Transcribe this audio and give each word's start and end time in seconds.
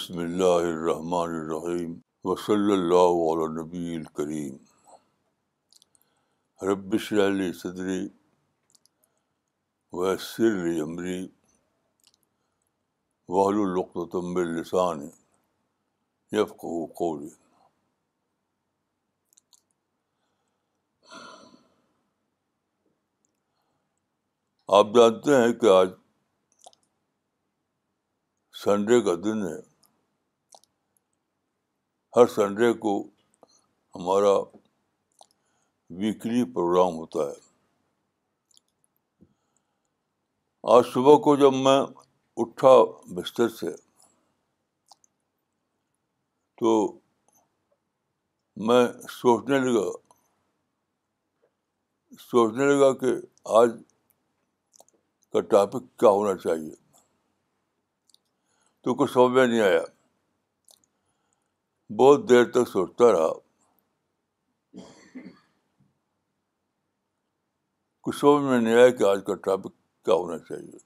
بسم 0.00 0.18
اللہ 0.18 0.60
الرحمٰن 0.66 1.32
الرحیم 1.38 1.90
وصلی 2.24 2.72
اللہ 2.72 3.16
علیہ 3.32 3.48
نبی 3.56 3.94
الکریم 3.94 4.56
رب 6.68 6.94
علی 7.26 7.50
صدری 7.58 7.98
ویسر 9.98 10.56
علی 10.62 10.78
عمری 10.86 11.18
وحل 13.36 13.60
القت 13.66 13.96
و 13.96 14.06
تمب 14.14 14.36
السانی 14.44 15.10
یف 16.40 16.52
آپ 24.80 24.86
جانتے 24.96 25.42
ہیں 25.42 25.52
کہ 25.60 25.76
آج 25.80 25.90
سنڈے 28.64 29.00
کا 29.04 29.14
دن 29.24 29.46
ہے 29.46 29.58
ہر 32.16 32.26
سنڈے 32.26 32.72
کو 32.84 32.92
ہمارا 33.94 34.30
ویکلی 35.98 36.42
پروگرام 36.54 36.96
ہوتا 36.98 37.18
ہے 37.28 37.38
آج 40.76 40.84
صبح 40.94 41.16
کو 41.24 41.34
جب 41.42 41.54
میں 41.66 41.78
اٹھا 42.42 42.72
بستر 43.14 43.48
سے 43.58 43.70
تو 46.60 46.72
میں 48.66 48.84
سوچنے 49.20 49.58
لگا 49.68 49.86
سوچنے 52.20 52.64
لگا 52.74 52.92
کہ 53.04 53.12
آج 53.60 53.70
کا 55.32 55.40
ٹاپک 55.50 55.98
کیا 56.00 56.08
ہونا 56.18 56.36
چاہیے 56.42 56.74
تو 58.82 58.94
کچھ 59.02 59.12
سمجھ 59.12 59.32
میں 59.38 59.46
نہیں 59.46 59.60
آیا 59.70 59.80
بہت 61.98 62.28
دیر 62.28 62.44
تک 62.54 62.68
سوچتا 62.72 63.10
رہا 63.12 63.30
کچھ 68.04 68.16
سمجھ 68.16 68.42
میں 68.44 68.60
نہیں 68.60 68.74
آیا 68.74 68.90
کہ 68.98 69.04
آج 69.04 69.22
کا 69.26 69.34
ٹاپک 69.44 69.72
کیا 70.04 70.14
ہونا 70.14 70.38
چاہیے 70.48 70.78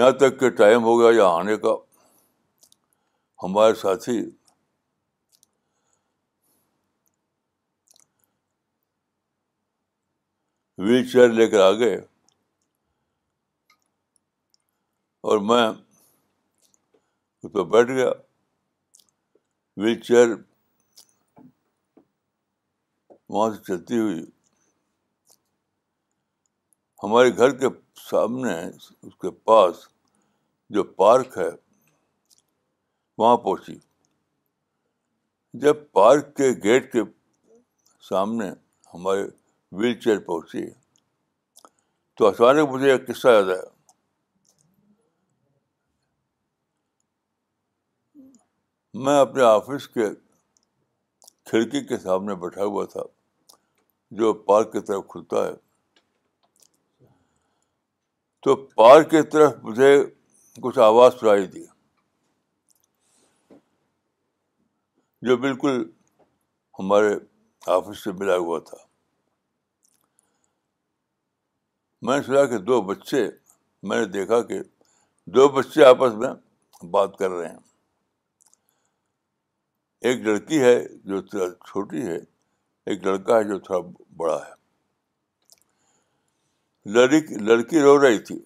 یہاں 0.00 0.10
تک 0.22 0.38
کہ 0.40 0.50
ٹائم 0.62 0.82
ہو 0.84 0.98
گیا 1.00 1.10
یہاں 1.18 1.34
آنے 1.40 1.56
کا 1.66 1.74
ہمارے 3.42 3.74
ساتھی 3.82 4.18
ویل 10.86 11.08
چیئر 11.10 11.28
لے 11.32 11.46
کر 11.50 11.60
آ 11.66 11.70
گئے 11.78 11.96
اور 15.30 15.38
میں 15.50 15.66
اس 17.42 17.52
پہ 17.52 17.62
بیٹھ 17.74 17.90
گیا 17.90 18.10
ویل 19.84 20.00
چیئر 20.06 20.28
وہاں 23.32 23.48
سے 23.54 23.58
چلتی 23.66 23.98
ہوئی 23.98 24.20
ہمارے 27.02 27.30
گھر 27.36 27.50
کے 27.58 27.66
سامنے 28.10 28.54
اس 29.06 29.14
کے 29.22 29.30
پاس 29.46 29.76
جو 30.76 30.84
پارک 31.00 31.36
ہے 31.38 31.48
وہاں 33.18 33.36
پہنچی 33.44 33.74
جب 35.64 35.76
پارک 35.98 36.34
کے 36.36 36.48
گیٹ 36.64 36.90
کے 36.92 37.02
سامنے 38.08 38.50
ہمارے 38.94 39.26
ویل 39.80 39.98
چیئر 40.00 40.18
پہنچی 40.30 40.66
تو 42.16 42.26
اچانک 42.28 42.68
مجھے 42.72 42.90
ایک 42.92 43.06
قصہ 43.08 43.28
یاد 43.28 43.50
آیا 43.56 43.74
میں 49.04 49.18
اپنے 49.20 49.42
آفس 49.44 49.86
کے 49.96 50.04
کھڑکی 51.50 51.80
کے 51.86 51.96
سامنے 52.02 52.34
بیٹھا 52.42 52.64
ہوا 52.64 52.84
تھا 52.92 53.02
جو 54.18 54.32
پارک 54.46 54.72
کی 54.72 54.80
طرف 54.86 55.02
کھلتا 55.08 55.44
ہے 55.46 55.54
تو 58.44 58.54
پارک 58.80 59.10
کی 59.10 59.22
طرف 59.32 59.52
مجھے 59.62 59.90
کچھ 60.62 60.78
آواز 60.84 61.14
سنائی 61.20 61.46
دی 61.56 61.64
جو 65.28 65.36
بالکل 65.44 65.82
ہمارے 66.78 67.14
آفس 67.76 68.04
سے 68.04 68.12
ملا 68.18 68.36
ہوا 68.36 68.58
تھا 68.70 68.76
میں 72.06 72.16
نے 72.16 72.22
سنا 72.26 72.44
کہ 72.54 72.58
دو 72.72 72.80
بچے 72.92 73.28
میں 73.90 73.98
نے 74.00 74.04
دیکھا 74.18 74.40
کہ 74.52 74.62
دو 75.36 75.48
بچے 75.60 75.84
آپس 75.84 76.14
میں 76.24 76.32
بات 76.90 77.16
کر 77.18 77.30
رہے 77.30 77.48
ہیں 77.48 77.65
ایک 80.04 80.18
لڑکی 80.26 80.60
ہے 80.62 80.74
جو 81.08 81.20
تھوڑا 81.28 81.48
چھوٹی 81.68 82.06
ہے 82.06 82.16
ایک 82.88 83.04
لڑکا 83.06 83.38
ہے 83.38 83.44
جو 83.48 83.58
تھوڑا 83.66 83.86
بڑا 84.16 84.36
ہے 84.46 84.54
لڑک 86.94 87.30
لڑکی 87.46 87.80
رو 87.82 88.00
رہی 88.02 88.18
تھی 88.26 88.38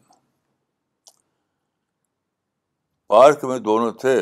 پارک 3.09 3.45
میں 3.49 3.59
دونوں 3.67 3.91
تھے 4.01 4.17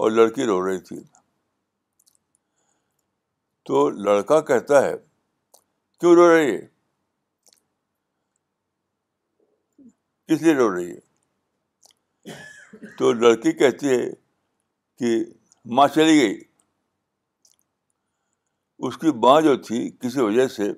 اور 0.00 0.10
لڑکی 0.10 0.44
رو 0.46 0.64
رہی 0.66 0.80
تھی 0.88 0.96
تو 3.66 3.88
لڑکا 4.06 4.40
کہتا 4.48 4.82
ہے 4.82 4.92
کیوں 6.00 6.14
رو 6.16 6.28
رہی 6.34 6.54
ہے 6.54 6.60
کس 10.28 10.42
لیے 10.42 10.54
رو 10.56 10.74
رہی 10.74 10.90
ہے 10.92 11.00
تو 12.98 13.12
لڑکی 13.12 13.52
کہتی 13.58 13.88
ہے 13.90 14.02
کہ 14.98 15.10
ماں 15.70 15.86
چلی 15.94 16.18
گئی 16.20 16.40
اس 18.86 18.96
کی 18.98 19.10
ماں 19.22 19.40
جو 19.40 19.54
تھی 19.62 19.90
کسی 20.00 20.20
وجہ 20.20 20.46
سے 20.54 20.72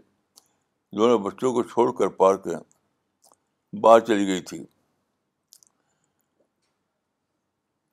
دونوں 0.96 1.18
بچوں 1.24 1.52
کو 1.52 1.62
چھوڑ 1.68 1.90
کر 1.98 2.08
پار 2.16 2.34
کے 2.44 2.56
باہر 3.82 4.00
چلی 4.06 4.26
گئی 4.26 4.40
تھی 4.50 4.62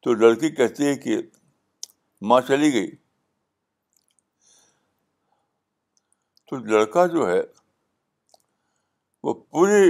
تو 0.03 0.13
لڑکی 0.13 0.50
کہتی 0.56 0.88
ہے 0.88 0.96
کہ 1.06 1.19
ماں 2.29 2.41
چلی 2.47 2.74
گئی 2.74 2.90
تو 6.50 6.58
لڑکا 6.58 7.06
جو 7.13 7.29
ہے 7.31 7.41
وہ 9.23 9.34
پوری 9.50 9.90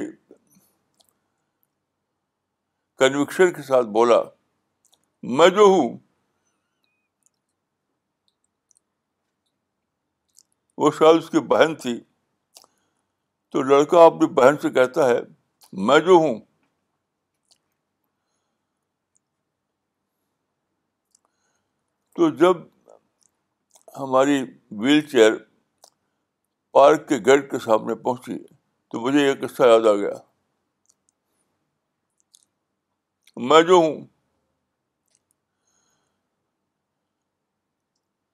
کنوکشن 2.99 3.53
کے 3.53 3.61
ساتھ 3.67 3.87
بولا 3.97 4.21
میں 5.37 5.47
جو 5.55 5.63
ہوں 5.67 5.97
وہ 10.81 10.89
شاید 10.91 11.15
اس 11.17 11.29
کی 11.29 11.39
بہن 11.49 11.73
تھی 11.81 11.91
تو 13.53 13.61
لڑکا 13.63 14.03
اپنی 14.05 14.27
بہن 14.37 14.55
سے 14.61 14.69
کہتا 14.77 15.07
ہے 15.09 15.17
میں 15.87 15.97
جو 16.05 16.13
ہوں 16.23 16.39
تو 22.19 22.29
جب 22.39 22.63
ہماری 23.99 24.37
ویل 24.79 25.01
چیئر 25.09 25.37
پارک 26.77 27.07
کے 27.09 27.17
گیٹ 27.25 27.49
کے 27.51 27.59
سامنے 27.65 27.95
پہنچی 28.07 28.37
تو 28.91 28.99
مجھے 29.05 29.25
یہ 29.27 29.33
قصہ 29.45 29.67
یاد 29.71 29.85
آ 29.91 29.93
گیا 30.01 30.13
میں 33.51 33.61
جو 33.69 33.75
ہوں 33.83 33.93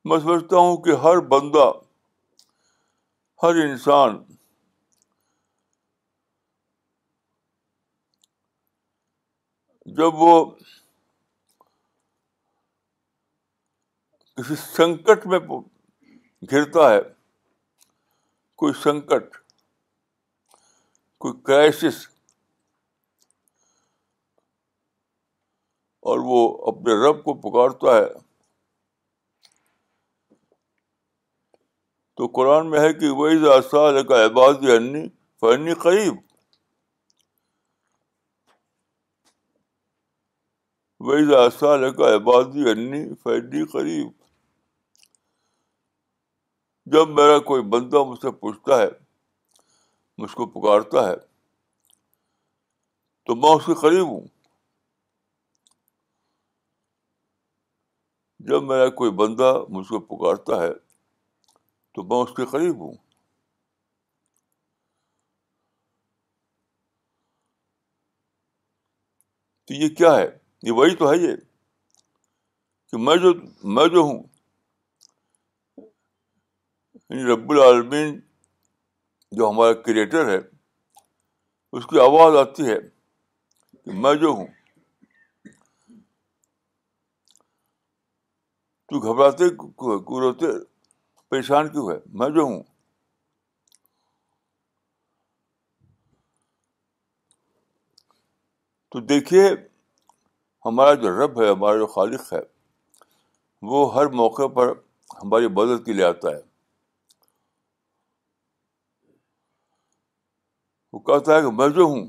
میں 0.10 0.20
سمجھتا 0.28 0.58
ہوں 0.68 0.78
کہ 0.84 0.96
ہر 1.04 1.20
بندہ 1.36 1.68
ہر 3.44 3.56
انسان 3.64 4.16
جب 9.98 10.16
وہ 10.22 10.32
کسی 14.38 14.56
سنکٹ 14.62 15.28
میں 15.34 15.38
گرتا 16.52 16.88
ہے 16.94 16.98
کوئی 18.62 18.74
سنکٹ 18.84 19.38
کوئی 21.26 21.36
کرائسس 21.46 22.00
اور 26.10 26.18
وہ 26.32 26.40
اپنے 26.72 26.92
رب 27.08 27.18
کو 27.24 27.32
پکارتا 27.50 27.90
ہے 27.98 28.10
تو 32.18 32.28
قرآن 32.34 32.70
میں 32.70 32.80
ہے 32.80 32.92
کہ 33.00 33.10
وہ 33.18 33.30
سال 33.72 34.04
کا 34.08 34.22
احباز 34.24 34.64
این 34.76 34.94
فنی 35.42 35.74
قریب 35.82 36.14
وہی 41.08 41.50
سال 41.60 41.92
کا 41.98 42.10
احبازی 42.14 42.70
انی 42.70 43.02
فنی 43.24 43.64
قریب 43.74 44.08
جب 46.96 47.10
میرا 47.20 47.38
کوئی 47.52 47.62
بندہ 47.76 48.04
مجھ 48.10 48.20
سے 48.22 48.32
پوچھتا 48.40 48.82
ہے 48.82 48.88
مجھ 50.22 50.32
کو 50.36 50.46
پکارتا 50.58 51.08
ہے 51.10 51.16
تو 53.28 53.36
میں 53.36 53.50
اس 53.56 53.66
کے 53.66 53.74
قریب 53.82 54.08
ہوں 54.08 54.26
جب 58.50 58.64
میرا 58.74 58.90
کوئی 59.02 59.12
بندہ 59.24 59.54
مجھ 59.76 59.88
کو 59.88 60.00
پکارتا 60.16 60.62
ہے 60.64 60.70
تو 61.98 62.04
میں 62.10 62.16
اس 62.24 62.32
کے 62.38 62.46
قریب 62.50 62.76
ہوں 62.86 62.92
تو 69.68 69.74
یہ 69.74 69.94
کیا 70.00 70.12
ہے 70.18 70.28
یہ 70.68 70.72
وہی 70.80 70.96
تو 71.00 71.10
ہے 71.12 71.16
یہ 71.24 71.36
کہ 72.92 72.98
میں 73.06 73.16
جو 73.24 73.34
میں 73.76 73.88
جو 73.96 74.02
ہوں 74.10 74.22
یعنی 76.94 77.24
رب 77.32 77.50
العالمین 77.56 78.14
جو 79.40 79.50
ہمارا 79.50 79.74
کریٹر 79.90 80.30
ہے 80.36 80.38
اس 81.74 81.88
کی 81.90 82.00
آواز 82.08 82.36
آتی 82.46 82.70
ہے 82.70 82.78
کہ 83.84 84.00
میں 84.04 84.14
جو 84.22 84.30
ہوں 84.38 84.48
تو 88.88 89.04
گھبراتے 89.04 89.50
پریشان 91.30 91.68
کیوں 91.72 91.90
ہے 91.92 91.98
میں 92.20 92.30
جو 92.36 92.42
ہوں 92.44 92.62
تو 98.92 99.00
دیکھیے 99.06 99.46
ہمارا 100.66 100.94
جو 101.02 101.10
رب 101.24 101.42
ہے 101.42 101.50
ہمارا 101.50 101.78
جو 101.78 101.88
خالق 101.96 102.32
ہے 102.34 102.40
وہ 103.72 103.80
ہر 103.96 104.08
موقع 104.22 104.48
پر 104.56 104.72
ہماری 105.24 105.48
مدد 105.58 105.86
کے 105.86 105.94
لیے 105.94 106.04
آتا 106.06 106.30
ہے 106.36 106.40
وہ 110.94 111.00
کہتا 111.10 111.36
ہے 111.36 111.42
کہ 111.42 111.52
میں 111.58 111.68
جو 111.78 111.84
ہوں 111.94 112.08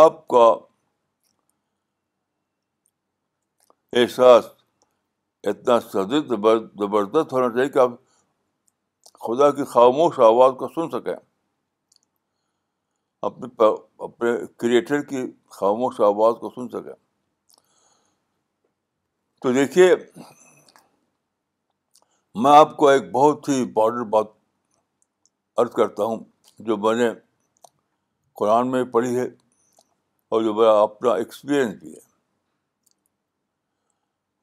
آپ 0.00 0.26
کا 0.28 0.46
احساس 4.00 4.46
اتنا 5.46 5.78
سردی 5.80 6.20
زبردست 6.28 7.32
ہونا 7.32 7.48
چاہیے 7.54 7.68
کہ 7.72 7.78
آپ 7.78 7.90
خدا 9.26 9.50
کی 9.56 9.64
خاموش 9.74 10.18
آواز 10.26 10.52
کو 10.58 10.68
سن 10.74 10.90
سکیں 10.90 11.14
اپنے 13.28 13.70
اپنے 14.04 14.30
کریٹر 14.60 15.00
کی 15.10 15.24
خاموش 15.58 16.00
آواز 16.06 16.34
کو 16.40 16.50
سن 16.56 16.68
سکیں 16.76 16.92
تو 19.42 19.52
دیکھیے 19.52 19.94
میں 22.42 22.56
آپ 22.56 22.76
کو 22.76 22.88
ایک 22.88 23.10
بہت 23.12 23.48
ہی 23.48 23.60
امپورٹنٹ 23.62 24.06
بات 24.12 24.26
عرض 25.62 25.70
کرتا 25.76 26.04
ہوں 26.04 26.24
جو 26.66 26.76
میں 26.86 26.94
نے 26.96 27.08
قرآن 28.38 28.70
میں 28.70 28.84
پڑھی 28.92 29.18
ہے 29.18 29.22
اور 30.28 30.42
جو 30.42 30.54
میرا 30.54 30.80
اپنا 30.82 31.12
ایکسپیرئنس 31.20 31.82
بھی 31.82 31.92
ہے 31.94 32.06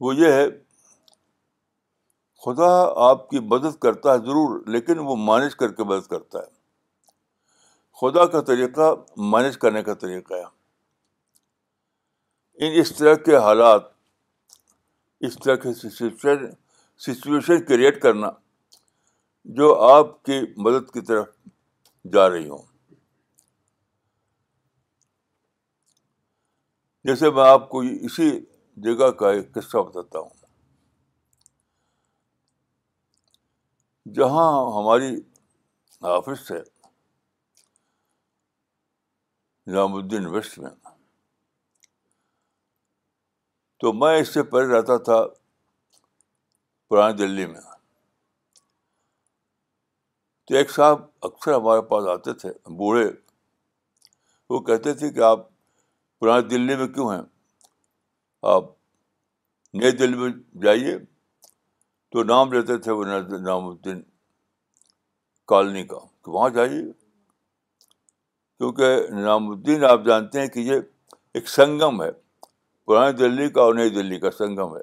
وہ 0.04 0.16
یہ 0.16 0.32
ہے 0.34 0.46
خدا 2.46 2.66
آپ 3.04 3.30
کی 3.30 3.40
مدد 3.52 3.78
کرتا 3.82 4.14
ہے 4.14 4.18
ضرور 4.26 4.60
لیکن 4.74 5.00
وہ 5.06 5.16
مینج 5.28 5.56
کر 5.62 5.72
کے 5.78 5.84
مدد 5.92 6.08
کرتا 6.10 6.40
ہے 6.40 6.54
خدا 8.02 8.26
کا 8.34 8.42
طریقہ 8.50 8.90
مینج 9.32 9.58
کرنے 9.58 9.82
کا 9.84 9.94
طریقہ 10.04 10.34
ہے 10.34 10.44
ان 12.68 12.80
اس 12.82 12.96
طرح 12.98 13.16
کے 13.26 13.36
حالات 13.46 13.90
اس 15.30 15.38
طرح 15.46 15.56
کے 15.64 15.74
سچویشن 15.80 16.46
سچویشن 17.08 17.66
کریٹ 17.72 18.02
کرنا 18.02 18.30
جو 19.62 19.74
آپ 19.90 20.14
کی 20.26 20.40
مدد 20.68 20.94
کی 20.94 21.02
طرف 21.12 21.28
جا 22.14 22.30
رہی 22.30 22.48
ہوں 22.50 22.62
جیسے 27.10 27.32
میں 27.40 27.50
آپ 27.50 27.70
کو 27.70 27.82
اسی 28.10 28.32
جگہ 28.90 29.12
کا 29.24 29.32
ایک 29.32 29.54
قصہ 29.60 29.88
بتاتا 29.90 30.20
ہوں 30.20 30.30
جہاں 34.14 34.50
ہماری 34.78 35.10
آفس 36.08 36.52
ہے 36.52 36.60
نام 39.74 39.94
الدین 39.96 40.26
ویسٹ 40.34 40.58
میں 40.60 40.70
تو 43.80 43.94
میں 43.94 44.16
اس 44.20 44.34
سے 44.34 44.44
پہلے 44.52 44.74
رہتا 44.78 44.98
تھا 45.08 45.18
پرانی 46.90 47.16
دلی 47.18 47.46
میں 47.46 47.62
تو 50.48 50.56
ایک 50.56 50.72
صاحب 50.72 51.02
اکثر 51.30 51.54
ہمارے 51.54 51.82
پاس 51.90 52.08
آتے 52.18 52.34
تھے 52.42 52.52
بوڑھے 52.78 53.10
وہ 54.50 54.60
کہتے 54.66 54.94
تھے 54.94 55.10
کہ 55.14 55.20
آپ 55.32 55.48
پرانی 56.20 56.48
دلی 56.48 56.76
میں 56.78 56.88
کیوں 56.94 57.12
ہیں 57.14 57.22
آپ 58.54 58.66
نئی 59.82 59.92
دلی 59.98 60.18
میں 60.18 60.30
جائیے 60.64 60.98
تو 62.16 62.24
نام 62.24 62.52
لیتے 62.54 62.76
تھے 62.84 62.92
وہ 62.98 63.04
نام 63.48 63.66
الدین 63.68 64.02
کالنی 65.50 65.82
کا 65.88 65.98
تو 66.24 66.32
وہاں 66.32 66.50
جائیے 66.58 66.82
کیونکہ 68.58 69.10
نام 69.24 69.50
الدین 69.52 69.84
آپ 69.86 70.06
جانتے 70.06 70.42
ہیں 70.42 70.48
کہ 70.54 70.60
یہ 70.68 70.80
ایک 71.38 71.50
سنگم 71.56 72.02
ہے 72.04 72.08
پرانی 72.88 73.18
دلی 73.18 73.50
کا 73.58 73.62
اور 73.62 73.74
نئی 73.76 73.90
دلی 73.96 74.20
کا 74.20 74.32
سنگم 74.38 74.76
ہے 74.76 74.82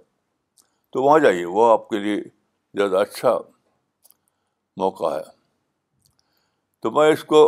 تو 0.92 1.02
وہاں 1.02 1.18
جائیے 1.26 1.44
وہ 1.56 1.70
آپ 1.70 1.88
کے 1.88 1.98
لیے 2.00 2.16
زیادہ 2.78 2.98
اچھا 3.06 3.36
موقع 4.84 5.14
ہے 5.16 5.22
تو 6.82 6.90
میں 6.98 7.10
اس 7.12 7.24
کو 7.32 7.40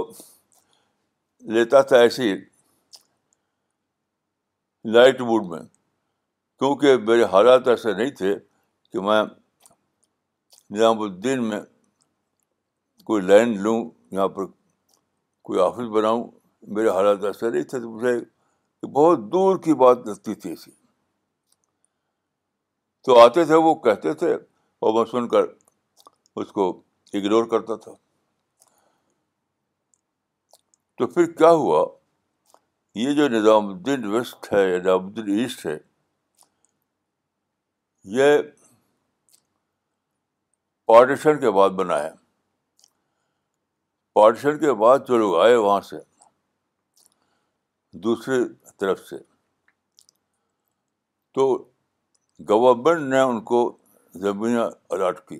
لیتا 1.59 1.81
تھا 1.93 1.99
ایسے 2.07 2.31
ہی 2.33 2.35
لائٹ 4.97 5.21
موڈ 5.33 5.47
میں 5.55 5.61
کیونکہ 5.63 6.97
میرے 7.11 7.25
حالات 7.37 7.69
ایسے 7.75 7.93
نہیں 7.95 8.11
تھے 8.23 8.35
کہ 8.93 9.01
میں 9.09 9.23
نظام 10.75 11.01
الدین 11.03 11.43
میں 11.49 11.61
کوئی 13.09 13.23
لینڈ 13.23 13.57
لوں 13.65 13.77
یہاں 14.13 14.29
پر 14.37 14.45
کوئی 15.49 15.61
آفس 15.61 15.91
بناؤں 15.97 16.27
میرے 16.77 16.89
حالات 16.97 17.25
ایسے 17.25 17.51
نہیں 17.51 17.63
تھے 17.73 17.79
مجھے 17.81 18.15
بہت 18.95 19.19
دور 19.33 19.59
کی 19.67 19.75
بات 19.83 20.07
لگتی 20.07 20.35
تھی 20.43 20.51
ایسی 20.51 20.71
تو 23.07 23.19
آتے 23.21 23.45
تھے 23.51 23.55
وہ 23.67 23.75
کہتے 23.87 24.13
تھے 24.23 24.33
اور 24.35 24.95
میں 24.99 25.05
سن 25.11 25.29
کر 25.35 25.47
اس 26.43 26.51
کو 26.59 26.67
اگنور 27.19 27.45
کرتا 27.55 27.77
تھا 27.85 27.93
تو 30.99 31.07
پھر 31.15 31.31
کیا 31.43 31.51
ہوا 31.63 31.85
یہ 33.05 33.13
جو 33.21 33.29
نظام 33.39 33.69
الدین 33.73 34.05
ویسٹ 34.17 34.53
ہے 34.53 34.65
نظام 34.79 35.07
الدین 35.07 35.39
ایسٹ 35.39 35.67
ہے 35.67 35.77
یہ 38.19 38.39
پارٹیشن 40.87 41.39
کے 41.41 41.51
بعد 41.51 41.71
بنا 41.81 41.99
ہے 42.03 42.11
پارٹیشن 44.15 44.59
کے 44.61 44.73
بعد 44.81 45.07
جو 45.09 45.19
لوگ 45.19 45.41
آئے 45.43 45.55
وہاں 45.57 45.81
سے 45.91 45.97
دوسری 48.07 48.43
طرف 48.81 48.99
سے 49.09 49.17
تو 51.35 51.47
گورنمنٹ 52.49 53.09
نے 53.13 53.21
ان 53.21 53.41
کو 53.53 53.61
زمینیں 54.27 54.65
الاٹ 54.65 55.27
کی 55.29 55.39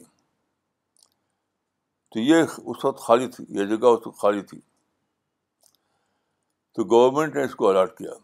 تو 2.11 2.21
یہ 2.21 2.43
اس 2.65 2.85
وقت 2.85 3.01
خالی 3.07 3.29
تھی 3.37 3.45
یہ 3.59 3.65
جگہ 3.77 3.87
اس 3.97 4.07
وقت 4.07 4.21
خالی 4.21 4.43
تھی 4.53 4.61
تو 6.75 6.85
گورنمنٹ 6.95 7.35
نے 7.37 7.45
اس 7.45 7.55
کو 7.63 7.69
الاٹ 7.71 7.97
کیا 7.99 8.15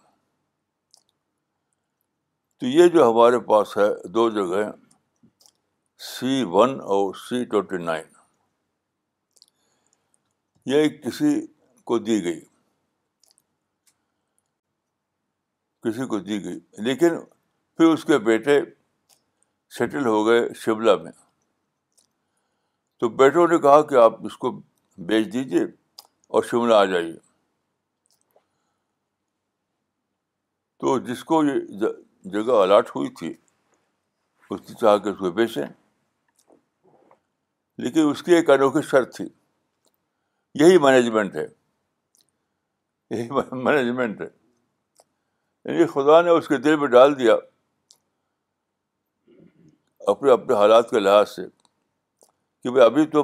تو 2.60 2.66
یہ 2.66 2.88
جو 2.94 3.10
ہمارے 3.10 3.38
پاس 3.50 3.76
ہے 3.76 3.88
دو 4.12 4.28
جگہیں 4.38 4.70
سی 6.08 6.42
ون 6.52 6.70
اور 6.92 7.14
سی 7.28 7.44
ٹوینٹی 7.44 7.78
نائن 7.84 8.04
یہ 10.70 10.86
کسی 11.02 11.30
کو 11.90 11.98
دی 12.04 12.22
گئی 12.24 12.40
کسی 15.84 16.06
کو 16.12 16.18
دی 16.28 16.42
گئی 16.44 16.58
لیکن 16.84 17.18
پھر 17.76 17.90
اس 17.92 18.04
کے 18.10 18.18
بیٹے 18.28 18.58
سیٹل 19.78 20.06
ہو 20.06 20.24
گئے 20.26 20.40
شملہ 20.60 20.94
میں 21.02 21.12
تو 23.00 23.08
بیٹوں 23.20 23.46
نے 23.48 23.58
کہا 23.66 23.82
کہ 23.90 23.94
آپ 24.04 24.14
اس 24.26 24.36
کو 24.44 24.50
بیچ 25.10 25.26
دیجیے 25.32 25.62
اور 25.64 26.42
شملہ 26.50 26.74
آ 26.74 26.84
جائیے 26.94 27.12
تو 30.80 30.98
جس 31.12 31.24
کو 31.30 31.42
یہ 31.44 31.92
جگہ 32.32 32.60
الاٹ 32.62 32.90
ہوئی 32.96 33.10
تھی 33.18 33.32
اس 34.50 34.60
نے 34.68 34.74
چاہ 34.80 34.96
کے 35.02 35.10
اس 35.10 35.18
کو 35.18 35.30
بیچیں 35.42 35.64
لیکن 37.82 38.08
اس 38.10 38.22
کی 38.22 38.34
ایک 38.34 38.50
انوکھی 38.50 38.80
شرط 38.88 39.14
تھی 39.16 39.24
یہی 40.62 40.78
مینجمنٹ 40.86 41.36
ہے 41.36 41.44
یہی 43.16 43.56
مینجمنٹ 43.68 44.20
ہے 44.20 44.26
یعنی 44.26 45.86
خدا 45.94 46.20
نے 46.26 46.30
اس 46.40 46.48
کے 46.48 46.56
دل 46.66 46.76
میں 46.82 46.88
ڈال 46.94 47.18
دیا 47.18 47.34
اپنے 50.14 50.32
اپنے 50.32 50.54
حالات 50.60 50.90
کے 50.90 51.00
لحاظ 51.00 51.28
سے 51.34 51.42
کہ 52.62 52.70
بھائی 52.70 52.84
ابھی 52.86 53.06
تو 53.16 53.22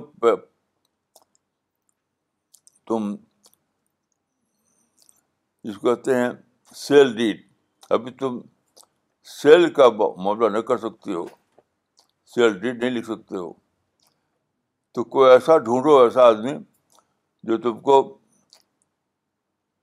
تم 2.89 3.15
جس 5.65 5.77
کو 5.77 5.95
کہتے 5.95 6.17
ہیں 6.21 6.31
سیل 6.87 7.15
ڈیڈ 7.17 7.45
ابھی 7.99 8.11
تم 8.25 8.41
سیل 9.37 9.73
کا 9.79 9.89
معاملہ 10.01 10.49
نہ 10.57 10.59
کر 10.71 10.79
سکتے 10.89 11.13
ہو 11.21 11.27
سیل 12.35 12.59
ڈیڈ 12.59 12.83
نہیں 12.83 12.95
لکھ 12.99 13.07
سکتے 13.07 13.37
ہو 13.37 13.53
تو 14.97 15.03
کوئی 15.15 15.31
ایسا 15.31 15.57
ڈھونڈو 15.65 15.97
ایسا 16.03 16.23
آدمی 16.27 16.53
جو 17.49 17.57
تم 17.63 17.79
کو 17.89 17.97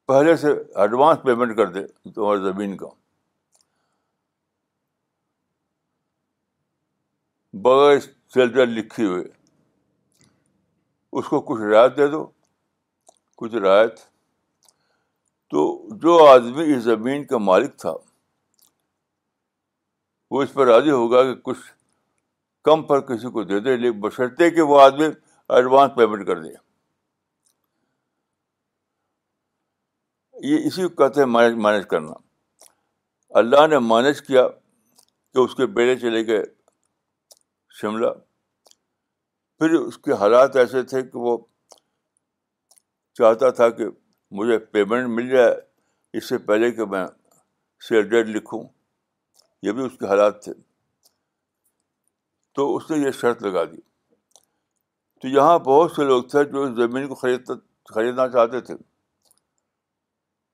پہلے 0.08 0.36
سے 0.44 0.52
ایڈوانس 0.84 1.22
پیمنٹ 1.24 1.56
کر 1.58 1.68
دے 1.74 1.82
تمہاری 2.16 2.40
زمین 2.44 2.76
کا 2.78 2.88
بغیر 7.68 8.00
چل 8.34 8.70
لکھی 8.70 9.06
ہوئے 9.06 9.24
اس 11.20 11.28
کو 11.30 11.42
کچھ 11.52 11.62
رعایت 11.72 11.98
دے 11.98 12.08
دو 12.12 12.26
کچھ 13.42 13.56
رعایت 13.56 14.00
تو 15.54 15.68
جو 16.04 16.18
آدمی 16.30 16.72
اس 16.76 16.84
زمین 16.84 17.26
کا 17.28 17.38
مالک 17.50 17.78
تھا 17.86 17.94
وہ 20.32 20.44
اس 20.44 20.54
پر 20.54 20.68
راضی 20.74 20.90
ہوگا 20.92 21.24
کہ 21.34 21.40
کچھ 21.52 21.62
کم 22.66 22.82
پر 22.88 23.00
کسی 23.08 23.30
کو 23.32 23.44
دے 23.44 23.60
دے 23.60 23.92
بشرتے 24.02 24.50
کہ 24.58 24.62
وہ 24.70 24.80
آدمی 24.82 25.06
ایڈوانس 25.56 25.96
پیمنٹ 25.96 26.26
کر 26.28 26.40
دے 26.42 26.50
یہ 30.50 30.68
اسی 30.68 30.88
کو 30.88 30.90
کہتے 31.04 31.20
ہیں 31.20 31.28
مینج 31.28 31.56
مینج 31.66 31.86
کرنا 31.90 32.14
اللہ 33.40 33.68
نے 33.70 33.80
مینج 33.90 34.22
کیا 34.28 34.48
کہ 34.48 35.40
اس 35.40 35.56
کے 35.56 35.66
بیٹے 35.78 35.98
چلے 36.00 36.26
گئے 36.28 36.44
شملہ 37.80 38.08
پھر 39.60 39.74
اس 39.80 39.98
کے 40.06 40.14
حالات 40.22 40.56
ایسے 40.64 40.84
تھے 40.92 41.02
کہ 41.02 41.18
وہ 41.28 41.38
چاہتا 43.20 43.50
تھا 43.60 43.70
کہ 43.80 43.86
مجھے 44.40 44.58
پیمنٹ 44.76 45.08
مل 45.18 45.30
جائے 45.30 45.54
اس 46.18 46.30
سے 46.30 46.38
پہلے 46.50 46.72
کہ 46.80 46.86
میں 46.96 47.06
ڈیٹ 48.10 48.28
لکھوں 48.36 48.62
یہ 49.66 49.72
بھی 49.78 49.86
اس 49.86 49.98
کے 50.00 50.06
حالات 50.08 50.44
تھے 50.44 50.52
تو 52.56 52.76
اس 52.76 52.90
نے 52.92 52.98
یہ 53.06 53.12
شرط 53.22 53.42
لگا 53.44 53.64
دی 53.72 53.78
تو 55.22 55.28
یہاں 55.28 55.58
بہت 55.68 55.92
سے 55.92 56.04
لوگ 56.08 56.24
تھے 56.32 56.44
جو 56.52 56.64
اس 56.64 56.76
زمین 56.78 57.08
کو 57.08 57.16
خریدنا 57.96 58.28
چاہتے 58.36 58.62
تھے 58.68 58.76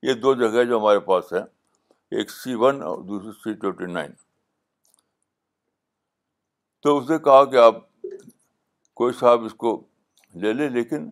یہ 0.08 0.14
دو 0.26 0.34
جگہ 0.42 0.64
جو 0.68 0.80
ہمارے 0.80 1.00
پاس 1.08 1.34
ہیں 1.34 1.44
ایک 2.18 2.32
سی 2.32 2.54
ون 2.62 2.82
اور 2.84 2.98
دوسری 3.08 3.32
سی 3.44 3.54
ٹوینٹی 3.62 3.92
نائن 3.94 4.12
تو 6.84 6.98
اس 6.98 7.10
نے 7.10 7.18
کہا 7.24 7.44
کہ 7.52 7.58
آپ 7.66 7.82
کوئی 9.02 9.14
صاحب 9.20 9.44
اس 9.46 9.54
کو 9.64 9.80
لے 10.42 10.54
لیں 10.54 10.70
لیکن 10.70 11.10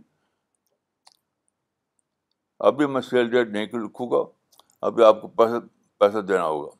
ابھی 2.70 2.86
میں 2.94 3.01
سیل 3.10 3.29
ڈیٹ 3.32 3.48
نہیں 3.56 3.65
کر 3.74 3.77
رکھوں 3.84 4.10
گا 4.12 4.24
ابھی 4.88 5.03
آپ 5.03 5.22
کو 5.22 5.27
پیسہ 5.39 5.60
پیسہ 6.00 6.22
دینا 6.27 6.46
ہوگا 6.46 6.72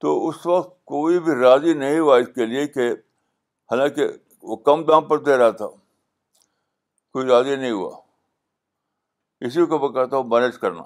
تو 0.00 0.12
اس 0.28 0.46
وقت 0.46 0.68
کوئی 0.90 1.18
بھی 1.24 1.32
راضی 1.40 1.72
نہیں 1.78 1.98
ہوا 1.98 2.16
اس 2.18 2.28
کے 2.34 2.44
لیے 2.46 2.66
کہ 2.74 2.88
حالانکہ 3.70 4.06
وہ 4.50 4.56
کم 4.68 4.84
دام 4.90 5.06
پر 5.08 5.18
دے 5.24 5.36
رہا 5.38 5.50
تھا 5.62 5.68
کوئی 7.16 7.26
راضی 7.28 7.56
نہیں 7.56 7.70
ہوا 7.70 7.96
اسی 9.48 9.66
کو 9.66 9.78
میں 9.78 9.88
کہتا 9.98 10.16
ہوں 10.16 10.24
مینیج 10.30 10.58
کرنا 10.60 10.82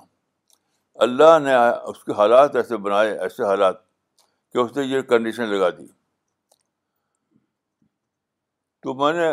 اللہ 1.07 1.39
نے 1.45 1.55
اس 1.91 2.03
کے 2.05 2.13
حالات 2.23 2.57
ایسے 2.57 2.77
بنائے 2.89 3.17
ایسے 3.27 3.45
حالات 3.45 3.81
کہ 4.53 4.59
اس 4.59 4.77
نے 4.77 4.83
یہ 4.85 5.01
کنڈیشن 5.15 5.49
لگا 5.55 5.71
دی 5.79 5.87
تو 8.87 8.95
میں 8.95 9.13
نے 9.21 9.31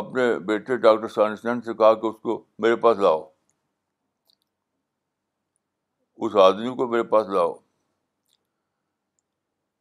اپنے 0.00 0.26
بیٹے 0.50 0.76
ڈاکٹر 0.88 1.08
ثانسان 1.14 1.60
سے 1.68 1.74
کہا 1.74 1.94
کہ 2.00 2.06
اس 2.06 2.16
کو 2.22 2.42
میرے 2.64 2.76
پاس 2.86 2.98
لاؤ 3.06 3.22
اس 6.26 6.36
آدمی 6.48 6.74
کو 6.76 6.86
میرے 6.88 7.02
پاس 7.14 7.28
لاؤ 7.34 7.52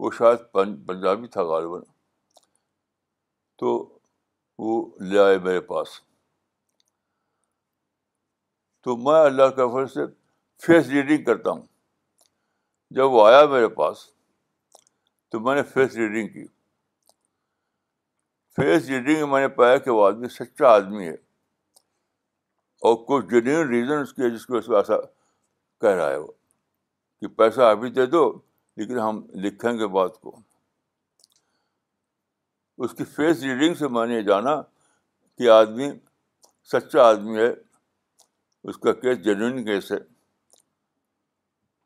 وہ 0.01 0.09
شاید 0.17 0.39
پنجابی 0.85 1.27
تھا 1.33 1.41
غالباً 1.47 1.81
تو 3.59 3.67
وہ 4.67 4.77
لے 5.09 5.19
آئے 5.23 5.37
میرے 5.47 5.59
پاس 5.67 5.89
تو 8.83 8.95
میں 9.07 9.19
اللہ 9.25 9.49
کے 9.55 9.67
فرق 9.73 9.91
سے 9.93 10.05
فیس 10.65 10.87
ریڈنگ 10.93 11.23
کرتا 11.25 11.49
ہوں 11.51 11.61
جب 12.97 13.11
وہ 13.11 13.25
آیا 13.27 13.45
میرے 13.53 13.67
پاس 13.77 14.03
تو 15.31 15.39
میں 15.47 15.55
نے 15.55 15.63
فیس 15.73 15.95
ریڈنگ 15.95 16.33
کی 16.37 16.45
فیس 18.55 18.89
ریڈنگ 18.89 19.29
میں 19.31 19.41
نے 19.47 19.47
پایا 19.61 19.77
کہ 19.83 19.91
وہ 19.97 20.05
آدمی 20.07 20.27
سچا 20.39 20.73
آدمی 20.79 21.07
ہے 21.07 21.15
اور 22.89 22.95
کچھ 23.07 23.29
جنون 23.33 23.67
ریزن 23.69 23.99
اس 24.01 24.13
کے 24.13 24.29
جس 24.35 24.45
کو 24.45 24.59
ایسا 24.79 24.99
کہہ 25.81 25.95
رہا 25.95 26.09
ہے 26.09 26.17
وہ 26.17 26.31
کہ 27.19 27.27
پیسہ 27.41 27.71
ابھی 27.77 27.89
دے 27.99 28.05
دو 28.15 28.31
لیکن 28.77 28.99
ہم 28.99 29.21
لکھیں 29.43 29.71
گے 29.79 29.87
بات 29.95 30.19
کو 30.21 30.35
اس 32.83 32.93
کی 32.97 33.03
فیس 33.15 33.39
ریڈنگ 33.43 33.73
سے 33.79 33.87
میں 33.95 34.05
نے 34.07 34.21
جانا 34.27 34.55
کہ 35.37 35.49
آدمی 35.49 35.89
سچا 36.71 37.03
آدمی 37.07 37.37
ہے 37.37 37.49
اس 38.69 38.77
کا 38.83 38.93
کیس 38.99 39.23
جینوئن 39.23 39.63
کیس 39.65 39.91
ہے 39.91 39.97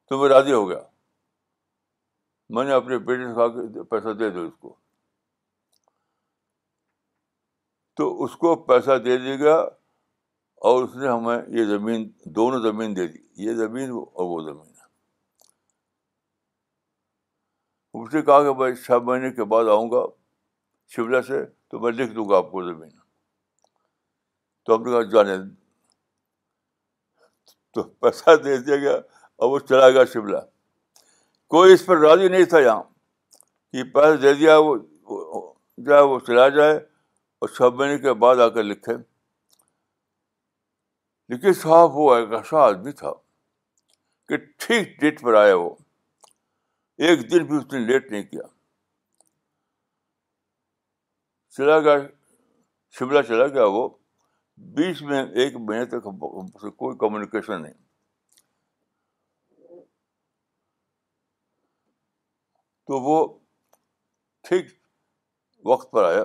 تو 0.09 0.17
میں 0.21 0.29
راضی 0.29 0.51
ہو 0.53 0.67
گیا 0.69 0.79
میں 2.55 2.63
نے 2.65 2.73
اپنے 2.73 2.97
کہا 3.07 3.47
کہ 3.53 3.83
پیسہ 3.91 4.13
دے 4.19 4.29
دو 4.29 4.45
اس 4.47 4.53
کو 4.61 4.75
تو 7.97 8.23
اس 8.23 8.35
کو 8.37 8.55
پیسہ 8.69 8.97
دے 9.05 9.17
دیا 9.17 9.35
گیا 9.43 9.55
اور 10.71 10.83
اس 10.83 10.95
نے 10.95 11.07
ہمیں 11.09 11.57
یہ 11.57 11.65
زمین 11.75 12.09
دونوں 12.35 12.59
زمین 12.71 12.95
دے 12.95 13.07
دی 13.07 13.19
یہ 13.45 13.53
زمین 13.63 13.91
اور 13.91 14.25
وہ 14.33 14.41
زمین 14.49 14.73
اس 18.01 18.13
نے 18.13 18.21
کہا 18.27 18.41
کہ 18.43 18.53
بھائی 18.59 18.75
چھ 18.75 19.01
مہینے 19.07 19.29
کے 19.35 19.43
بعد 19.51 19.65
آؤں 19.73 19.89
گا 19.91 20.05
شملہ 20.95 21.19
سے 21.27 21.43
تو 21.71 21.79
میں 21.79 21.91
لکھ 21.91 22.11
دوں 22.15 22.27
گا 22.29 22.37
آپ 22.37 22.49
کو 22.51 22.63
زمین 22.67 22.89
تو 24.65 24.75
ہم 24.75 24.83
نے 24.83 24.91
کہا 24.91 25.01
جانے 25.13 25.35
تو 27.73 27.83
پیسہ 28.03 28.35
دے 28.43 28.57
دیا 28.67 28.75
گیا 28.85 28.95
اور 29.35 29.49
وہ 29.51 29.59
چلا 29.69 29.89
گیا 29.89 30.03
شملہ 30.13 30.37
کوئی 31.55 31.73
اس 31.73 31.85
پر 31.85 31.97
راضی 32.07 32.27
نہیں 32.33 32.45
تھا 32.53 32.59
یہاں 32.59 32.81
کہ 32.83 33.83
پیسہ 33.93 34.21
دے 34.21 34.33
دیا 34.43 34.57
وہ 34.67 34.75
جائے 35.87 36.01
وہ 36.11 36.19
چلا 36.27 36.47
جائے 36.59 36.75
اور 37.39 37.49
چھ 37.55 37.73
مہینے 37.79 37.97
کے 38.07 38.13
بعد 38.25 38.45
آ 38.45 38.49
کر 38.57 38.63
لکھے 38.73 38.93
لیکن 41.33 41.53
صاحب 41.63 41.95
وہ 41.97 42.13
ایک 42.15 42.33
ایسا 42.39 42.61
آدمی 42.65 42.91
تھا 43.01 43.13
کہ 44.29 44.37
ٹھیک 44.65 44.99
ڈیٹ 45.01 45.21
پر 45.21 45.33
آیا 45.43 45.55
وہ 45.63 45.69
ایک 47.03 47.19
دن 47.31 47.45
بھی 47.45 47.57
اس 47.57 47.71
نے 47.71 47.79
لیٹ 47.85 48.11
نہیں 48.11 48.23
کیا 48.23 48.41
چلا 51.57 51.79
گیا 51.79 51.95
شملہ 52.99 53.21
چلا 53.27 53.47
گیا 53.53 53.63
وہ 53.73 53.87
بیچ 54.75 55.01
میں 55.09 55.23
ایک 55.43 55.55
مہینے 55.59 55.85
تک 55.97 56.03
کوئی 56.77 56.97
کمیونیکیشن 56.97 57.61
نہیں 57.61 57.73
تو 62.87 62.99
وہ 63.09 63.17
ٹھیک 64.47 64.65
وقت 65.65 65.91
پر 65.91 66.03
آیا 66.11 66.23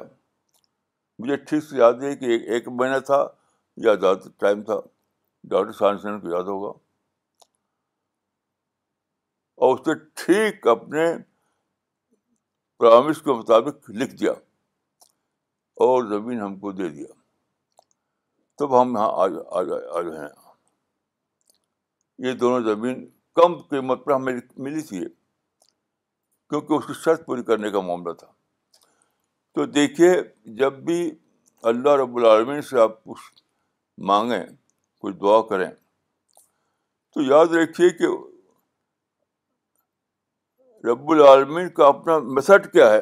مجھے 1.19 1.37
ٹھیک 1.49 1.63
سے 1.65 1.77
یاد 1.79 2.03
ہے 2.03 2.15
کہ 2.17 2.37
ایک 2.55 2.69
مہینہ 2.81 2.99
تھا 3.07 3.27
یا 3.85 3.95
زیادہ 3.95 4.29
ٹائم 4.41 4.63
تھا 4.65 4.79
ڈاکٹر 5.51 5.73
سائنس 5.79 6.03
کو 6.23 6.31
یاد 6.35 6.45
ہوگا 6.55 6.73
اور 9.67 9.79
اسے 9.79 9.95
ٹھیک 10.21 10.67
اپنے 10.73 11.03
پرامس 12.79 13.21
کے 13.23 13.33
مطابق 13.39 13.91
لکھ 14.03 14.15
دیا 14.21 14.31
اور 15.87 16.05
زمین 16.13 16.41
ہم 16.41 16.55
کو 16.61 16.73
دے 16.79 16.89
دیا 16.89 17.09
تب 18.59 18.81
ہم 18.81 18.97
یہاں 18.97 19.09
آ 19.23 19.27
جا 19.69 19.79
آ 19.99 20.03
جائے 20.11 20.29
یہ 22.29 22.35
دونوں 22.45 22.61
زمین 22.73 23.05
کم 23.41 23.55
قیمت 23.75 24.05
پر 24.05 24.13
ہمیں 24.15 24.33
ملی 24.69 24.81
تھی 24.89 25.01
کیونکہ 25.05 26.73
اس 26.75 26.87
کی 26.87 26.95
شرط 27.05 27.25
پوری 27.27 27.43
کرنے 27.53 27.71
کا 27.77 27.81
معاملہ 27.91 28.13
تھا 28.23 28.33
تو 29.55 29.67
دیکھیے 29.77 30.13
جب 30.63 30.83
بھی 30.91 31.01
اللہ 31.75 31.97
رب 32.05 32.17
العالمین 32.17 32.63
سے 32.73 32.81
آپ 32.81 33.03
کچھ 33.13 33.33
مانگیں 34.13 34.43
کچھ 35.03 35.15
دعا 35.21 35.41
کریں 35.49 35.71
تو 37.13 37.23
یاد 37.33 37.55
رکھیے 37.63 37.89
کہ 38.03 38.07
رب 40.85 41.11
العالمین 41.11 41.69
کا 41.77 41.87
اپنا 41.87 42.19
میسٹ 42.37 42.73
کیا 42.73 42.93
ہے 42.93 43.01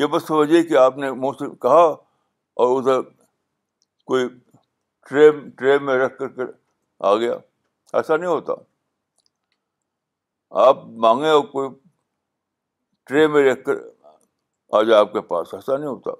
یہ 0.00 0.06
بس 0.10 0.22
سمجھیے 0.26 0.62
کہ 0.64 0.76
آپ 0.78 0.96
نے 0.98 1.10
منہ 1.22 1.32
سے 1.38 1.46
کہا 1.62 1.82
اور 2.64 2.76
ادھر 2.80 3.00
کوئی 4.10 4.28
ٹرے 5.08 5.30
ٹرے 5.58 5.78
میں 5.86 5.96
رکھ 5.98 6.16
کر 6.18 6.28
کے 6.36 6.42
آ 7.10 7.14
گیا 7.16 7.34
ایسا 7.96 8.16
نہیں 8.16 8.28
ہوتا 8.28 8.52
آپ 10.66 10.84
مانگے 11.06 11.28
اور 11.30 11.42
کوئی 11.52 11.68
ٹرے 13.06 13.26
میں 13.34 13.42
رکھ 13.50 13.64
کر 13.64 13.74
آ 14.78 14.82
جائے 14.82 14.98
آپ 15.00 15.12
کے 15.12 15.20
پاس 15.32 15.54
ایسا 15.54 15.76
نہیں 15.76 15.88
ہوتا 15.88 16.10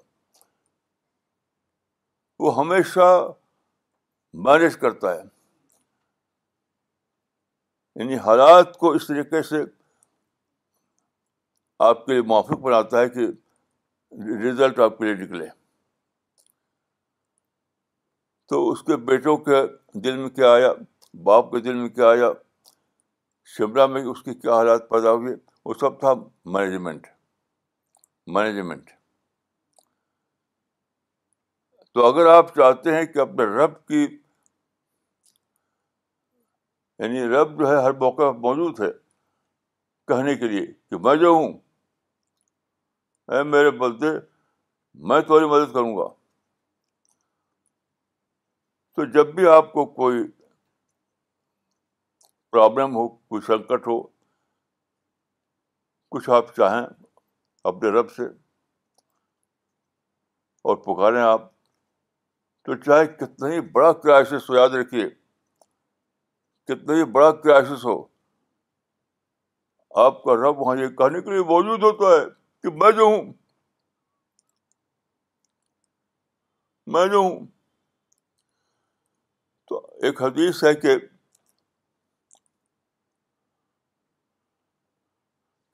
وہ 2.42 2.56
ہمیشہ 2.58 3.00
مینیج 4.46 4.76
کرتا 4.80 5.14
ہے 5.14 5.22
یعنی 7.98 8.16
حالات 8.24 8.76
کو 8.78 8.90
اس 8.94 9.06
طریقے 9.06 9.42
سے 9.42 9.60
آپ 11.86 12.04
کے 12.06 12.12
لیے 12.12 12.22
موافق 12.32 12.58
بناتا 12.66 13.00
ہے 13.00 13.08
کہ 13.14 13.26
رزلٹ 14.44 14.78
آپ 14.84 14.98
کے 14.98 15.04
لیے 15.04 15.14
نکلے 15.24 15.46
تو 18.48 18.60
اس 18.70 18.82
کے 18.82 18.96
بیٹوں 19.08 19.36
کے 19.48 19.62
دل 20.04 20.16
میں 20.16 20.28
کیا 20.38 20.52
آیا 20.54 20.72
باپ 21.24 21.50
کے 21.52 21.60
دل 21.64 21.74
میں 21.80 21.88
کیا 21.98 22.08
آیا 22.10 22.30
شملہ 23.56 23.86
میں 23.96 24.04
اس 24.14 24.22
کے 24.22 24.34
کیا 24.34 24.54
حالات 24.60 24.88
پیدا 24.90 25.12
ہوئے 25.12 25.34
وہ 25.64 25.74
سب 25.80 25.98
تھا 26.00 26.12
مینجمنٹ 26.58 27.06
مینجمنٹ 28.38 28.90
تو 31.94 32.06
اگر 32.12 32.26
آپ 32.36 32.54
چاہتے 32.54 32.94
ہیں 32.96 33.04
کہ 33.12 33.18
اپنے 33.28 33.44
رب 33.56 33.76
کی 33.88 34.06
یعنی 36.98 37.20
رب 37.34 37.58
جو 37.58 37.68
ہے 37.70 37.76
ہر 37.84 37.92
موقع 37.98 38.30
موجود 38.46 38.80
ہے 38.80 38.90
کہنے 40.08 40.34
کے 40.36 40.48
لیے 40.48 40.64
کہ 40.66 40.98
میں 41.04 41.14
جو 41.16 41.28
ہوں 41.34 41.52
اے 43.34 43.42
میرے 43.54 43.70
بلتے 43.78 44.06
میں 45.08 45.20
تمہاری 45.20 45.44
مدد 45.50 45.72
کروں 45.72 45.96
گا 45.96 46.06
تو 48.96 49.04
جب 49.16 49.34
بھی 49.34 49.46
آپ 49.48 49.72
کو 49.72 49.84
کوئی 50.00 50.22
پرابلم 52.52 52.94
ہو 52.96 53.06
کوئی 53.08 53.42
سنکٹ 53.46 53.86
ہو 53.88 54.00
کچھ 56.16 56.28
آپ 56.36 56.54
چاہیں 56.56 56.82
اپنے 57.70 57.90
رب 57.98 58.10
سے 58.12 58.24
اور 60.68 60.76
پکاریں 60.86 61.20
آپ 61.22 61.50
تو 62.64 62.76
چاہے 62.86 63.06
کتنا 63.20 63.50
ہی 63.52 63.60
بڑا 63.74 63.92
کرائسس 64.00 64.50
یاد 64.56 64.74
رکھیے 64.80 65.08
کتنا 66.68 67.04
بڑا 67.12 67.30
کرائسس 67.42 67.84
ہو 67.84 68.00
آپ 70.06 70.22
کا 70.22 70.34
رب 70.36 70.58
وہاں 70.60 70.76
یہ 70.80 70.88
کہنے 70.96 71.20
کے 71.26 71.30
لیے 71.30 71.42
موجود 71.50 71.82
ہوتا 71.82 72.10
ہے 72.16 72.24
کہ 72.62 72.70
میں 72.82 72.90
جو 72.98 73.04
ہوں 73.04 73.32
میں 76.96 77.06
جو 77.12 77.18
ہوں 77.18 77.46
تو 79.68 79.78
ایک 80.08 80.22
حدیث 80.22 80.62
ہے 80.64 80.74
کہ 80.84 80.98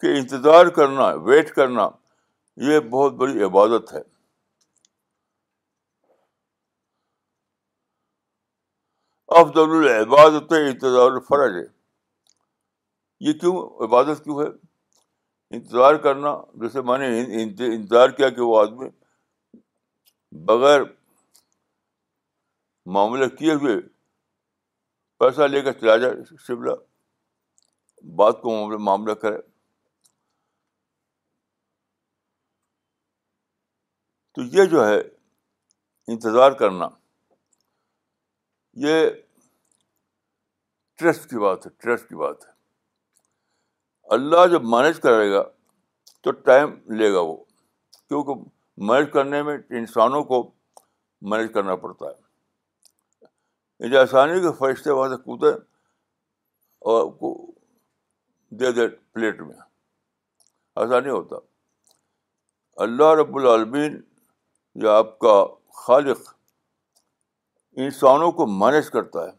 کہ 0.00 0.16
انتظار 0.18 0.66
کرنا 0.78 1.10
ویٹ 1.28 1.50
کرنا 1.58 1.88
یہ 2.70 2.80
بہت 2.96 3.12
بڑی 3.20 3.42
عبادت 3.44 3.92
ہے 3.94 4.00
افضل 9.40 9.70
العبادت 9.76 10.52
انتظار 10.52 11.12
الفرج 11.16 11.54
ہے 11.56 11.64
یہ 13.28 13.32
کیوں 13.38 13.54
عبادت 13.84 14.22
کیوں 14.24 14.38
ہے 14.40 14.46
انتظار 15.56 15.94
کرنا 16.04 16.34
جیسے 16.62 16.80
میں 16.90 16.98
نے 16.98 17.06
انتظار 17.42 18.10
کیا 18.18 18.28
کہ 18.36 18.40
وہ 18.50 18.58
آدمی 18.60 18.88
بغیر 20.50 20.80
معاملہ 22.96 23.28
کیے 23.38 23.52
ہوئے 23.64 23.76
پیسہ 25.18 25.48
لے 25.56 25.60
کر 25.68 25.72
چلا 25.80 25.96
جائے 26.04 26.36
شملہ 26.46 26.72
بات 28.22 28.40
کو 28.42 28.56
معاملہ 28.90 29.14
کرے 29.24 29.40
تو 34.35 34.42
یہ 34.56 34.64
جو 34.74 34.87
ہے 34.88 34.98
انتظار 36.14 36.52
کرنا 36.62 36.88
یہ 38.87 39.11
ٹرسٹ 41.00 41.28
کی 41.30 41.38
بات 41.38 41.66
ہے 41.66 41.70
ٹرسٹ 41.83 42.09
کی 42.09 42.14
بات 42.16 42.44
ہے 42.46 42.52
اللہ 44.14 44.46
جب 44.52 44.64
مینیج 44.74 45.00
کرے 45.02 45.30
گا 45.33 45.42
تو 46.22 46.30
ٹائم 46.48 46.72
لے 46.98 47.12
گا 47.12 47.20
وہ 47.28 47.37
کیونکہ 48.09 48.42
مینج 48.90 49.11
کرنے 49.12 49.42
میں 49.48 49.57
انسانوں 49.78 50.22
کو 50.24 50.42
مینیج 51.30 51.52
کرنا 51.54 51.76
پڑتا 51.85 52.07
ہے 52.07 52.22
ان 53.87 53.96
آسانی 54.00 54.40
کے 54.40 54.90
وہاں 54.90 55.09
سے 55.09 55.16
کودے 55.22 55.52
اور 56.90 57.12
دے 58.61 58.70
دے 58.72 58.87
پلیٹ 59.12 59.40
میں 59.40 59.54
آسانی 60.83 61.11
ہوتا 61.11 61.37
اللہ 62.85 63.12
رب 63.20 63.37
العالمین 63.38 64.00
یا 64.85 64.96
آپ 64.98 65.18
کا 65.18 65.35
خالق 65.85 66.35
انسانوں 67.85 68.30
کو 68.38 68.46
مینیج 68.59 68.90
کرتا 68.90 69.24
ہے 69.26 69.30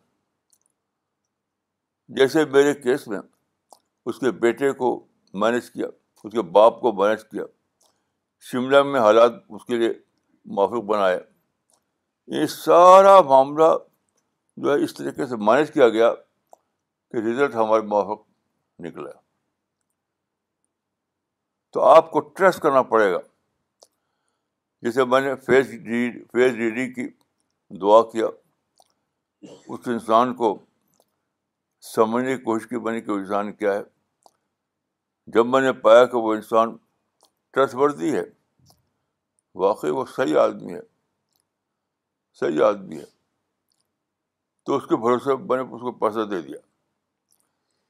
جیسے 2.18 2.44
میرے 2.52 2.74
کیس 2.82 3.08
میں 3.08 3.20
اس 4.10 4.20
کے 4.20 4.32
بیٹے 4.42 4.72
کو 4.80 4.90
مینیج 5.42 5.70
کیا 5.72 5.88
اس 6.24 6.32
کے 6.32 6.42
باپ 6.58 6.80
کو 6.82 6.92
مینج 7.04 7.24
کیا 7.30 7.44
شملہ 8.52 8.82
میں 8.84 9.00
حالات 9.00 9.32
اس 9.56 9.66
کے 9.66 9.78
لیے 9.78 9.92
موافق 10.56 10.84
بنایا 10.92 11.18
یہ 12.36 12.46
سارا 12.56 13.20
معاملہ 13.30 13.72
جو 14.64 14.72
ہے 14.74 14.84
اس 14.84 14.94
طریقے 14.94 15.26
سے 15.28 15.36
مینج 15.46 15.72
کیا 15.74 15.88
گیا 15.96 16.14
کہ 16.14 17.18
رزلٹ 17.28 17.56
ہمارے 17.56 17.82
موافق 17.88 18.24
نکلا 18.84 19.10
تو 21.74 21.82
آپ 21.86 22.12
کو 22.12 22.20
ٹرسٹ 22.20 22.60
کرنا 22.62 22.82
پڑے 22.92 23.12
گا 23.14 23.20
جیسے 24.86 25.06
میں 25.12 25.22
نے 25.22 25.36
فیس 25.46 25.68
ریڈ 25.88 26.24
فیس 26.34 26.54
ریڈنگ 26.56 26.94
کی 26.94 27.08
دعا 27.82 28.02
کیا 28.12 28.26
اس 29.68 29.88
انسان 29.94 30.34
کو 30.36 30.58
سمجھنے 31.94 32.36
کی 32.36 32.42
کوشش 32.44 32.68
کی 32.68 32.80
بنی 32.86 33.02
کہ 33.02 33.12
انسان 33.12 33.52
کیا 33.54 33.74
ہے 33.74 33.82
جب 35.34 35.46
میں 35.48 35.60
نے 35.62 35.72
پایا 35.84 36.06
کہ 36.14 36.18
وہ 36.26 36.34
انسان 36.34 36.76
ٹرسٹ 37.54 37.76
وردی 37.82 38.16
ہے 38.16 38.24
واقعی 39.64 39.90
وہ 39.98 40.06
صحیح 40.16 40.38
آدمی 40.40 40.74
ہے 40.74 40.80
صحیح 42.40 42.64
آدمی 42.66 42.98
ہے 43.00 43.06
تو 44.66 44.76
اس 44.76 44.86
کے 44.90 44.96
بھروسے 45.04 45.36
میں 45.50 45.58
نے 45.58 45.64
اس 45.76 45.82
کو 45.82 45.92
پیسہ 46.04 46.26
دے 46.32 46.42
دیا 46.48 46.58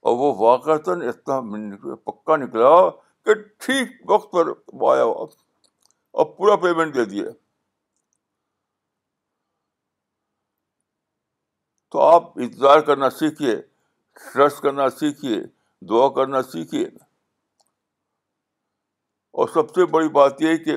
اور 0.08 0.16
وہ 0.18 0.32
واقعتاً 0.44 1.02
اتنا 1.08 1.94
پکا 2.10 2.36
نکلا 2.44 2.74
کہ 3.24 3.34
ٹھیک 3.64 4.10
وقت 4.10 4.32
پر 4.32 4.50
آیا 4.94 5.04
اور 5.20 6.26
پورا 6.36 6.56
پیمنٹ 6.66 6.94
دے 6.94 7.04
دیا 7.14 7.24
تو 11.94 12.00
آپ 12.00 12.38
انتظار 12.44 12.80
کرنا 12.90 13.10
سیکھیے 13.22 13.56
ٹرسٹ 14.32 14.60
کرنا 14.62 14.88
سیکھیے 14.90 15.40
دعا 15.88 16.08
کرنا 16.14 16.42
سیکھیے 16.42 16.84
اور 19.40 19.48
سب 19.54 19.74
سے 19.74 19.84
بڑی 19.94 20.08
بات 20.18 20.40
یہ 20.42 20.48
ہے 20.48 20.56
کہ 20.58 20.76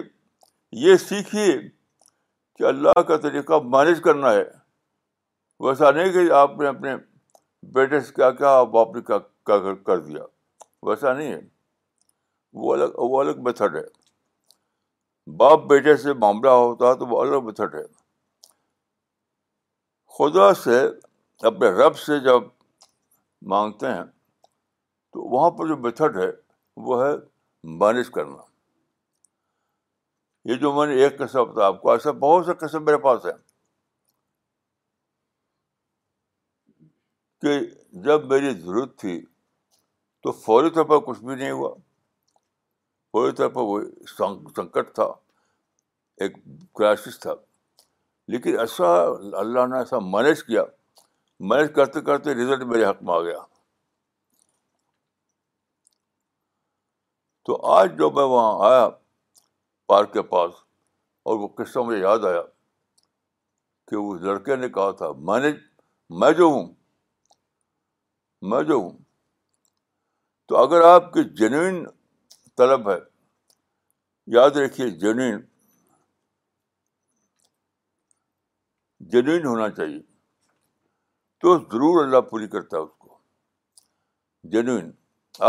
یہ 0.85 0.95
سیکھیے 1.07 1.55
کہ 2.55 2.63
اللہ 2.67 3.01
کا 3.07 3.17
طریقہ 3.27 3.59
مینج 3.75 4.01
کرنا 4.03 4.31
ہے 4.33 4.43
ویسا 5.65 5.91
نہیں 5.91 6.11
کہ 6.13 6.31
آپ 6.39 6.59
نے 6.59 6.67
اپنے 6.67 6.95
بیٹے 7.75 7.99
سے 7.99 8.13
کیا 8.15 8.29
کیا 8.41 8.49
آپ 8.57 8.67
باپ 8.71 8.95
نے 8.95 9.01
کیا 9.11 9.17
کر 9.85 9.99
دیا 9.99 10.23
ویسا 10.87 11.13
نہیں 11.13 11.31
ہے 11.33 11.39
وہ 12.61 12.73
الگ 12.73 12.97
وہ 13.11 13.19
الگ 13.21 13.41
میتھڈ 13.43 13.75
ہے 13.75 13.81
باپ 15.37 15.65
بیٹے 15.69 15.95
سے 16.03 16.13
معاملہ 16.21 16.49
ہوتا 16.49 16.87
ہے 16.89 16.95
تو 16.99 17.05
وہ 17.07 17.21
الگ 17.21 17.45
میتھڈ 17.45 17.75
ہے 17.75 17.83
خدا 20.17 20.53
سے 20.63 20.81
اپنے 21.47 21.69
رب 21.83 21.97
سے 21.97 22.19
جب 22.19 22.43
مانگتے 23.51 23.87
ہیں 23.93 24.03
تو 25.13 25.23
وہاں 25.35 25.49
پر 25.57 25.67
جو 25.67 25.77
میتھڈ 25.83 26.17
ہے 26.17 26.29
وہ 26.87 27.03
ہے 27.05 27.11
مینج 27.79 28.09
کرنا 28.15 28.41
یہ 30.49 30.55
جو 30.57 30.71
میں 30.73 30.85
نے 30.87 31.01
ایک 31.03 31.17
قسم 31.19 31.43
بتایا 31.49 31.67
آپ 31.67 31.81
کو 31.81 31.91
ایسا 31.91 32.11
بہت 32.25 32.45
سے 32.45 32.53
قسم 32.65 32.83
میرے 32.85 32.97
پاس 33.03 33.25
ہیں 33.25 33.37
کہ 37.41 37.59
جب 38.05 38.25
میری 38.31 38.49
ضرورت 38.59 38.97
تھی 38.99 39.19
تو 40.23 40.31
فوری 40.45 40.69
طور 40.75 40.85
پر 40.85 40.99
کچھ 41.05 41.19
بھی 41.23 41.35
نہیں 41.35 41.51
ہوا 41.51 41.73
فوری 43.11 43.31
طور 43.35 43.49
پر 43.49 43.61
وہ 43.71 43.79
سنکٹ 44.15 44.93
تھا 44.95 45.03
ایک 46.23 46.35
کرائسس 46.77 47.19
تھا 47.19 47.33
لیکن 48.33 48.59
ایسا 48.59 48.87
اللہ 49.39 49.67
نے 49.71 49.77
ایسا 49.77 49.99
مینج 50.11 50.43
کیا 50.43 50.63
مینج 51.47 51.73
کرتے 51.75 52.01
کرتے 52.07 52.33
رزلٹ 52.35 52.61
میرے 52.67 52.85
حق 52.85 53.01
میں 53.03 53.13
آ 53.13 53.19
گیا 53.23 53.39
تو 57.45 57.55
آج 57.71 57.91
جو 57.97 58.09
میں 58.11 58.23
وہاں 58.31 58.69
آیا 58.69 58.87
پارک 59.87 60.11
کے 60.13 60.21
پاس 60.31 60.51
اور 61.27 61.37
وہ 61.39 61.47
قصہ 61.57 61.79
مجھے 61.85 61.99
یاد 62.01 62.25
آیا 62.29 62.41
کہ 63.87 63.95
اس 63.95 64.21
لڑکے 64.21 64.55
نے 64.55 64.69
کہا 64.69 64.91
تھا 64.97 65.11
میں 65.29 65.39
نے 65.39 65.51
میں 66.21 66.31
جو 66.37 66.45
ہوں 66.53 66.67
میں 68.49 68.61
جو 68.63 68.73
ہوں 68.81 68.97
تو 70.47 70.57
اگر 70.63 70.81
آپ 70.89 71.11
کی 71.13 71.23
جینوئن 71.37 71.83
طلب 72.57 72.89
ہے 72.91 72.97
یاد 74.37 74.57
رکھیے 74.65 74.89
جینوئن 74.99 75.39
جینوئن 79.11 79.45
ہونا 79.45 79.69
چاہیے 79.77 79.99
تو 81.41 81.57
ضرور 81.71 82.03
اللہ 82.03 82.21
پوری 82.29 82.47
کرتا 82.53 82.77
ہے 82.77 82.81
اس 82.81 82.89
کو 82.99 83.17
جینوئن 84.53 84.89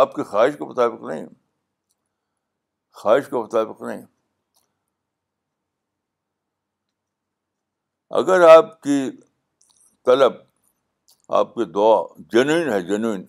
آپ 0.01 0.15
کی 0.15 0.23
خواہش 0.25 0.55
کے 0.59 0.65
مطابق 0.65 1.03
نہیں 1.11 1.25
خواہش 3.01 3.27
کے 3.31 3.37
مطابق 3.37 3.83
نہیں 3.83 4.03
اگر 8.21 8.49
آپ 8.49 8.81
کی 8.83 9.01
طلب 10.07 10.33
آپ 11.41 11.55
کی 11.55 11.65
دعا 11.73 11.97
جینوئن 12.33 12.73
ہے 12.73 12.81
جینوئن 12.87 13.25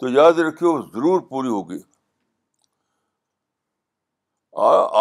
تو 0.00 0.08
یاد 0.08 0.38
رکھیے 0.48 0.68
وہ 0.68 0.82
ضرور 0.92 1.20
پوری 1.28 1.48
ہوگی 1.48 1.78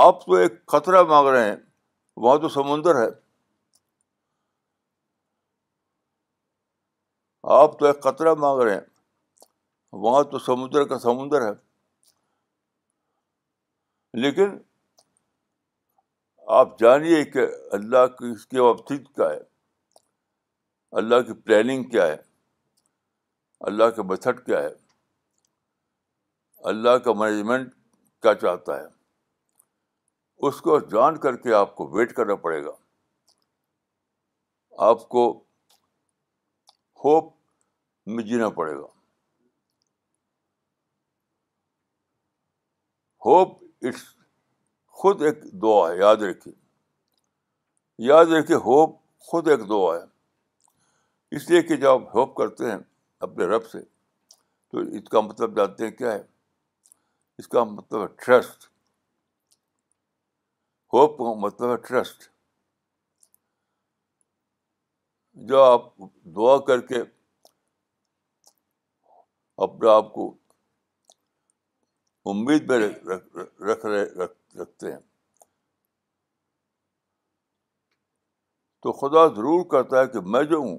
آپ 0.06 0.26
تو 0.26 0.34
ایک 0.42 0.54
خطرہ 0.72 1.04
مانگ 1.12 1.28
رہے 1.30 1.48
ہیں 1.50 1.56
وہاں 2.22 2.38
تو 2.40 2.50
سمندر 2.50 2.96
ہے 3.02 3.10
آپ 7.52 7.78
تو 7.80 7.86
ایک 7.86 8.02
قطرہ 8.04 8.34
مانگ 8.42 8.62
رہے 8.62 8.74
ہیں 8.74 10.00
وہاں 10.04 10.24
تو 10.32 10.40
سمندر 10.40 10.84
کا 10.90 10.98
سمندر 11.06 11.46
ہے 11.46 11.52
لیکن 14.26 14.58
آپ 16.60 16.78
جانیے 16.80 17.24
کہ 17.34 17.46
اللہ 17.78 18.06
کی 18.20 18.30
اس 18.36 18.46
کے 18.54 18.60
وابطیت 18.60 19.08
کیا 19.16 19.30
ہے 19.30 19.40
اللہ 21.02 21.22
کی 21.30 21.34
پلاننگ 21.48 21.90
کیا 21.96 22.06
ہے 22.08 22.16
اللہ 23.70 23.90
کا 23.98 24.04
میتھڈ 24.12 24.40
کیا 24.46 24.62
ہے 24.62 24.72
اللہ 26.74 26.98
کا 27.08 27.14
مینجمنٹ 27.24 27.74
کیا 28.22 28.34
چاہتا 28.46 28.78
ہے 28.80 28.88
اس 30.48 30.62
کو 30.68 30.80
جان 30.96 31.20
کر 31.26 31.36
کے 31.46 31.54
آپ 31.62 31.76
کو 31.76 31.88
ویٹ 31.98 32.14
کرنا 32.22 32.36
پڑے 32.48 32.64
گا 32.66 32.72
آپ 34.90 35.08
کو 35.16 35.28
ہوپ 37.06 37.34
میں 38.14 38.24
جینا 38.24 38.50
پڑے 38.56 38.74
گا 38.74 38.86
ہوپ 43.26 43.58
اٹس 43.88 44.04
خود 45.00 45.22
ایک 45.26 45.44
دعا 45.62 45.90
ہے 45.90 45.98
یاد 45.98 46.18
رکھیے 46.30 46.54
یاد 48.08 48.26
رکھیے 48.38 48.58
ہوپ 48.66 48.96
خود 49.30 49.48
ایک 49.52 49.68
دعا 49.70 49.94
ہے 49.96 50.06
اس 51.36 51.50
لیے 51.50 51.62
کہ 51.64 51.76
جب 51.78 51.88
آپ 51.90 52.16
ہوپ 52.16 52.36
کرتے 52.38 52.72
ہیں 52.72 52.78
اپنے 53.28 53.46
رب 53.56 53.68
سے 53.72 53.80
تو 53.82 54.80
اس 54.98 55.10
کا 55.12 55.22
مطلب 55.22 55.56
جانتے 55.58 55.84
ہیں 55.86 55.92
کیا 55.92 56.12
ہے 56.14 56.22
اس 57.40 57.48
کا 57.48 57.64
مطلب 57.64 58.02
ہے 58.02 58.08
ٹرسٹ 58.26 58.70
ہوپ 60.94 61.18
کا 61.18 61.34
مطلب 61.48 61.72
ہے 61.72 61.78
ٹرسٹ 61.88 62.30
جو 65.50 65.64
آپ 65.64 65.90
دعا 66.36 66.58
کر 66.68 66.82
کے 66.88 67.02
اپنے 69.64 69.90
آپ 69.90 70.12
کو 70.14 70.26
امید 72.32 72.70
میں 72.70 72.78
رکھ 72.80 73.86
رہے 73.86 74.04
رکھتے 74.62 74.92
ہیں 74.92 75.00
تو 78.84 78.92
خدا 79.02 79.26
ضرور 79.36 79.64
کرتا 79.72 80.00
ہے 80.02 80.08
کہ 80.14 80.20
میں 80.36 80.42
جو 80.54 80.58
ہوں 80.66 80.78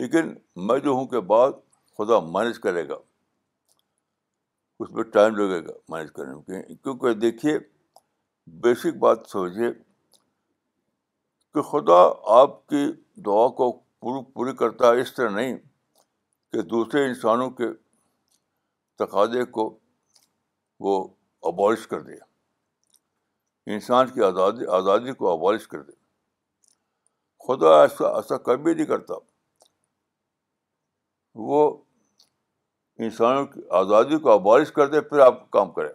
لیکن 0.00 0.32
میں 0.68 0.78
جو 0.86 0.90
ہوں 0.98 1.06
کے 1.14 1.20
بعد 1.34 1.52
خدا 1.98 2.18
مینج 2.36 2.58
کرے 2.66 2.88
گا 2.88 2.96
اس 4.84 4.90
میں 4.96 5.02
ٹائم 5.16 5.34
لگے 5.36 5.62
گا 5.66 5.72
مینج 5.94 6.10
کرنے 6.16 6.34
میں 6.48 6.62
کیونکہ 6.74 7.12
دیکھیے 7.28 7.58
بیسک 8.64 8.96
بات 9.06 9.26
سمجھیے 9.32 9.70
کہ 11.54 11.62
خدا 11.70 12.00
آپ 12.40 12.58
کی 12.68 12.84
دعا 13.26 13.48
کو 13.60 13.70
پوری 14.06 14.56
کرتا 14.62 14.92
ہے 14.94 15.00
اس 15.00 15.14
طرح 15.14 15.30
نہیں 15.38 15.56
کہ 16.56 16.62
دوسرے 16.68 17.04
انسانوں 17.06 17.48
کے 17.56 17.64
تقاضے 18.98 19.44
کو 19.56 19.64
وہ 20.86 20.92
ابالش 21.50 21.86
کر 21.88 22.00
دے 22.02 22.14
انسان 23.74 24.06
کی 24.14 24.22
آزادی 24.28 24.66
آزادی 24.76 25.12
کو 25.20 25.28
ابالش 25.32 25.66
کر 25.72 25.82
دے 25.82 25.92
خدا 27.46 27.72
ایسا 27.80 28.08
ایسا 28.16 28.36
کبھی 28.48 28.74
نہیں 28.74 28.86
کرتا 28.94 29.14
وہ 31.50 31.60
انسانوں 33.10 33.44
کی 33.52 33.60
آزادی 33.82 34.18
کو 34.26 34.30
ابالش 34.38 34.72
کر 34.80 34.88
دے 34.96 35.00
پھر 35.12 35.20
آپ 35.28 35.50
کام 35.60 35.72
کریں 35.78 35.92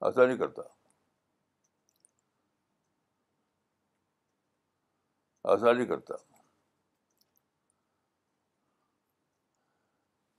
ایسا 0.00 0.26
نہیں 0.26 0.38
کرتا 0.38 0.62
ایسا 5.52 5.72
نہیں 5.72 5.86
کرتا 5.94 6.31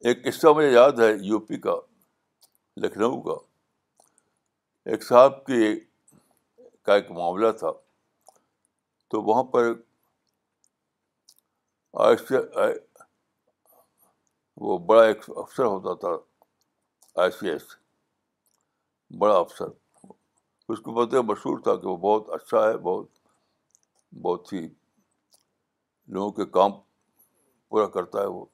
ایک 0.10 0.24
قصہ 0.24 0.48
مجھے 0.56 0.72
یاد 0.72 1.00
ہے 1.00 1.08
یو 1.26 1.38
پی 1.48 1.58
کا 1.66 1.74
لکھنؤ 2.84 3.20
کا 3.28 3.36
ایک 4.92 5.04
صاحب 5.04 5.46
کے 5.46 5.60
کا 6.86 6.96
ایک 6.96 7.12
معاملہ 7.20 7.52
تھا 7.60 7.72
تو 9.12 9.22
وہاں 9.30 9.44
پر 9.54 9.72
وہ 14.66 14.78
بڑا 14.89 15.04
ایک 15.06 15.24
افسر 15.36 15.66
ہوتا 15.66 15.94
تھا 16.02 16.16
آئی 17.22 17.32
سی 17.39 17.50
ایس 17.50 17.63
بڑا 19.20 19.38
افسر 19.38 19.68
اس 20.74 20.80
کو 20.84 20.92
بہت 20.92 21.13
مشہور 21.30 21.60
تھا 21.63 21.76
کہ 21.76 21.88
وہ 21.88 21.96
بہت 22.10 22.30
اچھا 22.42 22.68
ہے 22.70 22.78
بہت 22.89 23.08
بہت 24.22 24.54
ہی 24.54 24.68
لوگوں 26.08 26.32
کے 26.42 26.46
کام 26.60 26.72
پورا 27.70 27.88
کرتا 27.98 28.22
ہے 28.22 28.26
وہ 28.38 28.46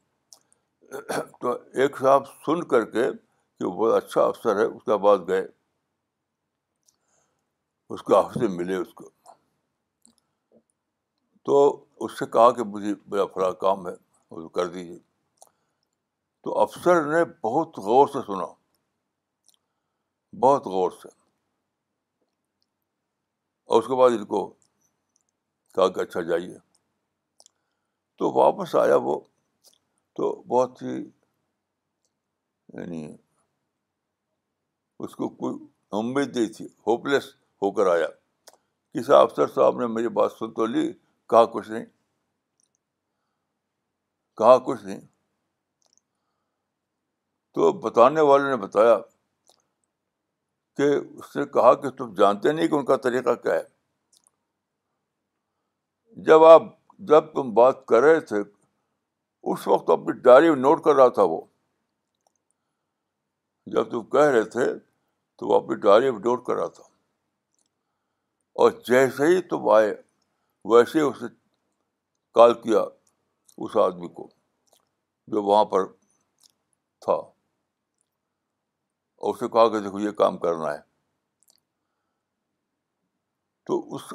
تو 1.39 1.51
ایک 1.81 1.97
صاحب 1.99 2.27
سن 2.45 2.63
کر 2.67 2.85
کے 2.91 3.09
کہ 3.11 3.65
وہ 3.65 3.71
بہت 3.75 4.03
اچھا 4.03 4.23
افسر 4.23 4.59
ہے 4.59 4.63
اس 4.65 4.83
کے 4.83 4.97
بعد 5.03 5.17
گئے 5.27 5.45
اس 7.93 8.01
کے 8.03 8.15
آفس 8.15 8.37
میں 8.37 8.47
ملے 8.57 8.75
اس 8.75 8.93
کو 8.95 9.09
تو 11.45 11.59
اس 12.05 12.17
سے 12.19 12.25
کہا 12.33 12.51
کہ 12.57 12.63
مجھے 12.73 12.93
میرا 13.11 13.25
فلاں 13.33 13.51
کام 13.63 13.87
ہے 13.87 13.93
کر 14.55 14.67
دیجیے 14.73 14.97
تو 16.43 16.57
افسر 16.59 17.01
نے 17.13 17.23
بہت 17.43 17.77
غور 17.85 18.07
سے 18.13 18.19
سنا 18.27 18.45
بہت 20.41 20.67
غور 20.75 20.91
سے 21.01 21.09
اور 23.65 23.81
اس 23.81 23.87
کے 23.87 23.95
بعد 24.01 24.17
ان 24.17 24.25
کو 24.25 24.45
کہا 25.75 25.87
کہ 25.95 25.99
اچھا 25.99 26.21
جائیے 26.29 26.57
تو 28.19 28.31
واپس 28.33 28.75
آیا 28.75 28.95
وہ 29.09 29.19
تو 30.19 30.31
بہت 30.47 30.81
ہی 30.83 30.93
یعنی 32.73 33.03
اس 35.05 35.15
کو 35.15 35.27
کوئی 35.41 35.55
امید 35.99 36.35
نہیں 36.37 36.51
تھی 36.57 36.65
ہوپ 36.87 37.05
لیس 37.07 37.25
ہو 37.61 37.69
کر 37.77 37.87
آیا 37.91 38.07
کسی 38.97 39.13
افسر 39.19 39.47
صاحب 39.53 39.79
نے 39.81 39.87
میری 39.93 40.07
بات 40.17 40.31
سن 40.39 40.51
تو 40.53 40.65
لی 40.73 40.87
کہا 41.29 41.45
کچھ 41.53 41.69
نہیں 41.69 41.85
کہا 44.37 44.57
کچھ 44.65 44.83
نہیں 44.85 44.99
تو 47.55 47.71
بتانے 47.87 48.21
والے 48.31 48.49
نے 48.49 48.55
بتایا 48.67 48.97
کہ 50.77 50.89
اس 50.95 51.35
نے 51.35 51.45
کہا 51.57 51.73
کہ 51.81 51.89
تم 52.03 52.13
جانتے 52.17 52.51
نہیں 52.53 52.67
کہ 52.67 52.75
ان 52.75 52.85
کا 52.91 52.97
طریقہ 53.09 53.35
کیا 53.43 53.53
ہے 53.55 53.63
جب 56.31 56.43
آپ 56.53 56.63
جب 57.13 57.33
تم 57.41 57.53
بات 57.63 57.85
کر 57.87 58.01
رہے 58.11 58.19
تھے 58.33 58.43
اس 59.51 59.67
وقت 59.67 59.89
اپنی 59.89 60.19
ڈائری 60.21 60.49
میں 60.49 60.55
نوٹ 60.59 60.83
کر 60.83 60.95
رہا 60.95 61.07
تھا 61.17 61.23
وہ 61.29 61.39
جب 63.73 63.89
تم 63.91 64.03
کہہ 64.13 64.29
رہے 64.35 64.43
تھے 64.55 64.65
تو 65.39 65.47
وہ 65.47 65.55
اپنی 65.55 65.75
ڈائری 65.81 66.11
میں 66.11 66.19
نوٹ 66.19 66.45
کر 66.45 66.55
رہا 66.55 66.67
تھا 66.79 66.83
اور 68.61 68.71
جیسے 68.87 69.27
ہی 69.35 69.41
تم 69.49 69.67
آئے 69.75 69.89
ویسے 70.71 70.99
ہی 70.99 71.03
اس 71.03 71.21
نے 71.21 71.27
کال 72.35 72.53
کیا 72.61 72.83
اس 73.63 73.75
آدمی 73.83 74.07
کو 74.13 74.27
جو 75.31 75.43
وہاں 75.43 75.65
پر 75.73 75.85
تھا 77.05 77.13
اور 79.17 79.33
اسے 79.33 79.47
کہا 79.53 79.67
کہ 79.71 79.79
دیکھو 79.83 79.99
یہ 79.99 80.11
کام 80.23 80.37
کرنا 80.37 80.71
ہے 80.73 80.79
تو 83.67 83.77
اس 83.95 84.13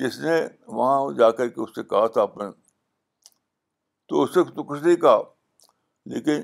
جس 0.00 0.18
نے 0.20 0.40
وہاں 0.76 1.00
جا 1.18 1.30
کر 1.38 1.48
کے 1.48 1.60
اس 1.60 1.74
سے 1.74 1.82
کہا 1.90 2.06
تھا 2.16 2.22
اپنے 2.22 2.44
تو 4.08 4.22
اس 4.22 4.36
وقت 4.36 4.54
تو 4.56 4.62
کچھ 4.72 4.82
نہیں 4.82 4.96
کہا 5.04 5.18
لیکن 6.14 6.40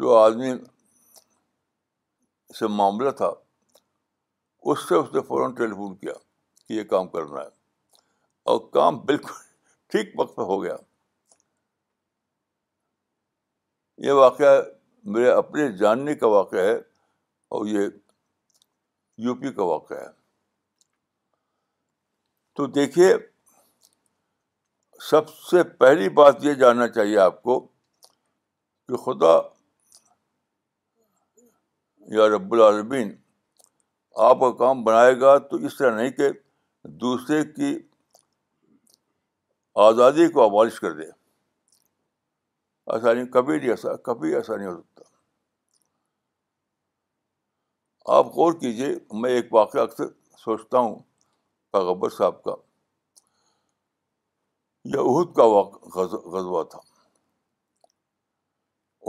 جو 0.00 0.14
آدمی 0.16 0.50
سے 2.58 2.66
معاملہ 2.76 3.10
تھا 3.18 3.30
اس 4.72 4.88
سے 4.88 4.94
اس 4.94 5.12
نے 5.14 5.20
فوراً 5.28 5.54
ٹیلی 5.54 5.74
فون 5.74 5.94
کیا 5.96 6.12
کہ 6.66 6.72
یہ 6.72 6.84
کام 6.92 7.08
کرنا 7.14 7.40
ہے 7.40 7.48
اور 8.52 8.58
کام 8.72 8.98
بالکل 9.10 9.40
ٹھیک 9.92 10.14
وقت 10.20 10.36
پہ 10.36 10.42
ہو 10.52 10.62
گیا 10.62 10.76
یہ 14.06 14.12
واقعہ 14.26 14.60
میرے 15.14 15.30
اپنے 15.30 15.68
جاننے 15.76 16.14
کا 16.14 16.26
واقعہ 16.36 16.60
ہے 16.66 16.76
اور 17.56 17.66
یہ 17.66 17.88
یو 19.24 19.34
پی 19.40 19.52
کا 19.52 19.62
واقعہ 19.72 19.98
ہے 20.00 20.10
تو 22.56 22.66
دیکھیے 22.78 23.08
سب 25.10 25.28
سے 25.50 25.62
پہلی 25.78 26.08
بات 26.18 26.44
یہ 26.44 26.54
جاننا 26.60 26.86
چاہیے 26.88 27.18
آپ 27.18 27.42
کو 27.42 27.58
کہ 28.88 28.96
خدا 29.04 29.32
یا 32.16 32.26
رب 32.36 32.52
العالمین 32.52 33.10
آپ 34.28 34.40
کا 34.40 34.50
کام 34.58 34.84
بنائے 34.84 35.18
گا 35.20 35.36
تو 35.50 35.56
اس 35.66 35.76
طرح 35.76 35.94
نہیں 35.96 36.10
کہ 36.20 36.28
دوسرے 37.04 37.42
کی 37.56 37.74
آزادی 39.88 40.28
کو 40.36 40.44
عالش 40.60 40.78
کر 40.80 40.92
دے 41.00 41.08
ایسا 42.94 43.12
نہیں 43.12 43.26
کبھی 43.36 43.58
نہیں 43.58 43.70
ایسا 43.70 43.94
کبھی 44.08 44.34
ایسا 44.34 44.56
نہیں 44.56 44.66
ہو 44.68 44.76
سکتا 44.80 45.10
آپ 48.18 48.26
غور 48.36 48.52
کیجیے 48.60 48.94
میں 49.22 49.30
ایک 49.30 49.52
واقعہ 49.54 49.80
اکثر 49.82 50.08
سوچتا 50.44 50.78
ہوں 50.78 50.94
پیغبر 51.72 52.10
صاحب 52.18 52.42
کا 52.44 52.52
یہ 54.90 54.98
عہد 54.98 55.34
کا 55.36 55.42
وقت 55.54 55.84
غزوہ 55.94 56.62
تھا 56.70 56.78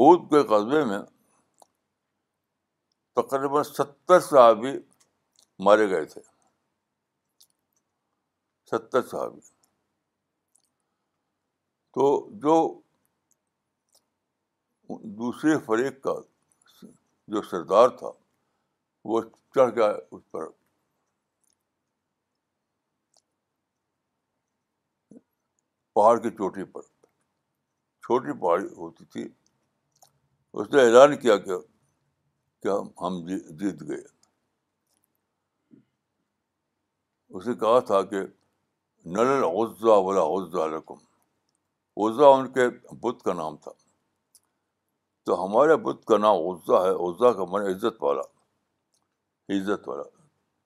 عود 0.01 0.29
کے 0.29 0.41
قصبے 0.47 0.83
میں 0.89 0.99
تقریباً 3.15 3.63
ستر 3.63 4.19
صحابی 4.29 4.71
مارے 5.65 5.89
گئے 5.89 6.05
تھے 6.13 6.21
ستر 8.71 9.01
صحابی 9.12 9.39
تو 11.97 12.07
جو 12.43 12.55
دوسرے 15.19 15.57
فریق 15.65 16.01
کا 16.03 16.13
جو 17.33 17.41
سردار 17.49 17.88
تھا 17.97 18.12
وہ 19.12 19.21
چڑھ 19.55 19.75
گیا 19.75 19.91
اس 20.12 20.21
پر 20.31 20.47
پہاڑ 25.95 26.15
کی 26.19 26.29
چوٹی 26.38 26.63
پر 26.73 26.82
چھوٹی 28.06 28.34
پہاڑی 28.41 28.65
ہوتی 28.77 29.06
تھی 29.13 29.27
اس 30.60 30.69
نے 30.73 30.82
اعلان 30.86 31.15
کیا 31.19 31.36
کہ 31.45 31.51
ہم 32.67 32.88
ہم 33.01 33.19
جی- 33.27 33.43
جیت 33.60 33.82
گئے 33.89 34.01
اس 37.38 37.47
نے 37.47 37.53
کہا 37.62 37.79
تھا 37.89 38.01
کہ 38.12 38.21
نل 39.15 39.43
عزا 39.43 39.95
ولا 40.08 40.23
عزا 40.36 40.67
رقم 40.77 40.99
عزا 42.06 42.27
ان 42.36 42.47
کے 42.53 42.67
بت 43.01 43.23
کا 43.23 43.34
نام 43.41 43.58
تھا 43.63 43.71
تو 45.25 45.43
ہمارے 45.43 45.75
بت 45.88 46.03
کا 46.08 46.17
نام 46.17 46.38
عزا 46.49 46.84
ہے 46.86 46.91
عزا 47.10 47.32
کا 47.38 47.45
من 47.51 47.67
عزت 47.73 48.01
والا 48.03 48.21
عزت 49.58 49.88
والا 49.89 50.03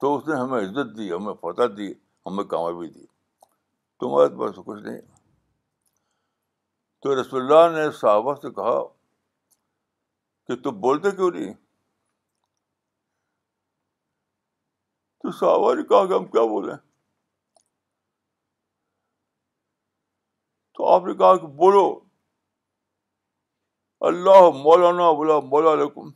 تو 0.01 0.15
اس 0.15 0.27
نے 0.27 0.35
ہمیں 0.41 0.59
عزت 0.61 0.97
دی 0.97 1.11
ہمیں 1.11 1.33
فتح 1.41 1.75
دی 1.77 1.91
ہمیں 2.25 2.43
کامیابی 2.55 2.87
دی 2.97 3.05
تمہارے 3.99 4.35
پاس 4.39 4.59
کچھ 4.65 4.81
نہیں 4.83 4.99
تو 7.03 7.15
رسول 7.21 7.41
اللہ 7.41 7.75
نے 7.77 7.89
صحابہ 7.97 8.33
سے 8.41 8.49
کہا 8.51 8.79
کہ 10.47 10.55
تم 10.63 10.79
بولتے 10.81 11.11
کیوں 11.15 11.29
نہیں 11.31 11.53
تو 15.23 15.31
صحابہ 15.39 15.73
نے 15.75 15.83
کہا 15.91 16.05
کہ 16.07 16.13
ہم 16.13 16.25
کیا 16.31 16.41
بولیں 16.53 16.75
تو 20.75 20.87
آپ 20.93 21.03
نے 21.07 21.13
کہا 21.17 21.35
کہ 21.41 21.47
بولو 21.61 21.83
اللہ 24.09 24.49
مولانا 24.63 25.11
بولا 25.19 25.39
مولا 25.51 25.73
علیکم 25.73 26.09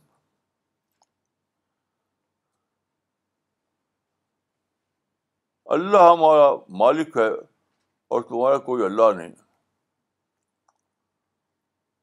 اللہ 5.76 6.10
ہمارا 6.12 6.50
مالک 6.78 7.16
ہے 7.16 7.28
اور 7.34 8.22
تمہارا 8.28 8.58
کوئی 8.68 8.84
اللہ 8.84 9.12
نہیں 9.16 9.32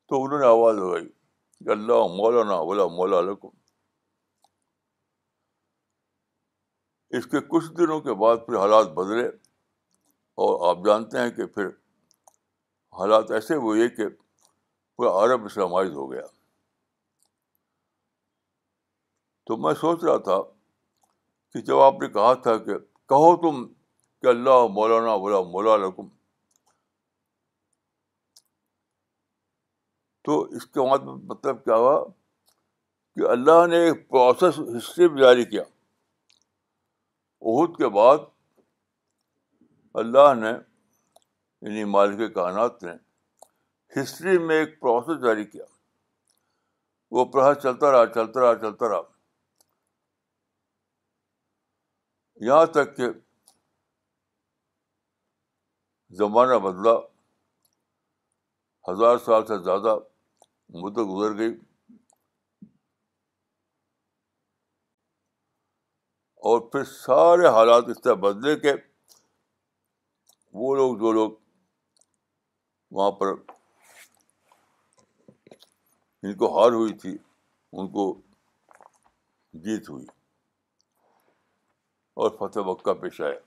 تو 0.10 0.22
انہوں 0.24 0.40
نے 0.40 0.46
آواز 0.46 0.76
لگائی 0.76 1.08
کہ 1.66 1.70
اللہ 1.72 2.06
مولانا 2.18 2.62
بولا 2.70 2.86
مولا 2.96 3.18
علیکم 3.20 3.48
اس 7.18 7.26
کے 7.32 7.40
کچھ 7.50 7.66
دنوں 7.78 8.02
کے 8.08 8.14
بعد 8.24 8.38
پھر 8.46 8.56
حالات 8.60 8.88
بدلے 8.96 9.28
اور 10.46 10.68
آپ 10.70 10.84
جانتے 10.86 11.20
ہیں 11.20 11.30
کہ 11.38 11.46
پھر 11.58 11.68
حالات 13.00 13.32
ایسے 13.40 13.56
ہوئے 13.66 13.88
کہ 13.98 14.08
پورا 14.98 15.12
عرب 15.24 15.46
اسلامائز 15.46 15.92
ہو 16.00 16.12
گیا 16.12 16.26
تو 19.48 19.58
میں 19.66 19.74
سوچ 19.82 20.04
رہا 20.04 20.18
تھا 20.30 20.42
کہ 21.54 21.62
جب 21.70 21.80
آپ 21.88 22.02
نے 22.02 22.08
کہا 22.18 22.34
تھا 22.48 22.58
کہ 22.66 22.78
کہو 23.14 23.36
تم 23.48 23.66
کہ 24.22 24.28
اللہ 24.34 24.66
مولانا 24.80 25.16
بولا 25.26 25.42
مولا 25.56 25.78
رکم 25.88 26.08
تو 30.26 30.40
اس 30.56 30.66
کے 30.68 30.90
بعد 30.90 31.06
مطلب 31.28 31.64
کیا 31.66 31.76
ہوا 31.76 32.04
کہ 32.08 33.28
اللہ 33.32 33.66
نے 33.70 33.78
ایک 33.88 34.08
پروسیس 34.10 34.60
ہسٹری 34.78 35.08
بھی 35.14 35.22
جاری 35.22 35.44
کیا 35.54 35.64
عہد 37.52 37.78
کے 37.78 37.88
بعد 37.98 38.18
اللہ 40.04 40.34
نے 40.42 40.50
یعنی 40.50 41.84
مالک 41.94 42.34
کائنات 42.36 42.84
نے 42.84 42.92
ہسٹری 44.00 44.38
میں 44.50 44.58
ایک 44.60 44.80
پروسیس 44.82 45.22
جاری 45.24 45.44
کیا 45.54 45.64
وہ 47.18 47.26
پرہ 47.34 47.54
چلتا 47.62 47.92
رہا 47.92 48.06
چلتا 48.16 48.42
رہا 48.42 48.56
چلتا 48.62 48.90
رہا 48.90 49.02
یہاں 52.48 52.66
تک 52.74 52.96
کہ 52.98 53.08
زمانہ 56.20 56.58
بدلا 56.66 56.92
ہزار 58.90 59.18
سال 59.26 59.46
سے 59.48 59.58
زیادہ 59.64 59.98
گزر 60.74 61.38
گئی 61.38 61.52
اور 66.50 66.62
پھر 66.72 66.84
سارے 66.92 67.48
حالات 67.54 67.90
اس 67.90 68.02
طرح 68.02 68.14
بدلے 68.26 68.56
کے 68.60 68.72
وہ 70.60 70.76
لوگ 70.76 70.98
جو 71.00 71.12
لوگ 71.12 71.32
وہاں 72.98 73.12
پر 73.20 73.34
ان 76.28 76.34
کو 76.38 76.48
ہار 76.58 76.72
ہوئی 76.72 76.94
تھی 77.02 77.18
ان 77.78 77.88
کو 77.92 78.06
جیت 79.66 79.90
ہوئی 79.90 80.06
اور 82.24 82.30
فتح 82.38 82.68
وقع 82.68 82.94
پیش 83.02 83.20
آیا 83.22 83.38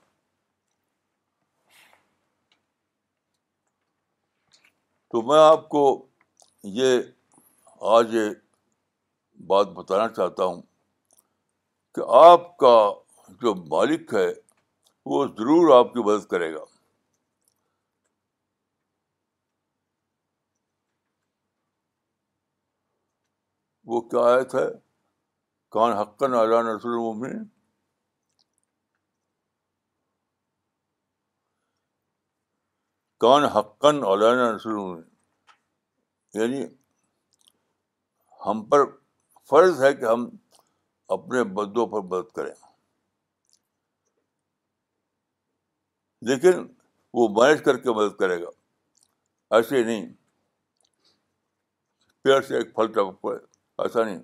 تو 5.11 5.21
میں 5.21 5.39
آپ 5.39 5.67
کو 5.69 5.83
یہ 6.71 6.99
آج 7.95 8.13
یہ 8.15 8.29
بات 9.47 9.67
بتانا 9.77 10.07
چاہتا 10.13 10.43
ہوں 10.45 10.61
کہ 11.95 12.01
آپ 12.25 12.55
کا 12.57 12.69
جو 13.41 13.53
مالک 13.73 14.13
ہے 14.13 14.25
وہ 15.11 15.25
ضرور 15.37 15.73
آپ 15.77 15.91
کی 15.93 16.03
مدد 16.03 16.25
کرے 16.31 16.53
گا 16.53 16.63
وہ 23.93 24.01
کیا 24.09 24.21
آیت 24.33 24.53
ہے 24.55 24.65
کان 25.71 25.91
حقن 25.97 26.33
علان 26.39 26.65
نسل 26.75 26.95
امین 27.09 27.43
کان 33.25 33.43
حقن 33.55 34.03
علانا 34.13 34.51
نسل 34.55 34.69
امین 34.79 35.11
یعنی 36.33 36.63
ہم 38.45 38.63
پر 38.69 38.83
فرض 39.49 39.81
ہے 39.83 39.93
کہ 39.93 40.05
ہم 40.05 40.29
اپنے 41.17 41.43
بدوں 41.53 41.85
پر 41.87 42.01
مدد 42.05 42.31
کریں 42.35 42.53
لیکن 46.29 46.67
وہ 47.19 47.27
مینج 47.39 47.63
کر 47.63 47.77
کے 47.77 47.91
مدد 47.95 48.17
کرے 48.19 48.41
گا 48.43 48.49
ایسے 49.55 49.83
نہیں 49.83 50.05
پیڑ 52.23 52.41
سے 52.47 52.57
ایک 52.57 52.75
پھل 52.75 52.91
پڑے 53.21 53.37
ایسا 53.83 54.03
نہیں 54.03 54.21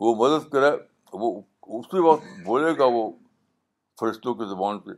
وہ 0.00 0.14
مدد 0.24 0.48
کرے 0.52 0.70
وہ 1.22 1.40
اسی 1.78 2.00
وقت 2.08 2.22
بولے 2.46 2.76
گا 2.78 2.84
وہ 2.92 3.10
فرشتوں 4.00 4.34
کی 4.40 4.48
زبان 4.54 4.78
پہ 4.86 4.92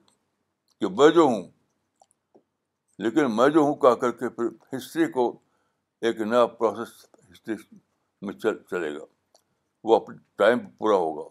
کہ 0.81 0.89
میں 0.99 1.09
جو 1.19 1.23
ہوں 1.33 1.43
لیکن 3.05 3.37
میں 3.37 3.49
جو 3.55 3.61
ہوں 3.63 3.75
کہہ 3.85 3.95
کر 4.01 4.11
کے 4.21 4.29
پھر 4.37 4.49
ہسٹری 4.77 5.11
کو 5.13 5.31
ایک 6.05 6.21
نیا 6.21 6.47
پروسیس 6.57 7.05
ہسٹری 7.31 7.55
میں 8.25 8.33
چل 8.35 8.57
چلے 8.71 8.95
گا 8.99 9.05
وہ 9.89 9.97
اپنے 9.97 10.17
ٹائم 10.39 10.59
پورا 10.79 10.97
ہوگا 10.97 11.25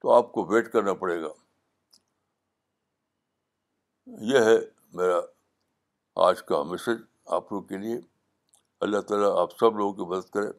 تو 0.00 0.12
آپ 0.12 0.30
کو 0.32 0.44
ویٹ 0.52 0.70
کرنا 0.72 0.94
پڑے 1.02 1.20
گا 1.22 1.28
یہ 4.32 4.44
ہے 4.48 4.56
میرا 4.96 5.18
آج 6.26 6.42
کا 6.48 6.62
میسج 6.70 7.02
آپ 7.36 7.52
لوگ 7.52 7.62
کے 7.70 7.78
لیے 7.78 7.96
اللہ 8.86 9.00
تعالیٰ 9.08 9.30
آپ 9.42 9.52
سب 9.60 9.76
لوگوں 9.76 9.92
کی 9.94 10.10
مدد 10.12 10.30
کرے 10.34 10.50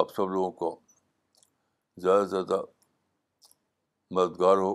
آپ 0.00 0.10
سب 0.16 0.28
لوگوں 0.32 0.50
کو 0.60 0.78
زیادہ 2.02 2.22
سے 2.24 2.28
زیادہ 2.30 2.62
مددگار 4.16 4.56
ہو 4.66 4.74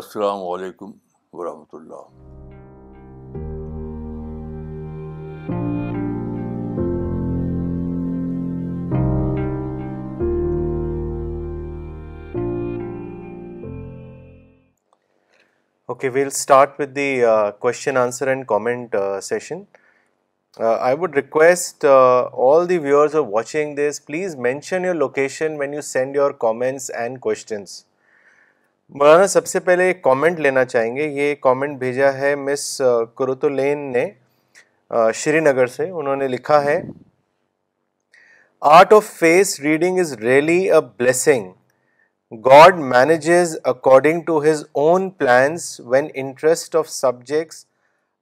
السلام 0.00 0.42
علیکم 0.52 0.92
ورحمۃ 1.38 1.74
اللہ 1.80 2.38
okay 16.02 16.08
well 16.12 16.26
start 16.26 16.78
with 16.80 16.94
the 16.96 17.22
question 17.60 17.96
answer 17.96 18.28
and 18.28 18.44
comment 18.48 18.94
session 19.22 19.58
I 20.66 20.96
would 20.98 21.14
request 21.16 21.84
all 21.90 22.68
the 22.68 22.78
viewers 22.84 23.16
of 23.16 23.24
watching 23.30 23.74
this 23.76 24.04
please 24.06 24.36
mention 24.46 24.84
your 24.84 24.94
location 24.94 25.56
when 25.60 25.74
you 25.74 25.80
send 25.90 26.16
your 26.16 26.30
comments 26.46 26.90
and 27.00 27.18
questions 27.26 27.74
مولانا 28.94 29.26
سب 29.34 29.46
سے 29.46 29.60
پہلے 29.68 29.86
ایک 29.86 30.02
کامنٹ 30.04 30.40
لینا 30.40 30.64
چاہیں 30.64 30.94
گے 30.96 31.08
یہ 31.20 31.34
comment 31.42 31.78
بھیجا 31.78 32.12
ہے 32.18 32.34
مس 32.48 32.64
کرتولین 33.18 33.92
شری 35.14 35.40
نگر 35.40 35.66
سے 35.76 35.90
انہوں 35.90 36.16
نے 36.22 36.28
لکھا 36.28 36.62
ہے 36.64 36.80
art 38.78 38.92
of 38.92 39.12
face 39.18 39.58
reading 39.60 39.98
is 40.00 40.12
really 40.22 40.58
a 40.70 40.80
blessing 40.98 41.50
God 42.38 42.78
manages 42.78 43.58
according 43.64 44.24
to 44.26 44.40
his 44.40 44.64
own 44.76 45.10
plans 45.10 45.80
when 45.82 46.10
interests 46.10 46.76
of 46.76 46.88
subjects 46.88 47.66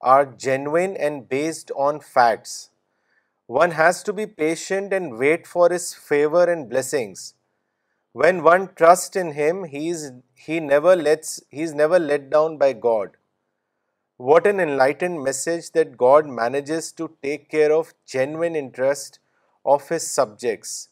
are 0.00 0.24
genuine 0.24 0.96
and 0.96 1.28
based 1.28 1.70
on 1.76 2.00
facts. 2.00 2.70
One 3.46 3.72
has 3.72 4.02
to 4.04 4.14
be 4.14 4.26
patient 4.26 4.94
and 4.94 5.18
wait 5.18 5.46
for 5.46 5.70
his 5.70 5.92
favor 5.92 6.50
and 6.50 6.70
blessings. 6.70 7.34
When 8.14 8.42
one 8.42 8.70
trusts 8.74 9.14
in 9.14 9.32
him, 9.32 9.64
he 9.64 9.90
is 9.90 10.12
never 10.40 10.94
let 10.94 12.30
down 12.30 12.56
by 12.56 12.72
God. 12.72 13.10
What 14.16 14.46
an 14.46 14.58
enlightened 14.58 15.22
message 15.22 15.72
that 15.72 15.98
God 15.98 16.26
manages 16.26 16.92
to 16.92 17.10
take 17.22 17.50
care 17.50 17.72
of 17.72 17.92
genuine 18.06 18.56
interest 18.56 19.18
of 19.66 19.86
his 19.90 20.10
subjects. 20.10 20.88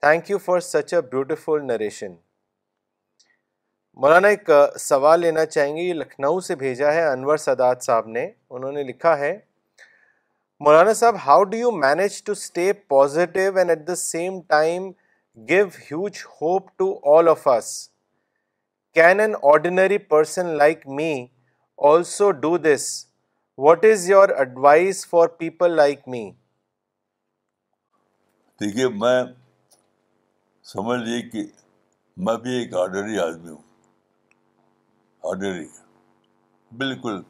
Thank 0.00 0.28
you 0.28 0.38
for 0.38 0.60
such 0.60 0.92
a 0.92 1.02
beautiful 1.02 1.60
narration. 1.60 2.18
مولانا 4.02 4.28
ایک 4.28 4.50
سوال 4.80 5.20
لینا 5.20 5.44
چاہیں 5.46 5.76
گے 5.76 5.82
یہ 5.82 5.94
لکھنؤ 5.94 6.38
سے 6.46 6.54
بھیجا 6.56 6.92
ہے 6.94 7.06
انور 7.06 7.36
سادات 7.44 7.82
صاحب 7.84 8.06
نے 8.16 8.26
انہوں 8.50 8.72
نے 8.72 8.82
لکھا 8.88 9.16
ہے 9.18 9.36
مولانا 10.66 10.92
صاحب 10.94 11.14
how 11.26 11.44
do 11.50 11.56
you 11.56 11.70
manage 11.76 12.22
to 12.24 12.32
stay 12.32 12.72
positive 12.94 13.56
and 13.58 13.70
at 13.70 13.86
the 13.88 13.94
same 13.96 14.40
time 14.48 14.90
give 15.48 15.66
huge 15.80 16.18
hope 16.40 16.68
to 16.78 16.92
all 17.16 17.28
of 17.28 17.48
us 17.56 17.70
can 18.94 19.20
an 19.20 19.34
ordinary 19.52 19.98
person 20.14 20.46
like 20.58 20.86
me 20.98 21.12
also 21.88 22.30
do 22.44 22.56
this 22.64 22.86
what 23.66 23.84
is 23.92 24.08
your 24.10 24.28
advise 24.36 25.06
for 25.08 25.26
people 25.38 25.74
like 25.76 26.06
me 26.14 26.30
دیکھیے 28.60 28.88
میں 29.02 29.22
سمجھ 30.72 31.00
لی 31.08 31.20
کہ 31.30 31.44
میں 32.24 32.36
بھی 32.42 32.56
ایک 32.58 32.74
ordinary 32.76 33.18
آدمی 33.18 33.48
ہوں 33.50 33.58
بالکل 35.22 37.20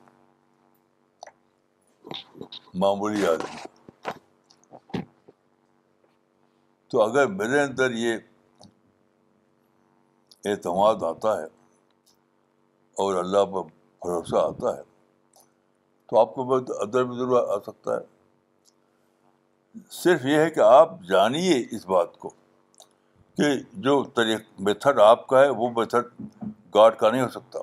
معمولی 2.83 3.26
آدمی 3.26 3.57
تو 6.90 7.00
اگر 7.03 7.26
میرے 7.38 7.61
اندر 7.61 7.90
یہ 7.94 8.16
اعتماد 10.50 11.03
آتا 11.09 11.37
ہے 11.40 11.44
اور 13.03 13.12
اللہ 13.24 13.42
پر 13.55 13.62
بھروسہ 14.03 14.37
آتا 14.46 14.68
ہے 14.76 14.83
تو 16.11 16.12
آپ 16.20 16.31
کو 16.35 16.40
بہت 16.44 16.70
ادر 16.83 17.03
بدر 17.12 17.29
آ 17.38 17.59
سکتا 17.66 17.90
ہے 17.96 18.03
صرف 20.03 20.20
یہ 20.26 20.37
ہے 20.38 20.48
کہ 20.50 20.61
آپ 20.64 20.98
جانیے 21.09 21.55
اس 21.76 21.85
بات 21.87 22.16
کو 22.18 22.29
کہ 23.37 23.50
جو 23.88 24.03
میتھڈ 24.66 24.98
آپ 25.00 25.26
کا 25.29 25.38
ہے 25.42 25.48
وہ 25.61 25.70
میتھڈ 25.76 26.05
گاڈ 26.74 26.94
کا 26.98 27.11
نہیں 27.11 27.22
ہو 27.22 27.29
سکتا 27.40 27.59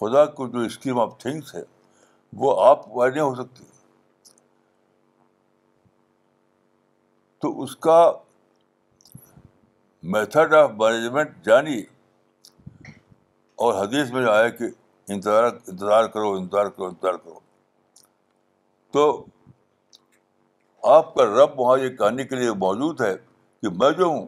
خدا 0.00 0.24
کو 0.38 0.46
جو 0.48 0.60
اسکیم 0.64 0.98
آف 1.00 1.16
تھنگس 1.20 1.54
ہے 1.54 1.60
وہ 2.40 2.50
آپ 2.64 2.80
وائڈ 2.96 3.12
نہیں 3.12 3.22
ہو 3.24 3.34
سکتی 3.42 3.64
تو 7.42 7.50
اس 7.62 7.74
کا 7.86 7.96
میتھڈ 10.14 10.54
آف 10.54 10.70
مینجمنٹ 10.82 11.44
جانی 11.46 11.78
اور 13.64 13.82
حدیث 13.82 14.10
میں 14.12 14.24
آیا 14.34 14.48
کہ 14.60 14.64
انتظار 15.12 15.44
انتظار 15.44 16.06
کرو 16.14 16.32
انتظار 16.36 16.66
کرو 16.76 16.86
انتظار 16.88 17.14
کرو 17.24 17.38
تو 18.92 19.06
آپ 20.98 21.14
کا 21.14 21.24
رب 21.36 21.58
وہاں 21.60 21.78
یہ 21.84 21.96
کہانی 21.96 22.24
کے 22.32 22.36
لیے 22.36 22.50
موجود 22.66 23.00
ہے 23.00 23.14
کہ 23.62 23.70
میں 23.82 23.90
جو 23.98 24.04
ہوں 24.04 24.26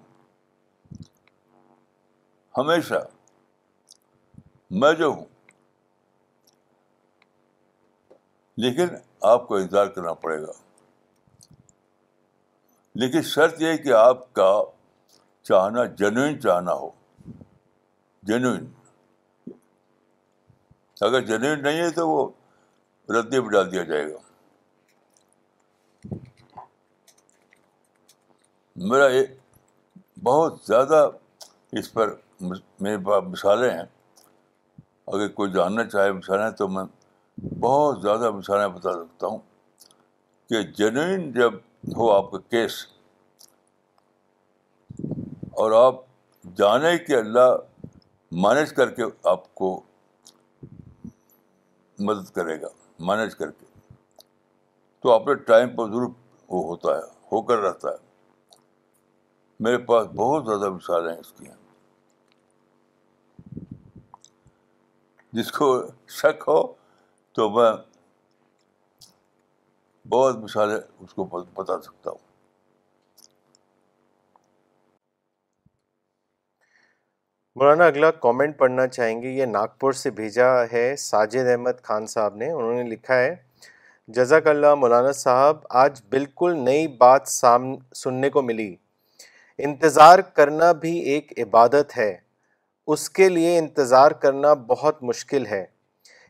ہمیشہ 2.59 3.07
میں 4.81 4.93
جو 4.99 5.07
ہوں 5.11 5.29
لیکن 8.65 8.95
آپ 9.33 9.47
کو 9.49 9.55
انتظار 9.57 9.87
کرنا 9.97 10.13
پڑے 10.23 10.41
گا 10.43 10.53
لیکن 13.01 13.23
شرط 13.35 13.61
یہ 13.63 13.69
ہے 13.73 13.77
کہ 13.85 13.93
آپ 13.99 14.25
کا 14.39 14.49
چاہنا 15.51 15.85
جینوئن 16.01 16.41
چاہنا 16.41 16.73
ہو 16.81 16.89
جینوئن 18.31 18.67
اگر 21.09 21.21
جینوئن 21.31 21.63
نہیں 21.63 21.81
ہے 21.83 21.89
تو 22.01 22.09
وہ 22.09 22.19
ردی 23.19 23.41
ڈال 23.53 23.71
دیا 23.73 23.83
جائے 23.93 24.11
گا 24.13 24.19
میرا 28.91 29.07
یہ 29.15 29.23
بہت 30.31 30.59
زیادہ 30.67 31.01
اس 31.79 31.93
پر 31.93 32.15
میرے 32.51 32.97
پاس 33.07 33.23
مثالیں 33.35 33.71
ہیں 33.71 33.87
اگر 35.13 35.29
کوئی 35.41 35.53
جاننا 35.53 35.85
چاہے 35.95 36.13
مثالیں 36.23 36.51
تو 36.59 36.69
میں 36.77 36.85
بہت 37.61 38.01
زیادہ 38.03 38.31
مثالیں 38.31 38.67
بتا 38.79 38.91
سکتا 38.93 39.27
ہوں 39.27 39.39
کہ 40.49 40.63
جنوئن 40.79 41.31
جب 41.33 41.55
ہو 41.97 42.11
آپ 42.13 42.31
کا 42.31 42.39
کیس 42.51 42.75
اور 45.63 45.73
آپ 45.85 46.01
جانے 46.57 46.97
کہ 47.07 47.17
اللہ 47.19 47.55
مینج 48.43 48.73
کر 48.75 48.91
کے 48.95 49.03
آپ 49.31 49.55
کو 49.55 49.71
مدد 52.09 52.31
کرے 52.35 52.61
گا 52.61 52.69
مینج 53.09 53.35
کر 53.37 53.51
کے 53.51 53.67
تو 55.03 55.13
آپ 55.15 55.27
نے 55.29 55.35
ٹائم 55.51 55.75
پر 55.77 55.89
ضرور 55.91 56.09
وہ 56.49 56.63
ہوتا 56.67 56.97
ہے 56.97 57.03
ہو 57.33 57.41
کر 57.49 57.59
رہتا 57.63 57.89
ہے 57.91 58.57
میرے 59.67 59.79
پاس 59.89 60.07
بہت 60.17 60.47
زیادہ 60.47 60.71
مثالیں 60.75 61.15
اس 61.17 61.33
کی 61.39 61.47
ہیں 61.49 61.59
جس 65.39 65.51
کو 65.53 65.71
شک 66.21 66.45
ہو 66.49 66.63
تو 67.35 67.49
میں 67.55 67.71
بہت 70.13 70.37
مثالیں 70.43 70.77
اس 70.77 71.13
کو 71.15 71.25
بتا 71.59 71.81
سکتا 71.81 72.11
ہوں 72.11 72.19
مولانا 77.61 77.87
اگلا 77.93 78.11
کامنٹ 78.25 78.57
پڑھنا 78.59 78.87
چاہیں 78.89 79.21
گے 79.23 79.31
یہ 79.31 79.47
ناگپور 79.47 79.93
سے 80.01 80.11
بھیجا 80.19 80.49
ہے 80.73 80.85
ساجد 81.03 81.49
احمد 81.51 81.83
خان 81.85 82.07
صاحب 82.15 82.37
نے 82.43 82.51
انہوں 82.51 82.75
نے 82.75 82.83
لکھا 82.91 83.17
ہے 83.19 83.35
جزاک 84.17 84.47
اللہ 84.55 84.75
مولانا 84.83 85.13
صاحب 85.23 85.57
آج 85.85 86.01
بالکل 86.11 86.57
نئی 86.65 86.87
بات 87.05 87.29
سام 87.29 87.75
سننے 88.03 88.31
کو 88.39 88.43
ملی 88.51 88.75
انتظار 89.69 90.19
کرنا 90.37 90.71
بھی 90.85 90.99
ایک 91.15 91.33
عبادت 91.45 91.97
ہے 91.97 92.15
اس 92.93 93.09
کے 93.21 93.29
لیے 93.29 93.59
انتظار 93.59 94.11
کرنا 94.25 94.55
بہت 94.69 95.03
مشکل 95.13 95.47
ہے 95.47 95.65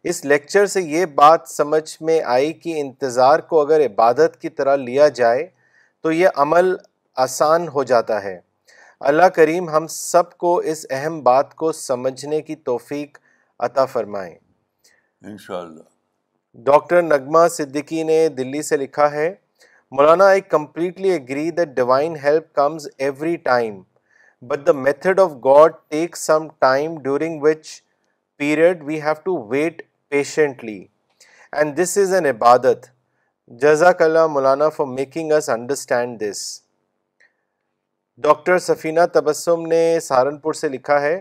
اس 0.08 0.24
لیکچر 0.24 0.66
سے 0.66 0.80
یہ 0.82 1.04
بات 1.14 1.48
سمجھ 1.48 2.02
میں 2.08 2.20
آئی 2.34 2.52
کہ 2.52 2.80
انتظار 2.80 3.38
کو 3.48 3.60
اگر 3.60 3.84
عبادت 3.86 4.40
کی 4.40 4.48
طرح 4.48 4.76
لیا 4.76 5.08
جائے 5.16 5.46
تو 6.02 6.12
یہ 6.12 6.28
عمل 6.44 6.74
آسان 7.24 7.66
ہو 7.74 7.82
جاتا 7.90 8.22
ہے 8.22 8.38
اللہ 9.10 9.26
کریم 9.34 9.68
ہم 9.70 9.86
سب 9.90 10.32
کو 10.38 10.56
اس 10.70 10.84
اہم 10.98 11.20
بات 11.22 11.54
کو 11.62 11.72
سمجھنے 11.72 12.40
کی 12.42 12.56
توفیق 12.70 13.18
عطا 13.68 13.84
فرمائیں 13.92 14.34
انشاءاللہ 15.30 15.82
ڈاکٹر 16.64 17.02
نغمہ 17.02 17.46
صدیقی 17.56 18.02
نے 18.02 18.26
دلی 18.36 18.62
سے 18.68 18.76
لکھا 18.76 19.10
ہے 19.10 19.28
مولانا 19.96 20.26
I 20.28 20.40
completely 20.40 21.14
agree 21.14 21.48
divine 21.74 22.16
help 22.24 22.52
comes 22.54 22.88
every 22.98 23.36
time 23.50 23.80
but 24.48 24.66
the 24.66 24.72
method 24.72 25.20
of 25.20 25.30
God 25.44 25.72
take 25.90 26.16
some 26.16 26.48
time 26.60 26.98
during 27.02 27.42
which 27.42 27.68
period 28.38 28.82
we 28.86 29.00
have 29.02 29.14
to 29.24 29.38
wait 29.50 29.82
patiently 30.10 30.82
and 31.58 31.76
this 31.80 31.96
is 31.98 32.12
an 32.14 32.26
عبادت 32.26 32.86
جزاک 33.62 34.00
اللہ 34.02 34.26
مولانا 34.36 34.68
for 34.76 34.86
making 34.94 35.32
us 35.32 35.48
understand 35.50 36.20
this 36.20 36.38
doctor 38.24 38.58
Safina 38.68 39.04
Tabassum 39.14 39.64
نے 39.68 39.82
سہارنپور 40.02 40.52
سے 40.62 40.68
لکھا 40.68 41.00
ہے 41.00 41.18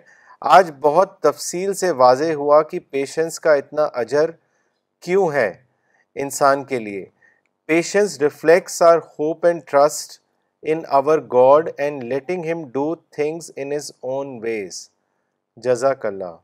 آج 0.55 0.71
بہت 0.81 1.19
تفصیل 1.23 1.73
سے 1.81 1.91
واضح 2.01 2.33
ہوا 2.41 2.61
کہ 2.71 2.79
پیشنس 2.91 3.39
کا 3.39 3.53
اتنا 3.61 3.83
اجر 4.03 4.29
کیوں 5.05 5.31
ہے 5.33 5.49
انسان 6.23 6.63
کے 6.71 6.79
لیے 6.89 7.05
patience 7.67 8.19
reflects 8.21 8.81
our 8.91 8.97
hope 9.19 9.45
and 9.45 9.61
trust 9.71 10.19
in 10.71 10.81
our 11.01 11.19
God 11.33 11.69
and 11.77 12.03
letting 12.13 12.51
him 12.51 12.67
do 12.73 12.93
things 13.17 13.51
in 13.55 13.71
his 13.75 13.91
own 14.13 14.37
ways 14.43 14.87
جزاک 15.63 16.05
اللہ 16.05 16.35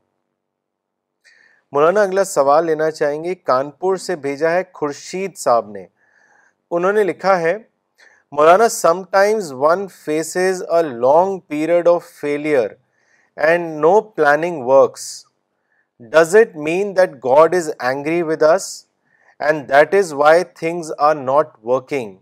مولانا 1.72 2.02
اگلا 2.06 2.22
سوال 2.24 2.64
لینا 2.66 2.90
چاہیں 2.90 3.22
گے 3.22 3.34
کانپور 3.34 3.96
سے 4.02 4.14
بھیجا 4.24 4.50
ہے 4.50 4.62
خورشید 4.74 5.36
صاحب 5.38 5.70
نے 5.70 5.84
انہوں 6.76 6.92
نے 6.92 7.02
لکھا 7.04 7.38
ہے 7.40 7.56
مولانا 8.36 8.68
sometimes 9.12 9.52
one 9.62 9.86
faces 10.04 10.62
a 10.76 10.82
long 10.88 11.38
period 11.48 11.88
of 11.88 12.04
failure 12.20 12.68
and 13.46 13.78
no 13.80 14.00
planning 14.16 14.60
works 14.66 15.06
does 16.12 16.34
it 16.36 16.56
mean 16.68 16.96
that 16.96 17.14
God 17.24 17.54
is 17.54 17.70
angry 17.78 18.20
with 18.30 18.42
us 18.54 18.66
and 19.46 19.68
that 19.68 19.94
is 19.94 20.12
why 20.22 20.44
things 20.60 20.92
are 21.06 21.14
not 21.14 21.48
working 21.70 22.14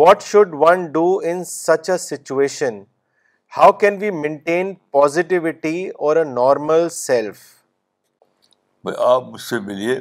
what 0.00 0.22
should 0.22 0.54
one 0.60 0.84
do 0.92 1.04
in 1.30 1.42
such 1.48 1.90
a 1.90 1.98
situation 2.08 2.80
how 3.56 3.72
can 3.80 3.96
we 4.00 4.10
maintain 4.20 4.72
positivity 4.92 5.88
or 5.98 6.16
a 6.16 6.24
normal 6.24 6.88
self 6.90 7.40
بھائی 8.84 8.96
آپ 9.06 9.24
مجھ 9.32 9.40
سے 9.40 9.58
ملیے 9.66 9.98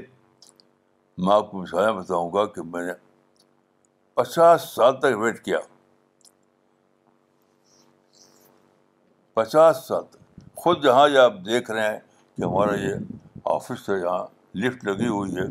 میں 1.23 1.34
آپ 1.34 1.49
کو 1.51 1.59
بتاؤں 1.97 2.32
گا 2.34 2.45
کہ 2.53 2.61
میں 2.73 2.82
نے 2.86 2.93
پچاس 4.13 4.61
سال 4.75 4.99
تک 4.99 5.17
ویٹ 5.21 5.43
کیا 5.45 5.57
پچاس 9.34 9.84
سال 9.88 10.03
تک 10.11 10.17
خود 10.63 10.84
جہاں 10.84 11.07
جہاں 11.09 11.23
آپ 11.25 11.34
دیکھ 11.45 11.69
رہے 11.71 11.88
ہیں 11.91 11.99
کہ 12.38 12.43
ہمارا 12.43 12.75
یہ 12.84 13.45
آفس 13.53 13.89
ہے 13.89 13.99
جہاں 13.99 14.25
لفٹ 14.63 14.84
لگی 14.86 15.07
ہوئی 15.07 15.36
ہے 15.38 15.45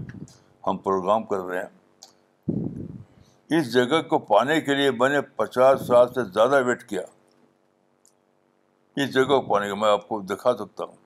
ہم 0.67 0.77
پروگرام 0.89 1.23
کر 1.31 1.41
رہے 1.47 1.63
ہیں 1.63 3.59
اس 3.59 3.73
جگہ 3.75 4.01
کو 4.09 4.19
پانے 4.35 4.61
کے 4.67 4.75
لیے 4.75 4.91
میں 5.01 5.09
نے 5.09 5.21
پچاس 5.37 5.87
سال 5.87 6.13
سے 6.15 6.25
زیادہ 6.33 6.65
ویٹ 6.67 6.83
کیا 6.89 7.03
اس 9.03 9.13
جگہ 9.15 9.25
کو 9.29 9.41
پانے 9.55 9.69
کے 9.69 9.75
میں 9.81 9.91
آپ 9.91 10.09
کو 10.09 10.21
دکھا 10.35 10.57
سکتا 10.57 10.85
ہوں 10.85 10.97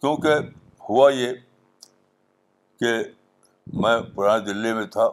کیونکہ 0.00 0.40
ہوا 0.88 1.10
یہ 1.12 1.32
کہ 2.80 2.92
میں 3.82 3.96
پرانی 4.14 4.44
دلی 4.44 4.72
میں 4.72 4.84
تھا 4.96 5.08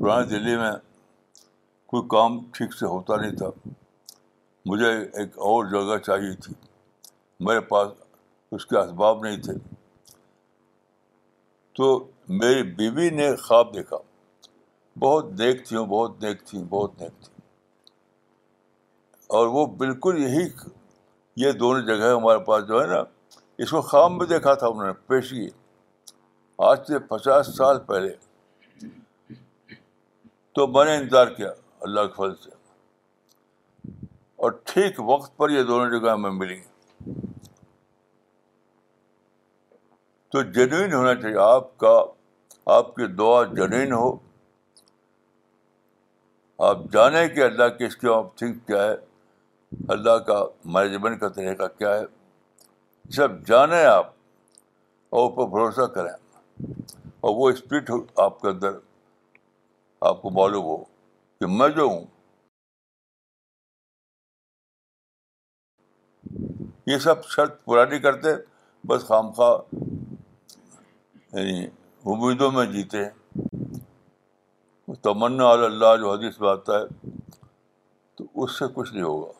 پرانی 0.00 0.28
دلی 0.28 0.56
میں 0.56 0.70
کوئی 1.90 2.08
کام 2.10 2.38
ٹھیک 2.54 2.74
سے 2.74 2.86
ہوتا 2.86 3.16
نہیں 3.20 3.36
تھا 3.36 3.48
مجھے 4.68 4.92
ایک 5.20 5.36
اور 5.50 5.64
جگہ 5.70 5.98
چاہیے 6.06 6.34
تھی 6.44 6.54
میرے 7.48 7.60
پاس 7.74 7.90
اس 8.56 8.66
کے 8.66 8.78
اسباب 8.78 9.24
نہیں 9.24 9.42
تھے 9.42 9.52
تو 11.76 11.90
میری 12.40 12.62
بیوی 12.80 13.10
نے 13.16 13.34
خواب 13.42 13.74
دیکھا 13.74 13.96
بہت 15.00 15.26
تھی 15.66 15.76
ہوں 15.76 15.86
بہت 15.86 16.20
دیکھ 16.22 16.44
تھی 16.48 16.62
بہت 16.68 16.98
دیکھ 17.00 17.24
تھی 17.24 17.32
اور 19.36 19.46
وہ 19.56 19.64
بالکل 19.82 20.22
یہی 20.22 20.46
یہ 21.46 21.52
دونوں 21.62 21.82
جگہ 21.86 22.14
ہمارے 22.14 22.38
پاس 22.44 22.66
جو 22.68 22.82
ہے 22.82 22.86
نا 22.94 23.02
اس 23.62 23.70
کو 23.70 23.80
خواب 23.88 24.10
میں 24.10 24.26
دیکھا 24.26 24.52
تھا 24.60 24.66
انہوں 24.66 24.86
نے 24.86 24.92
پیشگی 25.06 25.46
آج 26.66 26.86
سے 26.88 26.98
پچاس 27.08 27.46
سال 27.56 27.78
پہلے 27.88 28.10
تو 30.54 30.66
میں 30.76 30.84
نے 30.84 30.94
انتظار 30.96 31.26
کیا 31.40 31.48
اللہ 31.88 32.06
کے 32.06 32.12
فضل 32.16 32.34
سے 32.44 32.50
اور 34.46 34.52
ٹھیک 34.70 35.00
وقت 35.10 35.36
پر 35.36 35.50
یہ 35.50 35.62
دونوں 35.72 35.98
جگہ 35.98 36.12
ہمیں 36.12 36.30
ملی 36.40 36.58
تو 40.32 40.42
جنوین 40.58 40.92
ہونا 40.94 41.14
چاہیے 41.20 41.38
آپ 41.48 41.76
کا 41.84 41.92
آپ 42.76 42.94
کی 42.94 43.06
دعا 43.18 43.42
جنوین 43.52 43.92
ہو 43.92 44.10
آپ 46.70 46.78
جانیں 46.92 47.26
کہ 47.34 47.42
اللہ 47.44 47.68
کے 47.78 47.86
اسکیم 47.86 48.12
آف 48.12 48.34
تھنک 48.38 48.66
کیا 48.66 48.82
ہے 48.86 48.96
اللہ 49.96 50.18
کا 50.30 50.42
مینجمنٹ 50.78 51.20
کا 51.20 51.28
طریقہ 51.40 51.66
کیا 51.78 51.94
ہے 51.98 52.04
سب 53.16 53.30
جانیں 53.46 53.84
آپ 53.84 54.10
اور 55.14 55.20
اوپر 55.22 55.46
بھروسہ 55.50 55.86
کریں 55.94 56.12
اور 57.20 57.34
وہ 57.36 57.48
اسپرٹ 57.50 57.90
آپ 58.24 58.38
کے 58.40 58.48
اندر 58.48 58.76
آپ 60.10 60.20
کو 60.22 60.30
معلوم 60.36 60.64
ہو 60.64 60.76
کہ 61.40 61.46
میں 61.56 61.68
جو 61.76 61.86
ہوں 61.88 62.04
یہ 66.90 66.98
سب 67.06 67.24
شرط 67.30 67.60
پورا 67.64 67.84
نہیں 67.84 68.00
کرتے 68.06 68.34
بس 68.88 69.04
خام 69.08 69.30
خواہ 69.32 69.58
یعنی 71.32 71.66
امیدوں 72.14 72.50
میں 72.58 72.66
جیتے 72.72 73.04
تمنا 75.08 75.50
اللہ 75.50 75.96
جو 76.00 76.12
حدیث 76.12 76.40
میں 76.40 76.48
آتا 76.50 76.78
ہے 76.78 77.12
تو 78.16 78.24
اس 78.42 78.58
سے 78.58 78.64
کچھ 78.74 78.92
نہیں 78.92 79.02
ہوگا 79.02 79.38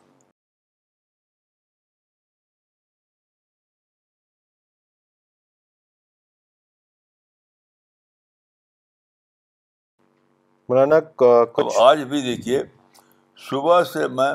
کچھ 11.15 11.77
آج 11.81 12.01
بھی 12.09 12.19
دیکھیے 12.21 12.57
صبح 13.49 13.77
سے 13.93 14.01
میں 14.17 14.31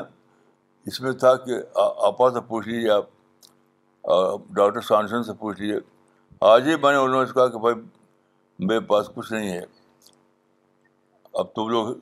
اس 0.91 0.97
میں 1.01 1.11
تھا 1.23 1.31
کہ 1.45 1.53
آپا 2.07 2.25
سے 2.33 2.41
پوچھ 2.47 2.67
لیجیے 2.67 2.89
آپ 2.91 3.05
ڈاکٹر 4.55 4.81
سانسن 4.89 5.21
سے 5.23 5.33
پوچھ 5.39 5.61
لیجیے 5.61 5.79
آج 6.49 6.61
ہی 6.67 6.73
میں 6.81 6.91
نے 6.91 6.97
انہوں 6.97 7.23
نے 7.23 7.31
کہا 7.33 7.47
کہ 7.55 7.59
بھائی 7.59 7.75
میرے 8.67 8.79
پاس 8.91 9.09
کچھ 9.15 9.31
نہیں 9.33 9.49
ہے 9.51 9.63
اب 11.39 11.45
تم 11.55 11.67
لوگ 11.69 11.85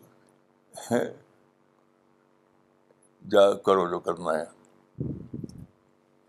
جا 3.31 3.43
کرو 3.65 3.83
جو 3.89 3.99
کرنا 4.07 4.31
ہے 4.39 4.45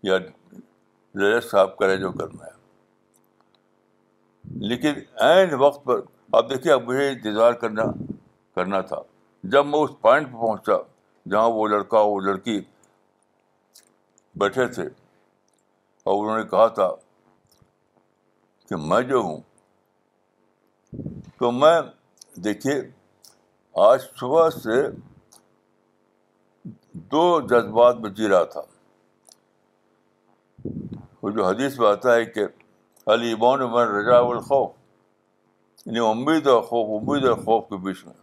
یا 0.09 0.17
ریسٹ 1.19 1.47
صاحب 1.49 1.77
کرے 1.77 1.97
جو 1.97 2.11
کرنا 2.11 2.45
ہے 2.45 2.51
لیکن 4.69 4.93
عین 5.25 5.53
وقت 5.61 5.83
پر 5.85 6.01
اب 6.35 6.49
دیکھیے 6.49 6.71
اب 6.73 6.81
مجھے 6.87 7.09
انتظار 7.09 7.53
کرنا 7.61 7.83
کرنا 8.55 8.79
تھا 8.91 8.99
جب 9.51 9.65
میں 9.65 9.79
اس 9.79 9.89
پوائنٹ 10.01 10.27
پہ 10.31 10.37
پہنچا 10.39 10.73
جہاں 11.31 11.49
وہ 11.49 11.67
لڑکا 11.67 11.99
وہ 12.01 12.19
لڑکی 12.21 12.59
بیٹھے 14.39 14.65
تھے 14.73 14.83
اور 14.83 16.23
انہوں 16.23 16.37
نے 16.37 16.43
کہا 16.49 16.67
تھا 16.79 16.89
کہ 18.69 18.75
میں 18.89 19.01
جو 19.09 19.19
ہوں 19.21 19.39
تو 21.39 21.51
میں 21.51 21.79
دیکھیے 22.43 22.79
آج 23.89 23.99
صبح 24.19 24.49
سے 24.63 24.81
دو 27.11 27.25
جذبات 27.49 27.97
میں 28.01 28.09
جی 28.19 28.27
رہا 28.29 28.43
تھا 28.57 28.61
وہ 31.21 31.29
جو 31.35 31.45
حدیث 31.45 31.79
میں 31.79 31.87
آتا 31.89 32.15
ہے 32.15 32.25
کہ 32.25 32.45
علی 33.13 33.31
ابان 33.33 33.61
عمر 33.61 33.87
رضا 33.95 34.17
الخوف 34.17 34.69
یعنی 35.87 35.99
امید 35.99 36.47
اور 36.47 36.61
خوف 36.69 36.87
امید 36.95 37.25
اور 37.27 37.35
خوف 37.43 37.63
کے 37.69 37.77
بیچ 37.83 37.97
میں 38.05 38.13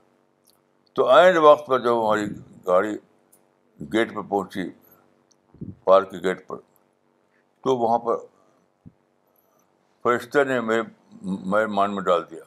تو 0.94 1.06
عین 1.12 1.36
وقت 1.44 1.66
پر 1.66 1.78
جب 1.84 1.98
ہماری 2.02 2.24
گاڑی 2.66 2.90
گیٹ 3.92 4.08
پہ 4.14 4.20
پہنچی 4.30 4.64
پارک 5.84 6.10
کے 6.10 6.18
گیٹ 6.28 6.46
پر 6.48 6.56
تو 7.64 7.76
وہاں 7.78 7.98
پر 8.06 8.16
فرشتہ 10.02 10.44
نے 10.48 10.60
میرے 10.68 10.82
میرے 11.52 11.66
مان 11.78 11.94
میں 11.94 12.02
ڈال 12.10 12.22
دیا 12.30 12.42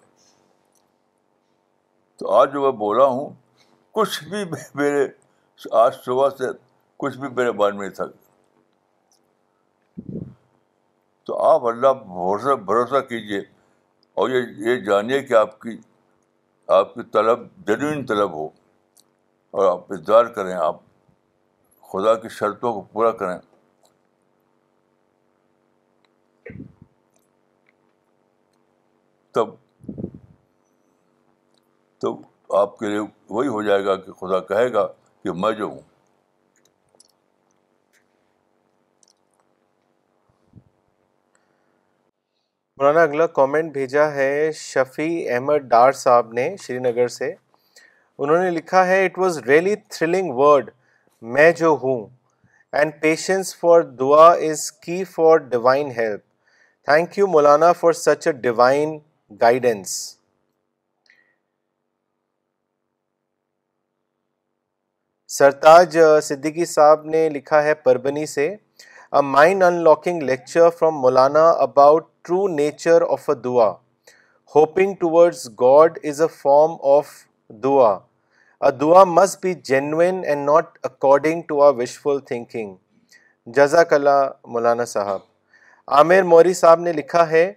تو 2.18 2.30
آج 2.36 2.54
جو 2.54 2.62
میں 2.62 2.72
بولا 2.86 3.06
ہوں 3.16 3.34
کچھ 4.00 4.24
بھی 4.30 4.44
میرے 4.84 5.04
آج 5.84 5.96
صبح 6.06 6.30
سے 6.38 6.52
کچھ 7.04 7.18
بھی 7.18 7.28
میرے 7.38 7.52
مان 7.64 7.78
میں 7.78 7.90
تھا 8.00 8.06
تو 11.28 11.40
آپ 11.52 11.66
اللہ 11.74 11.94
بھروسہ 12.06 12.56
بھروسہ 12.66 13.02
کیجیے 13.10 13.42
اور 14.22 14.30
یہ 14.30 14.40
یہ 14.70 14.78
جانیے 14.86 15.22
کہ 15.24 15.34
آپ 15.40 15.60
کی 15.62 15.76
آپ 16.76 16.94
کی 16.94 17.02
طلب 17.14 17.40
جنوین 17.68 18.06
طلب 18.12 18.32
ہو 18.34 18.46
اور 19.58 19.66
آپ 19.72 19.92
اظہار 19.94 20.26
کریں 20.38 20.54
آپ 20.54 20.80
خدا 21.92 22.14
کی 22.22 22.30
شرطوں 22.38 22.72
کو 22.74 22.82
پورا 22.94 23.12
کریں 23.20 23.38
تب 29.36 29.50
تو 32.02 32.20
آپ 32.62 32.78
کے 32.80 32.88
لیے 32.88 33.00
وہی 33.30 33.48
ہو 33.58 33.62
جائے 33.70 33.86
گا 33.86 33.96
کہ 34.06 34.12
خدا 34.22 34.40
کہے 34.54 34.74
گا 34.74 34.88
کہ 35.24 35.32
میں 35.44 35.52
جو 35.60 35.66
ہوں 35.66 35.82
مولانا 42.80 43.02
اگلا 43.04 43.26
کامنٹ 43.36 43.72
بھیجا 43.74 44.04
ہے 44.14 44.52
شفیع 44.56 45.34
احمد 45.34 45.60
ڈار 45.70 45.92
صاحب 46.00 46.34
نے 46.34 46.44
شری 46.62 46.80
نگر 46.80 47.08
سے 47.14 47.34
انہوں 48.18 48.44
نے 48.44 48.50
لکھا 48.58 48.86
ہے 48.88 49.04
it 49.06 49.18
was 49.20 49.38
really 49.46 49.76
thrilling 49.94 50.32
word 50.38 50.70
میں 51.36 51.52
جو 51.60 51.70
ہوں 51.84 52.06
اینڈ 52.80 52.94
پیشنس 53.02 53.56
فار 53.60 53.82
دعا 54.02 54.28
is 54.50 54.72
key 54.86 55.04
for 55.16 55.38
divine 55.54 55.90
help 55.98 56.22
thank 56.90 57.18
you 57.18 57.28
Maulana 57.36 57.72
for 57.80 57.92
such 58.02 58.28
a 58.28 58.34
divine 58.42 58.98
guidance 59.42 59.98
Sartaj 65.38 65.98
Siddiqui 66.24 66.66
صاحب 66.78 67.06
نے 67.16 67.28
لکھا 67.30 67.64
ہے 67.64 67.74
پربنی 67.88 68.26
سے 68.38 68.48
a 68.52 69.22
mind 69.32 69.64
in 69.64 69.84
locking 69.84 70.24
lecture 70.24 70.70
from 70.80 71.00
Maulana 71.02 71.48
about 71.66 72.08
true 72.28 72.48
nature 72.56 73.02
of 73.10 73.30
a 73.30 73.34
دعا 73.44 73.70
hoping 74.56 74.94
towards 75.00 75.48
God 75.60 75.98
is 76.10 76.20
a 76.22 76.28
form 76.38 76.72
of 76.96 77.10
دعا 77.64 77.92
a 78.66 78.72
دعا 78.80 79.04
must 79.04 79.40
be 79.44 79.54
genuine 79.70 80.20
and 80.28 80.46
not 80.50 80.78
according 80.86 81.42
to 81.48 81.62
our 81.66 81.74
wishful 81.78 82.20
thinking 82.28 82.76
جزاک 83.58 83.94
اللہ 83.94 84.20
مولانا 84.54 84.86
صاحب 84.94 85.22
عامر 85.98 86.24
موری 86.34 86.54
صاحب 86.64 86.80
نے 86.88 86.94
لکھا 86.94 87.30
ہے 87.30 87.52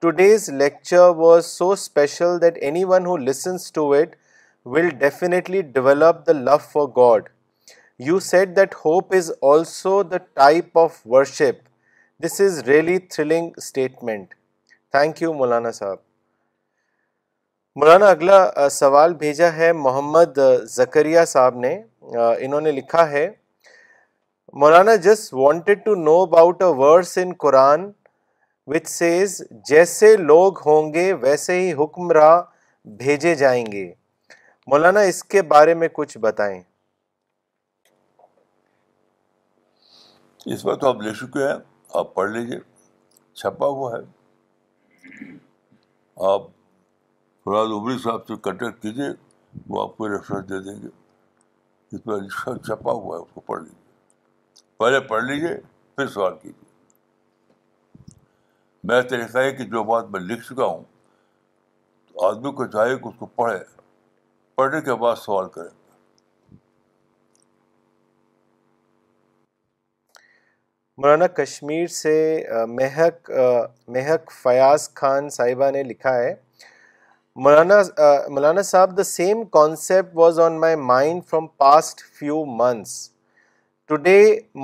today's 0.00 0.48
lecture 0.62 1.08
was 1.16 1.46
so 1.46 1.70
special 1.72 2.40
that 2.42 2.58
anyone 2.94 3.06
who 3.06 3.16
listens 3.30 3.70
to 3.72 3.90
it 4.00 4.16
will 4.76 4.88
definitely 4.98 5.62
develop 5.80 6.26
the 6.26 6.32
love 6.38 6.56
for 6.70 6.86
God 6.96 7.28
you 8.08 8.18
said 8.30 8.56
that 8.56 8.74
hope 8.84 9.14
is 9.16 9.32
also 9.52 10.02
the 10.14 10.18
type 10.34 10.78
of 10.78 11.06
worship 11.12 11.68
this 12.24 12.40
is 12.40 12.58
really 12.68 12.98
thrilling 13.12 13.50
statement 13.56 14.34
thank 14.92 15.20
you 15.22 15.32
مولانا 15.34 15.70
صاحب 15.78 15.98
مولانا 17.80 18.06
اگلا 18.10 18.68
سوال 18.70 19.14
بھیجا 19.22 19.52
ہے 19.56 19.72
محمد 19.86 20.38
زکریا 20.74 21.24
انہوں 21.52 22.60
نے 22.66 22.72
لکھا 22.72 23.08
ہے 23.10 23.26
مولانا 24.64 24.94
جسٹ 25.06 25.78
سیز 28.88 29.40
جیسے 29.68 30.16
لوگ 30.16 30.58
ہوں 30.66 30.92
گے 30.94 31.12
ویسے 31.22 31.58
ہی 31.60 31.72
حکمراں 31.82 32.36
بھیجے 33.02 33.34
جائیں 33.42 33.64
گے 33.72 33.84
مولانا 34.74 35.00
اس 35.12 35.22
کے 35.34 35.42
بارے 35.54 35.74
میں 35.82 35.88
کچھ 35.98 36.16
بتائیں 36.28 36.60
اس 40.52 40.64
بات 40.64 40.84
آپ 40.92 41.00
لے 41.08 41.14
چکے 41.24 41.46
ہیں 41.48 41.58
آپ 42.00 42.14
پڑھ 42.14 42.30
لیجیے 42.30 42.58
چھپا 43.40 43.66
ہوا 43.68 43.90
ہے 43.92 45.26
آپ 46.32 46.42
فراز 47.44 47.70
عبری 47.78 47.96
صاحب 48.02 48.26
سے 48.26 48.34
کنٹیکٹ 48.42 48.80
کیجیے 48.82 49.08
وہ 49.68 49.82
آپ 49.82 49.96
کو 49.96 50.08
ریفرنس 50.12 50.48
دے 50.48 50.58
دیں 50.68 50.74
گے 50.82 50.88
اس 51.96 52.06
میں 52.06 52.18
چھپا 52.66 52.92
ہوا 52.92 53.16
ہے 53.16 53.22
اس 53.22 53.28
کو 53.34 53.40
پڑھ 53.46 53.62
لیجیے 53.62 53.80
پہلے 54.78 55.00
پڑھ 55.08 55.24
لیجیے 55.24 55.54
پھر 55.96 56.06
سوال 56.14 56.36
کیجیے 56.42 56.70
میرا 58.88 59.00
طریقہ 59.10 59.38
ہے 59.38 59.52
کہ 59.56 59.64
جو 59.72 59.82
بات 59.92 60.08
میں 60.10 60.20
لکھ 60.20 60.46
چکا 60.48 60.64
ہوں 60.66 60.82
تو 62.12 62.26
آدمی 62.26 62.52
کو 62.60 62.66
چاہیے 62.70 62.96
کہ 62.98 63.08
اس 63.08 63.14
کو 63.18 63.26
پڑھے 63.42 63.58
پڑھنے 64.54 64.80
کے 64.88 64.94
بعد 65.02 65.16
سوال 65.24 65.48
کریں 65.54 65.70
مولانا 71.02 71.26
کشمیر 71.36 71.86
سے 71.92 72.12
مہک 72.68 73.30
مہک 73.94 74.30
فیاض 74.42 74.88
خان 74.96 75.28
صاحبہ 75.36 75.70
نے 75.76 75.82
لکھا 75.82 76.12
ہے 76.16 76.30
مولانا 77.44 77.80
مولانا 78.34 78.62
صاحب 78.68 78.96
the 78.98 79.02
same 79.08 79.42
concept 79.56 80.14
was 80.16 80.38
on 80.46 80.60
my 80.60 80.76
mind 80.90 81.22
from 81.30 81.46
past 81.64 82.02
few 82.18 82.44
months 82.62 82.92
today 83.88 84.16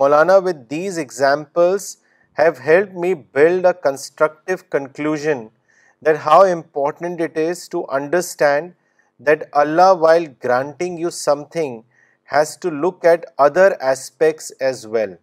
Maulana 0.03 0.37
with 0.45 0.61
these 0.71 0.99
examples 0.99 1.95
have 2.39 2.53
help 2.67 2.95
me 3.05 3.13
build 3.35 3.67
a 3.67 3.73
constructive 3.89 4.57
conclusion 4.79 5.45
that 6.07 6.17
how 6.27 6.41
important 6.53 7.21
it 7.31 7.39
is 7.51 7.69
to 7.71 7.85
understand 7.97 8.71
that 9.29 9.45
Allah 9.67 9.93
while 10.07 10.33
granting 10.45 10.99
you 10.99 11.11
something 11.53 11.81
has 12.37 12.59
to 12.63 12.71
look 12.87 13.05
at 13.07 13.27
other 13.49 13.73
aspects 13.81 14.53
as 14.67 14.87
well 14.93 15.15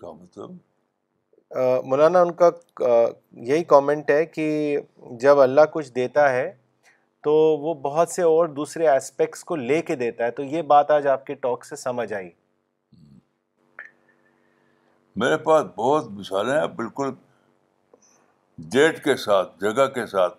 کیا 0.00 0.10
مطلب 0.10 1.86
مولانا 1.88 2.20
ان 2.22 2.32
کا 2.42 2.50
یہی 3.46 3.64
comment 3.74 4.10
ہے 4.10 4.24
کہ 4.36 4.46
جب 5.20 5.40
اللہ 5.40 5.60
کچھ 5.72 5.90
دیتا 5.94 6.30
ہے 6.32 6.50
تو 7.26 7.32
وہ 7.60 7.72
بہت 7.86 8.08
سے 8.08 8.22
اور 8.22 8.46
دوسرے 8.58 8.88
اسپیکٹس 8.88 9.42
کو 9.48 9.56
لے 9.56 9.80
کے 9.88 9.94
دیتا 10.02 10.24
ہے 10.24 10.30
تو 10.36 10.42
یہ 10.52 10.62
بات 10.74 10.90
آج 10.90 11.06
آپ 11.14 11.26
کے 11.26 11.34
ٹاک 11.46 11.64
سے 11.64 11.76
سمجھ 11.76 12.12
آئی 12.12 12.30
میرے 15.22 15.36
پاس 15.46 15.64
بہت 15.76 16.08
مثالیں 16.18 16.54
ہیں 16.58 16.66
بالکل 16.76 17.10
ڈیٹ 18.76 19.02
کے 19.04 19.16
ساتھ 19.24 19.52
جگہ 19.64 19.86
کے 19.94 20.06
ساتھ 20.06 20.38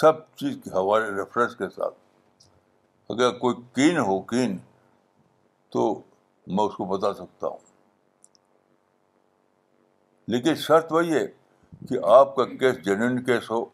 سب 0.00 0.24
چیز 0.36 0.56
کے 0.64 0.70
حوالے 0.78 1.10
ریفرنس 1.20 1.56
کے 1.56 1.68
ساتھ 1.74 1.94
اگر 3.12 3.30
کوئی 3.38 3.54
کین 3.74 3.98
ہو 4.10 4.20
کین 4.34 4.56
تو 5.72 5.86
میں 6.54 6.64
اس 6.64 6.74
کو 6.76 6.84
بتا 6.96 7.12
سکتا 7.14 7.46
ہوں 7.46 7.68
لیکن 10.32 10.54
شرط 10.64 10.92
وہی 10.92 11.12
ہے 11.12 11.26
کہ 11.88 11.98
آپ 12.16 12.34
کا 12.36 12.44
کیس 12.58 12.74
جین 12.84 13.18
کیس 13.24 13.50
ہو 13.50 13.64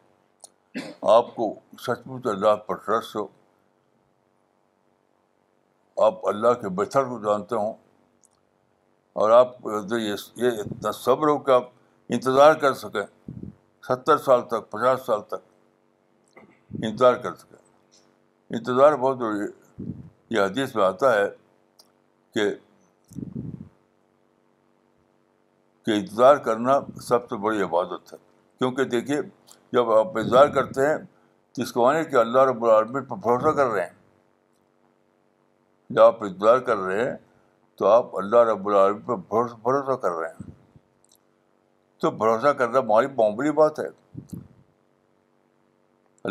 آپ 1.15 1.33
کو 1.35 1.45
سچ 1.85 2.05
مچ 2.11 2.27
اللہ 2.33 2.55
پر 2.67 2.75
ٹرسٹ 2.85 3.15
ہو 3.15 3.25
آپ 6.05 6.25
اللہ 6.31 6.53
کے 6.61 6.69
بہتر 6.79 7.03
کو 7.09 7.19
جانتے 7.25 7.55
ہوں 7.55 7.73
اور 9.21 9.31
آپ 9.39 9.67
یہ 9.93 10.49
اتنا 10.49 10.91
صبر 11.03 11.27
ہو 11.31 11.37
کہ 11.45 11.51
آپ 11.59 11.69
انتظار 12.17 12.53
کر 12.65 12.73
سکیں 12.81 13.01
ستر 13.89 14.17
سال 14.29 14.41
تک 14.55 14.69
پچاس 14.71 15.05
سال 15.05 15.21
تک 15.33 16.41
انتظار 16.83 17.17
کر 17.27 17.35
سکیں 17.43 18.55
انتظار 18.57 18.95
بہت 19.05 19.19
ضروری 19.19 19.39
ہے 19.45 19.91
یہ 20.37 20.41
حدیث 20.41 20.75
میں 20.75 20.83
آتا 20.85 21.13
ہے 21.19 21.27
کہ 22.33 22.51
کہ 25.87 25.91
انتظار 25.95 26.35
کرنا 26.45 26.73
سب 27.01 27.27
سے 27.29 27.35
بڑی 27.43 27.61
عبادت 27.63 28.11
ہے 28.13 28.17
کیونکہ 28.59 28.83
دیکھیے 28.93 29.17
جب 29.73 29.91
آپ 29.97 30.17
انتظار 30.17 30.47
کرتے 30.55 30.85
ہیں 30.87 30.95
تو 31.55 31.61
اس 31.61 31.71
کو 31.73 31.81
معنی 31.83 32.03
کہ 32.09 32.15
اللہ 32.21 32.41
رب 32.49 32.63
العالمین 32.65 33.03
پر 33.11 33.15
بھروسہ 33.27 33.51
کر 33.57 33.67
رہے 33.73 33.83
ہیں 33.83 33.93
جب 35.95 36.01
آپ 36.03 36.23
انتظار 36.23 36.57
کر 36.69 36.77
رہے 36.77 37.05
ہیں 37.09 37.13
تو 37.79 37.85
آپ 37.87 38.15
اللہ 38.21 38.43
رب 38.51 38.67
العالمین 38.67 39.01
پر 39.01 39.15
بھروسہ 39.61 39.95
کر 40.01 40.11
رہے 40.19 40.27
ہیں 40.29 40.51
تو 42.01 42.11
بھروسہ 42.23 42.53
کرنا 42.61 42.79
ہماری 42.79 43.07
معمولی 43.17 43.51
بات 43.61 43.79
ہے 43.79 43.87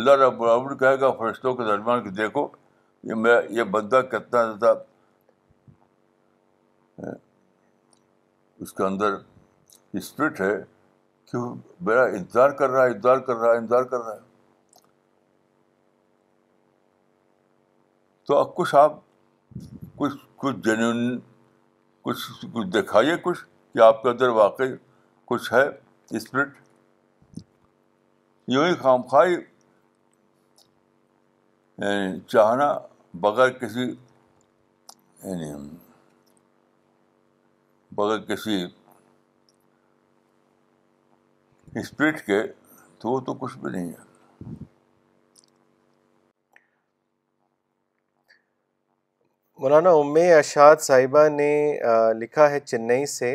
اللہ 0.01 0.19
رب 0.25 0.43
العالمین 0.43 0.77
کہے 0.83 1.01
گا 1.01 1.11
فرشتوں 1.23 1.55
کے 1.55 1.65
درمیان 1.71 2.03
کہ 2.05 2.11
دیکھو 2.23 2.47
یہ 3.13 3.21
میں 3.25 3.39
یہ 3.61 3.65
بندہ 3.79 4.01
کتنا 4.11 4.45
زیادہ 4.53 4.75
اس 8.65 8.73
کے 8.73 8.85
اندر 8.87 9.17
اسپرٹ 9.95 10.41
ہے 10.41 10.53
وہ 11.33 11.55
میرا 11.87 12.05
انتظار 12.17 12.51
کر 12.59 12.71
رہا 12.71 12.83
ہے 12.85 12.91
انتظار 12.91 13.17
کر 13.27 13.37
رہا 13.37 13.53
ہے 13.53 13.57
انتظار 13.59 13.83
کر 13.85 13.99
رہا 14.01 14.15
ہے 14.15 14.25
تو 18.27 18.45
کچھ 18.57 18.75
آپ 18.75 18.95
کچھ 19.97 20.15
کچھ 20.37 20.57
جینیون 20.65 21.19
کچھ 22.05 22.31
کچھ 22.53 22.67
دکھائیے 22.77 23.17
کچھ 23.25 23.45
کہ 23.75 23.79
آپ 23.83 24.03
کے 24.03 24.09
اندر 24.09 24.29
واقعی 24.39 24.73
کچھ 25.31 25.53
ہے 25.53 25.63
اسپرٹ 26.17 26.55
یوں 28.55 28.67
ہی 28.67 28.75
خام 28.81 29.03
خائی 29.11 29.33
یعنی 31.79 32.21
چاہنا 32.33 32.73
بغیر 33.21 33.51
کسی 33.59 33.85
یعنی 33.93 35.53
بغیر 37.97 38.19
کسی 38.35 38.65
اسپرٹ 41.79 42.21
کے 42.27 42.41
تو 43.01 43.21
کچھ 43.41 43.57
بھی 43.59 43.71
نہیں 43.71 43.89
ہے 43.91 44.55
مولانا 49.63 49.91
امی 49.99 50.23
اشاد 50.33 50.77
صاحبہ 50.81 51.27
نے 51.37 51.51
لکھا 52.21 52.49
ہے 52.51 52.61
چنئی 52.61 53.05
سے 53.17 53.35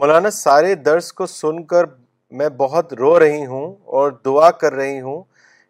مولانا 0.00 0.30
سارے 0.30 0.74
درس 0.88 1.12
کو 1.20 1.26
سن 1.26 1.62
کر 1.72 1.84
میں 2.38 2.48
بہت 2.56 2.92
رو 2.98 3.18
رہی 3.20 3.44
ہوں 3.46 3.74
اور 3.98 4.10
دعا 4.24 4.50
کر 4.62 4.72
رہی 4.80 5.00
ہوں 5.00 5.22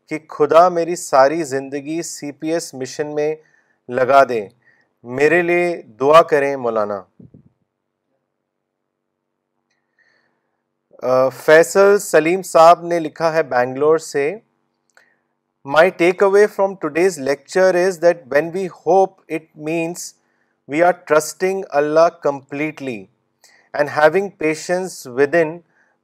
کہ 0.09 0.19
خدا 0.39 0.69
میری 0.81 0.97
ساری 0.97 1.43
زندگی 1.55 2.01
سی 2.11 2.33
پی 2.41 2.53
ایس 2.53 2.73
مشن 2.83 3.15
میں 3.15 3.35
لگا 4.01 4.23
دیں 4.29 4.47
میرے 5.19 5.43
لیے 5.43 5.71
دعا 6.01 6.23
کریں 6.33 6.55
مولانا 6.67 7.01
فیصل 11.45 11.97
سلیم 12.01 12.41
صاحب 12.43 12.83
نے 12.87 12.99
لکھا 13.01 13.33
ہے 13.33 13.43
بینگلور 13.53 13.99
سے 14.13 14.31
my 15.73 15.91
takeaway 16.23 16.47
from 16.55 16.75
today's 16.81 17.19
lecture 17.19 17.75
is 17.87 18.01
that 18.03 18.23
when 18.31 18.51
we 18.55 18.67
hope 18.87 19.21
it 19.35 19.43
means 19.69 20.13
we 20.69 20.83
are 20.83 20.93
trusting 21.07 21.63
Allah 21.81 22.09
completely 22.23 23.05
and 23.79 23.91
having 23.97 24.29
patience 24.39 25.07
within 25.41 25.59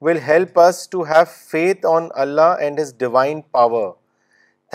will 0.07 0.19
help 0.27 0.59
us 0.61 0.89
to 0.91 1.03
have 1.11 1.25
faith 1.51 1.87
on 1.95 2.09
Allah 2.27 2.57
and 2.61 2.81
his 2.81 2.95
divine 2.99 3.41
power 3.51 3.91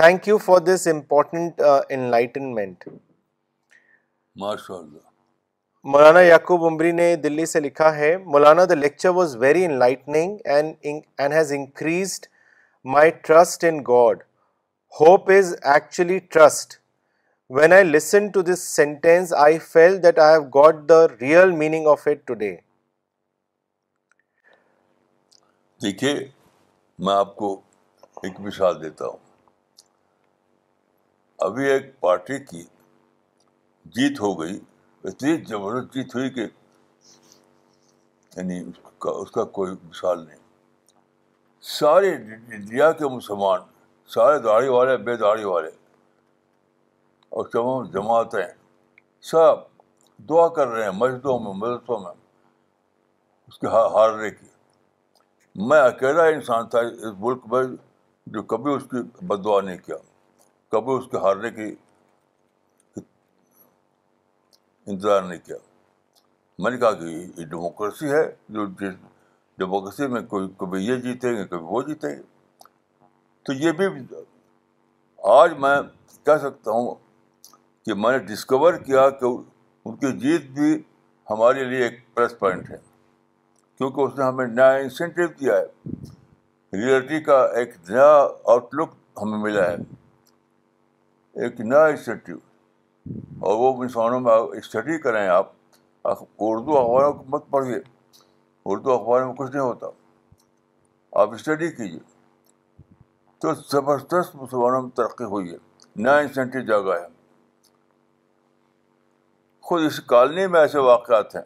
thank 0.02 0.28
you 0.28 0.38
for 0.46 0.60
this 0.74 0.88
important 0.92 1.62
enlightenment 1.98 2.88
ماشاء 4.42 4.76
اللہ 4.78 5.08
مولانا 5.92 6.22
یعقوب 6.22 6.64
عمری 6.66 6.92
نے 6.92 7.16
دلی 7.24 7.46
سے 7.46 7.60
لکھا 7.60 7.96
ہے 7.96 8.16
مولانا 8.32 8.64
the 8.70 8.76
lecture 8.76 9.10
was 9.18 9.36
very 9.40 9.64
enlightening 9.80 10.38
and 10.46 11.34
has 11.34 11.52
increased 11.58 12.26
my 12.96 13.12
trust 13.28 13.64
in 13.68 13.78
God 13.88 14.24
hope 15.00 15.30
is 15.38 15.54
actually 15.74 16.18
trust 16.34 16.74
when 17.58 17.74
I 17.74 17.84
listen 17.84 18.28
to 18.34 18.42
this 18.52 18.64
sentence 18.76 19.34
I 19.44 19.58
feel 19.74 20.02
that 20.04 20.20
I 20.20 20.34
have 20.34 20.44
got 20.56 20.88
the 20.90 21.02
real 21.22 21.52
meaning 21.62 21.88
of 21.92 22.08
it 22.12 22.26
today 22.28 22.56
دیکھیے 25.84 26.14
میں 27.06 27.14
آپ 27.14 27.36
کو 27.36 27.60
ایک 28.24 28.40
مثال 28.48 28.82
دیتا 28.82 29.06
ہوں 29.08 29.18
ابھی 31.48 31.72
ایک 31.72 32.00
پارٹی 32.00 32.40
کی 32.50 32.64
جیت 33.96 34.20
ہو 34.22 34.40
گئی 34.42 34.60
اتنی 35.08 35.36
زبردستی 35.48 36.04
تھی 36.12 36.30
کہ 36.36 36.46
یعنی 38.36 38.60
اس 38.60 38.78
کا 39.02 39.12
اس 39.22 39.32
کا 39.32 39.44
کوئی 39.58 39.72
مثال 39.90 40.20
نہیں 40.26 40.38
سارے 41.80 42.12
انڈیا 42.14 42.92
کے 43.00 43.08
مسلمان 43.16 43.60
سارے 44.14 44.40
داڑھی 44.44 44.68
والے 44.70 44.98
بے 45.06 45.16
داڑھی 45.18 45.44
والے 45.44 45.70
اور 47.36 47.48
تمام 47.54 47.90
جماعتیں 47.92 48.44
سب 49.32 49.60
دعا 50.30 50.48
کر 50.56 50.68
رہے 50.68 50.84
ہیں 50.84 50.92
مسجدوں 50.98 51.40
میں 51.40 51.54
مدرسوں 51.62 52.00
میں 52.00 52.12
اس 53.48 53.60
کے 53.60 53.68
ہارنے 53.94 54.30
کی 54.30 54.46
میں 55.70 55.80
اکیلا 55.82 56.24
انسان 56.38 56.68
تھا 56.70 56.80
اس 56.80 57.14
ملک 57.20 57.46
میں 57.52 57.64
جو 58.34 58.42
کبھی 58.54 58.74
اس 58.74 58.84
کی 58.92 59.02
بد 59.28 59.44
دعا 59.46 59.60
نہیں 59.62 59.78
کیا 59.86 59.96
کبھی 60.72 60.94
اس 60.98 61.06
کے 61.12 61.18
ہارنے 61.28 61.50
کی 61.52 61.74
انتظار 64.92 65.22
نہیں 65.24 65.40
کیا 65.46 65.56
میں 66.64 66.72
نے 66.72 66.78
کہا 66.78 66.92
کہ 67.00 67.06
یہ 67.06 67.46
ڈیموکریسی 67.52 68.12
ہے 68.12 68.24
جو 68.56 68.66
جس 68.80 68.94
ڈیموکریسی 69.60 70.08
میں 70.14 70.22
کوئی 70.32 70.48
کبھی 70.60 70.84
یہ 70.86 70.96
جیتیں 71.06 71.32
گے 71.36 71.44
کبھی 71.52 71.64
وہ 71.72 71.82
جیتیں 71.90 72.10
گے 72.10 72.20
تو 73.46 73.54
یہ 73.64 73.72
بھی 73.82 73.88
آج 75.36 75.54
میں 75.66 75.76
کہہ 76.26 76.38
سکتا 76.44 76.72
ہوں 76.72 76.94
کہ 77.86 77.94
میں 78.04 78.12
نے 78.18 78.18
ڈسکور 78.34 78.74
کیا 78.86 79.10
کہ 79.22 79.26
ان 79.86 79.96
کی 80.04 80.12
جیت 80.26 80.50
بھی 80.60 80.72
ہمارے 81.30 81.64
لیے 81.70 81.84
ایک 81.84 82.00
پلس 82.16 82.38
پوائنٹ 82.40 82.70
ہے 82.70 82.78
کیونکہ 83.78 84.02
اس 84.02 84.18
نے 84.18 84.24
ہمیں 84.26 84.46
نیا 84.48 84.72
انسینٹیو 84.86 85.28
دیا 85.40 85.58
ہے 85.58 86.86
ریئلٹی 86.86 87.20
کا 87.30 87.40
ایک 87.60 87.76
نیا 87.90 88.10
آؤٹ 88.22 88.76
لک 88.82 88.94
ہمیں 89.22 89.38
ملا 89.44 89.70
ہے 89.72 89.76
ایک 91.44 91.60
نیا 91.72 91.86
انسینٹیو 91.86 92.38
اور 93.48 93.54
وہ 93.60 93.74
انسانوں 93.84 94.20
میں 94.20 94.34
اسٹڈی 94.58 94.98
کریں 95.02 95.28
آپ 95.28 95.52
اردو 96.08 96.78
اخباروں 96.78 97.14
کو 97.14 97.24
مت 97.36 97.44
پڑھیے 97.50 97.76
اردو 98.66 98.92
اخباروں 98.94 99.28
میں 99.28 99.36
کچھ 99.36 99.52
نہیں 99.52 99.62
ہوتا 99.62 99.88
آپ 101.22 101.34
اسٹڈی 101.34 101.72
کیجیے 101.72 102.00
تو 103.42 103.54
زبردست 103.72 104.36
مسلمانوں 104.36 104.82
میں 104.82 104.90
ترقی 104.98 105.24
ہوئی 105.34 105.52
ہے 105.52 105.58
نیا 106.04 106.18
انسینٹیو 106.18 106.62
جاگا 106.68 106.96
ہے 107.02 107.08
خود 109.70 109.84
اس 109.86 110.00
کالنی 110.14 110.48
میں 110.54 110.60
ایسے 110.60 110.80
واقعات 110.92 111.36
ہیں 111.36 111.44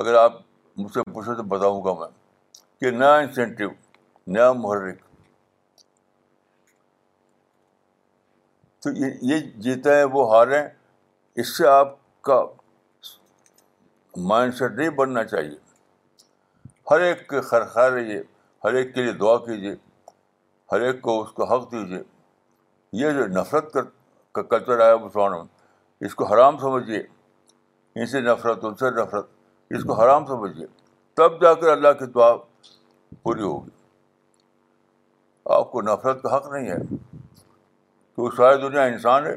اگر 0.00 0.14
آپ 0.22 0.32
مجھ 0.76 0.92
سے 0.94 1.02
پوچھو 1.12 1.34
تو 1.34 1.42
بتاؤں 1.54 1.84
گا 1.84 1.94
میں 2.00 2.08
کہ 2.80 2.90
نیا 2.98 3.14
انسینٹیو 3.16 3.70
نیا 4.26 4.52
محرک 4.52 5.00
تو 8.82 8.90
یہ 9.30 9.36
جیتے 9.64 9.94
ہیں 9.94 10.04
وہ 10.12 10.28
ہاریں 10.34 10.62
اس 11.40 11.56
سے 11.56 11.66
آپ 11.68 11.94
کا 12.28 12.40
مائنڈ 14.28 14.54
سیٹ 14.54 14.72
نہیں 14.78 14.88
بننا 15.00 15.24
چاہیے 15.24 15.56
ہر 16.90 17.00
ایک 17.08 17.28
کے 17.28 17.40
خیر 17.48 17.64
خیر 17.74 17.90
رہیے 17.92 18.22
ہر 18.64 18.74
ایک 18.74 18.94
کے 18.94 19.02
لیے 19.02 19.12
دعا 19.20 19.36
کیجیے 19.46 19.74
ہر 20.72 20.80
ایک 20.86 21.00
کو 21.02 21.20
اس 21.22 21.30
کو 21.32 21.44
حق 21.52 21.70
دیجیے 21.72 22.02
یہ 23.02 23.10
جو 23.18 23.26
نفرت 23.38 23.76
کا 24.34 24.42
کلچر 24.42 24.80
آیا 24.86 24.96
میں 25.14 25.42
اس 26.06 26.14
کو 26.14 26.24
حرام 26.32 26.58
سمجھیے 26.58 26.98
ان 27.02 28.06
سے 28.06 28.20
نفرت 28.20 28.64
ان 28.64 28.74
سے 28.82 28.90
نفرت 29.00 29.26
اس 29.78 29.82
کو 29.86 30.00
حرام 30.00 30.26
سمجھیے 30.26 30.66
تب 31.16 31.40
جا 31.42 31.52
کر 31.60 31.68
اللہ 31.72 31.92
کی 31.98 32.06
دعا 32.14 32.34
پوری 33.22 33.42
ہوگی 33.42 33.70
آپ 35.58 35.70
کو 35.72 35.82
نفرت 35.82 36.22
کا 36.22 36.36
حق 36.36 36.46
نہیں 36.52 36.70
ہے 36.70 36.76
تو 38.20 38.30
ساری 38.36 38.60
دنیا 38.62 38.82
انسان 38.92 39.26
ہے 39.26 39.34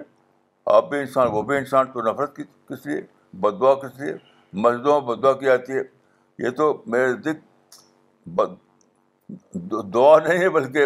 آپ 0.78 0.90
بھی 0.90 1.00
انسان 1.00 1.28
وہ 1.32 1.42
بھی 1.50 1.58
انسان 1.58 1.92
تو 1.92 2.02
نفرت 2.12 2.36
کی 2.36 2.44
کس 2.70 2.86
لیے 2.86 3.02
بد 3.44 3.60
دعا 3.62 3.74
کس 3.84 4.00
لیے 4.00 4.14
مسجدوں 4.64 5.00
میں 5.02 5.08
بد 5.16 5.24
دعا 5.24 5.32
کی 5.40 5.46
جاتی 5.46 5.74
ہے 5.78 5.82
یہ 6.46 6.50
تو 6.58 6.68
میرے 6.94 7.14
دکھ 7.28 7.40
دعا 9.94 10.18
نہیں 10.28 10.38
ہے 10.42 10.50
بلکہ 10.58 10.86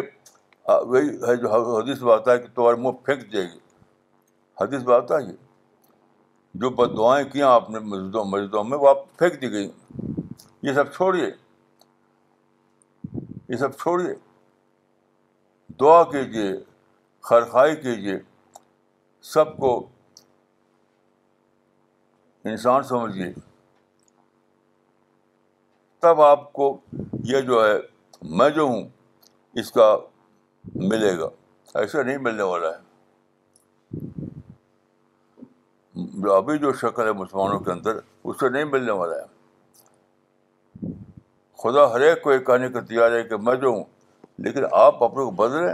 وہی 0.88 1.10
ہے 1.28 1.36
جو 1.41 1.52
حدیث 1.80 2.02
بات 2.04 2.20
آتا 2.22 2.32
ہے 2.32 2.38
کہ 2.39 2.48
تمہارے 2.56 2.76
منہ 2.82 2.98
پھینک 3.06 3.22
دے 3.34 3.41
گی 3.41 3.60
حدیث 4.62 4.82
بات 4.89 5.04
آتا 5.04 5.18
ہے 5.18 5.28
یہ 5.32 5.36
جو 6.62 6.70
بد 6.82 6.98
دعائیں 6.98 7.28
کیا 7.32 7.50
آپ 7.54 7.70
نے 7.70 7.80
مسجدوں 7.89 8.24
مسجدوں 8.36 8.64
میں 8.70 8.78
وہ 8.82 8.89
آپ 8.89 9.06
پھینک 9.18 9.41
دی 9.41 9.52
گئی 9.52 9.70
یہ 10.70 10.74
سب 10.74 10.93
چھوڑیے 10.93 11.30
یہ 13.50 13.56
سب 13.56 13.76
چھوڑیے 13.82 14.14
دعا 15.82 16.04
کیجیے 16.12 16.52
خرخائی 17.28 17.75
کیجیے 17.75 18.17
سب 19.34 19.55
کو 19.61 19.69
انسان 22.49 22.84
سمجھیے 22.91 23.25
تب 26.01 26.21
آپ 26.21 26.51
کو 26.53 26.65
یہ 27.32 27.41
جو 27.49 27.63
ہے 27.65 27.73
میں 28.38 28.49
جو 28.59 28.63
ہوں 28.67 28.88
اس 29.59 29.71
کا 29.78 29.88
ملے 30.75 31.11
گا 31.19 31.30
ایسا 31.80 32.01
نہیں 32.01 32.17
ملنے 32.28 32.43
والا 32.51 32.69
ہے 32.78 34.21
جو 36.21 36.34
ابھی 36.36 36.57
جو 36.59 36.71
شکل 36.84 37.07
ہے 37.07 37.11
مسلمانوں 37.23 37.59
کے 37.65 37.71
اندر 37.71 37.99
اس 38.23 38.39
سے 38.39 38.49
نہیں 38.53 38.71
ملنے 38.78 38.91
والا 39.01 39.15
ہے 39.21 40.93
خدا 41.63 41.84
ہر 41.93 42.07
ایک 42.09 42.21
کو 42.23 42.30
ایک 42.30 42.45
کہنے 42.47 42.69
کا 42.78 42.82
تیار 42.93 43.11
ہے 43.17 43.23
کہ 43.30 43.38
میں 43.49 43.55
جو 43.65 43.73
ہوں 43.75 43.84
لیکن 44.47 44.65
آپ 44.71 45.03
اپنے 45.03 45.23
کو 45.23 45.32
بدلیں 45.43 45.73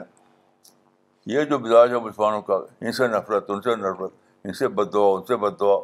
یہ 1.32 1.44
جو 1.50 1.60
مزاج 1.60 1.92
ہے 1.92 2.00
مسلمانوں 2.06 2.42
کا 2.48 2.56
ان 2.86 2.92
سے 2.92 3.08
نفرت 3.08 3.52
ان 3.52 3.62
سے 3.62 3.76
نفرت 3.76 4.12
ان 4.46 4.54
سے 4.54 4.68
بد 4.78 4.94
دعا 4.94 5.08
ان 5.18 5.24
سے 5.26 5.36
بد 5.44 5.60
دعا 5.60 5.78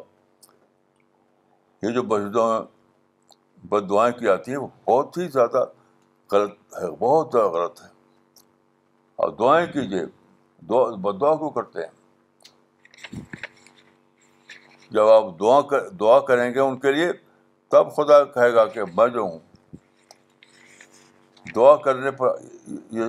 یہ 1.82 1.92
جو 1.94 2.02
میں 2.04 3.66
بد 3.68 3.88
دعائیں 3.90 4.12
کی 4.18 4.28
آتی 4.28 4.50
ہیں 4.50 4.58
وہ 4.58 4.66
بہت 4.88 5.16
ہی 5.18 5.28
زیادہ 5.32 5.64
غلط 6.32 6.52
ہے 6.80 6.90
بہت 6.98 7.32
زیادہ 7.32 7.48
غلط 7.56 7.80
ہے 7.82 7.88
اور 9.22 9.30
دعائیں 9.38 9.66
کیجیے 9.72 10.04
دعا 10.70 10.84
بد 11.04 11.20
دعا 11.20 11.34
کو 11.42 11.50
کرتے 11.50 11.82
ہیں 11.82 11.98
جب 14.90 15.08
آپ 15.08 15.24
دعا 15.40 15.60
کر 15.70 15.88
دعا 16.00 16.18
کریں 16.28 16.52
گے 16.54 16.60
ان 16.60 16.78
کے 16.80 16.92
لیے 16.92 17.10
تب 17.70 17.94
خدا 17.96 18.22
کہے 18.36 18.52
گا 18.54 18.64
کہ 18.76 18.82
میں 18.96 19.06
جو 19.14 19.20
ہوں 19.22 19.38
دعا 21.56 21.74
کرنے 21.84 22.10
پر 22.18 22.34
یہ 22.98 23.04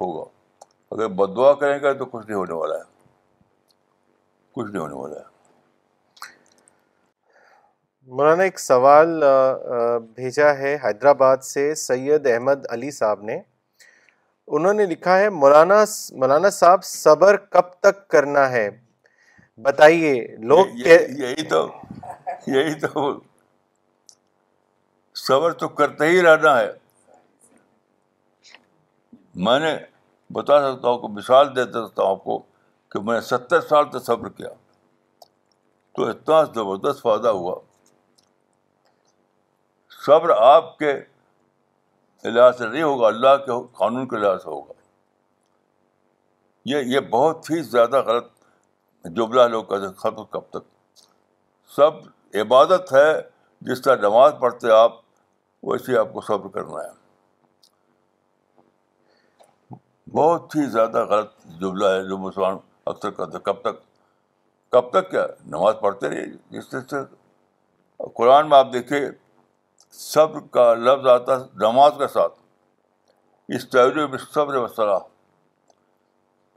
ہوگا 0.00 0.24
اگر 0.92 1.08
بد 1.18 1.34
دعا 1.36 1.52
کریں 1.60 1.78
گے 1.82 1.92
تو 1.98 2.04
کچھ 2.04 2.26
نہیں 2.26 2.36
ہونے 2.38 2.52
والا 2.54 2.74
ہے 2.78 2.82
کچھ 4.54 4.70
نہیں 4.70 4.82
ہونے 4.82 4.94
والا 4.94 5.18
ہے 5.20 5.34
مولانا 8.18 8.42
ایک 8.44 8.58
سوال 8.60 9.08
بھیجا 10.16 10.52
ہے 10.58 10.76
حیدرآباد 10.82 11.36
سے 11.44 11.64
سید 11.82 12.26
احمد 12.32 12.66
علی 12.74 12.90
صاحب 12.98 13.22
نے 13.30 13.40
انہوں 14.58 14.74
نے 14.80 14.84
لکھا 14.86 15.18
ہے 15.18 15.30
مولانا 15.42 15.82
مولانا 16.24 16.50
صاحب 16.58 16.84
صبر 16.84 17.36
کب 17.56 17.70
تک 17.86 18.06
کرنا 18.16 18.48
ہے 18.50 18.68
بتائیے 19.62 20.12
لوگ 20.52 20.66
یہی 20.86 21.46
تو 21.48 21.66
یہی 22.46 22.74
تو 22.80 23.10
صبر 25.26 25.52
تو 25.62 25.68
کرتے 25.80 26.06
ہی 26.08 26.22
رہنا 26.22 26.58
ہے 26.60 26.70
میں 29.46 29.58
نے 29.60 29.76
بتا 30.34 30.58
سکتا 30.60 30.88
ہوں 30.88 30.98
کو 30.98 31.08
مثال 31.18 31.54
دے 31.56 31.64
سکتا 31.72 32.02
ہوں 32.02 32.10
آپ 32.10 32.22
کو 32.24 32.38
کہ 32.92 33.00
میں 33.00 33.14
نے 33.14 33.20
ستر 33.26 33.60
سال 33.68 33.88
تک 33.90 34.04
صبر 34.06 34.28
کیا 34.28 34.48
تو 35.96 36.06
اتنا 36.08 36.42
زبردست 36.54 37.02
فائدہ 37.02 37.28
ہوا 37.36 37.54
صبر 40.06 40.30
آپ 40.40 40.76
کے 40.78 40.92
لحاظ 42.24 42.58
سے 42.58 42.66
نہیں 42.68 42.82
ہوگا 42.82 43.06
اللہ 43.06 43.36
کے 43.46 43.52
قانون 43.78 44.08
کے 44.08 44.16
لحاظ 44.16 44.42
سے 44.42 44.48
ہوگا 44.48 44.72
یہ 46.72 46.94
یہ 46.94 47.00
بہت 47.10 47.50
ہی 47.50 47.62
زیادہ 47.62 48.02
غلط 48.06 48.26
جبلا 49.16 49.46
لوگ 49.46 49.64
کب 50.30 50.48
تک 50.50 50.64
سب 51.76 52.04
عبادت 52.40 52.92
ہے 52.92 53.08
جس 53.68 53.82
طرح 53.82 53.96
نماز 54.08 54.32
پڑھتے 54.40 54.70
آپ 54.82 55.00
ویسے 55.70 55.98
آپ 55.98 56.12
کو 56.12 56.20
صبر 56.28 56.48
کرنا 56.54 56.82
ہے 56.84 56.94
بہت 60.16 60.54
ہی 60.56 60.64
زیادہ 60.70 61.04
غلط 61.08 61.30
جملہ 61.60 61.86
ہے 61.94 62.02
جو 62.08 62.16
مسلمان 62.18 62.56
اکثر 62.90 63.10
کرتے 63.16 63.38
کب 63.48 63.60
تک 63.62 63.80
کب 64.72 64.88
تک 64.90 65.10
کیا 65.10 65.24
نماز 65.54 65.74
پڑھتے 65.80 66.08
رہیے 66.10 66.24
جس 66.56 66.68
طرح 66.68 66.80
سے 66.90 68.06
قرآن 68.16 68.48
میں 68.48 68.56
آپ 68.58 68.72
دیکھیے 68.72 69.00
صبر 69.98 70.40
کا 70.56 70.64
لفظ 70.84 71.06
آتا 71.14 71.38
ہے 71.40 71.66
نماز 71.66 71.92
کے 71.98 72.08
ساتھ 72.14 72.32
اس 73.56 73.66
میں 73.74 74.18
صبر 74.18 74.56
وصلاح 74.56 74.98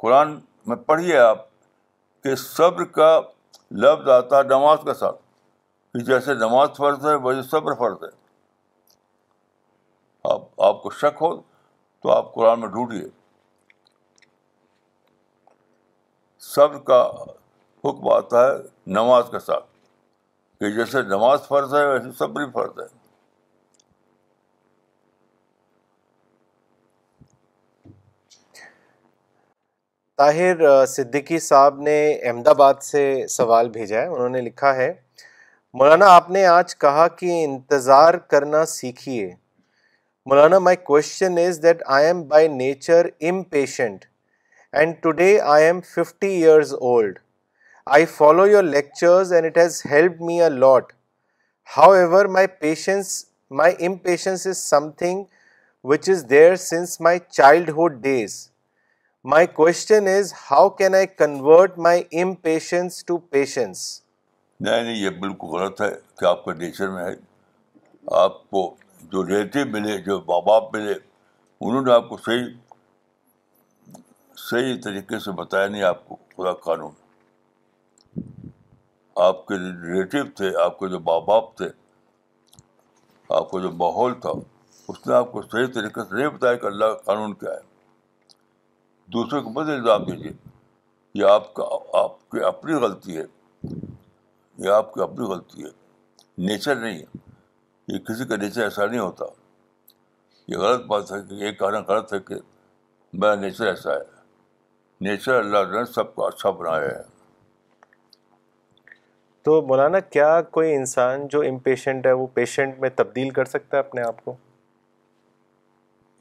قرآن 0.05 0.39
میں 0.67 0.75
پڑھیے 0.91 1.17
آپ 1.25 1.45
کہ 2.23 2.35
صبر 2.45 2.83
کا 2.99 3.09
لفظ 3.85 4.09
آتا 4.17 4.37
ہے 4.37 4.43
نماز 4.55 4.79
کے 4.85 4.93
ساتھ 5.03 5.21
کہ 5.93 6.03
جیسے 6.13 6.33
نماز 6.45 6.77
فرض 6.77 7.05
ہے 7.07 7.15
ویسے 7.27 7.47
صبر 7.49 7.75
فرض 7.83 8.03
ہے 8.03 8.15
آپ 10.33 10.61
آپ 10.71 10.81
کو 10.83 10.89
شک 11.03 11.21
ہو 11.21 11.35
تو 11.39 12.11
آپ 12.17 12.33
قرآن 12.33 12.59
میں 12.59 12.67
ڈھونڈیے 12.77 13.07
صبر 16.47 16.77
کا 16.87 17.01
حکم 17.85 18.07
آتا 18.11 18.43
ہے 18.47 18.53
نماز 18.93 19.23
کے 19.31 19.39
ساتھ 19.45 19.65
کہ 20.59 20.69
جیسے 20.75 21.01
نماز 21.07 21.47
فرض 21.47 21.73
ہے 21.75 21.83
ویسے 21.87 22.11
صبر 22.17 22.45
فرض 22.53 22.79
ہے 22.79 22.87
طاہر 30.17 30.85
صدیقی 30.93 31.37
صاحب 31.39 31.79
نے 31.81 31.97
احمد 32.13 32.47
آباد 32.47 32.81
سے 32.83 33.03
سوال 33.35 33.69
بھیجا 33.71 34.01
ہے 34.01 34.07
انہوں 34.07 34.29
نے 34.29 34.41
لکھا 34.41 34.75
ہے 34.75 34.91
مولانا 35.79 36.09
آپ 36.15 36.29
نے 36.31 36.45
آج 36.45 36.75
کہا 36.85 37.07
کہ 37.19 37.43
انتظار 37.43 38.13
کرنا 38.33 38.65
سیکھیے 38.65 39.31
مولانا 40.29 40.59
my 40.59 40.77
question 40.85 41.37
is 41.45 41.61
that 41.63 41.83
I 41.97 42.05
am 42.05 42.21
by 42.27 42.47
nature 42.57 43.05
impatient 43.29 44.05
and 44.77 44.95
today 45.01 45.39
I 45.51 45.63
am 45.65 45.79
fifty 45.95 46.27
years 46.33 46.73
old 46.79 47.17
I 47.93 48.05
follow 48.17 48.45
your 48.47 48.63
lectures 48.63 49.31
and 49.33 49.45
it 49.45 49.57
has 49.57 49.81
help 49.91 50.21
me 50.25 50.41
a 50.43 50.49
lot 50.49 50.91
however 51.91 52.25
my 52.35 52.47
patience 52.59 53.25
my 53.61 53.85
impatience 53.85 54.45
is 54.47 54.57
something 54.97 55.23
which 55.91 56.09
is 56.09 56.25
there 56.29 56.55
since 56.65 56.99
my 57.01 57.19
childhood 57.29 58.01
days 58.03 58.37
my 59.33 59.47
question 59.53 60.07
is 60.07 60.33
how 60.51 60.69
can 60.77 60.95
I 60.95 61.07
convert 61.07 61.77
my 61.87 62.03
impatience 62.21 63.03
to 63.05 63.17
patience 63.17 63.83
نہیں 64.61 64.83
نہیں 64.83 64.95
یہ 64.95 65.09
بالکل 65.19 65.47
غلط 65.57 65.81
ہے 65.81 65.89
کہ 66.19 66.25
آپ 66.25 66.45
کا 66.45 66.53
nature 66.59 66.89
میں 66.91 67.03
ہے 67.05 67.11
آپ 68.21 68.49
کو 68.49 68.69
جو 69.11 69.25
ریلیٹو 69.27 69.59
ملے 69.73 69.97
جو 70.05 70.19
ماں 70.27 70.41
باپ 70.47 70.73
ملے 70.75 70.93
انہوں 70.93 71.81
نے 71.81 71.91
آپ 71.93 72.09
کو 72.09 72.17
صحیح 72.25 72.43
صحیح 74.47 74.75
طریقے 74.83 75.17
سے 75.25 75.31
بتایا 75.39 75.67
نہیں 75.67 75.83
آپ 75.83 76.05
کو 76.07 76.15
خدا 76.37 76.51
قانون 76.65 76.91
آپ 79.27 79.45
کے 79.47 79.55
ریلیٹو 79.81 80.23
تھے 80.35 80.51
آپ 80.63 80.77
کے 80.79 80.87
جو 80.89 80.99
ماں 81.07 81.19
باپ 81.27 81.55
تھے 81.57 81.67
آپ 83.37 83.49
کا 83.51 83.59
جو 83.61 83.71
ماحول 83.81 84.13
تھا 84.21 84.29
اس 84.91 85.05
نے 85.07 85.13
آپ 85.15 85.31
کو 85.31 85.41
صحیح 85.41 85.65
طریقے 85.73 86.01
سے 86.09 86.15
نہیں 86.15 86.29
بتایا 86.37 86.55
کہ 86.61 86.65
اللہ 86.65 86.93
کا 86.93 87.01
قانون 87.11 87.33
کیا 87.41 87.51
ہے 87.51 87.67
دوسرے 89.13 89.41
کو 89.47 89.59
الزام 89.59 90.03
دیجیے 90.11 90.31
یہ 91.21 91.29
آپ 91.35 91.53
کا 91.53 91.65
آپ 92.03 92.13
کی 92.31 92.43
اپنی 92.53 92.73
غلطی 92.85 93.17
ہے 93.17 93.23
یہ 94.65 94.71
آپ 94.75 94.93
کی 94.93 95.01
اپنی 95.01 95.25
غلطی 95.33 95.63
ہے 95.65 95.69
نیچر 96.47 96.75
نہیں 96.85 96.99
ہے 96.99 97.19
یہ 97.93 97.99
کسی 98.09 98.25
کا 98.31 98.35
نیچر 98.45 98.63
ایسا 98.63 98.85
نہیں 98.85 98.99
ہوتا 98.99 99.25
یہ 100.51 100.57
غلط 100.65 100.85
بات 100.93 101.11
ہے 101.11 101.21
کہ 101.29 101.43
یہ 101.43 101.51
کہنا 101.61 101.79
غلط 101.87 102.13
ہے 102.13 102.19
کہ 102.29 102.35
میرا 103.21 103.35
نیچر 103.45 103.67
ایسا 103.67 103.93
ہے 103.95 104.17
نیچر 105.07 105.33
اللہ 105.39 105.63
تعالیٰ 105.63 105.79
نے 105.79 105.85
سب 105.93 106.13
کو 106.15 106.25
اچھا 106.27 106.49
بنایا 106.61 106.87
ہے 106.89 107.01
تو 109.43 109.61
مولانا 109.67 109.99
کیا 110.15 110.31
کوئی 110.57 110.73
انسان 110.75 111.27
جو 111.35 111.41
امپیشنٹ 111.49 112.05
ہے 112.05 112.11
وہ 112.21 112.25
پیشنٹ 112.33 112.79
میں 112.79 112.89
تبدیل 112.95 113.29
کر 113.37 113.45
سکتا 113.53 113.77
ہے 113.77 113.81
اپنے 113.83 114.01
آپ 114.07 114.23
کو 114.25 114.35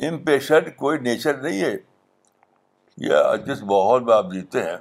امپیشنٹ 0.09 0.75
کوئی 0.77 0.99
نیچر 1.09 1.41
نہیں 1.43 1.61
ہے 1.63 1.75
یا 3.07 3.21
جس 3.47 3.63
ماحول 3.63 4.05
میں 4.05 4.15
آپ 4.15 4.31
جیتے 4.33 4.63
ہیں 4.65 4.77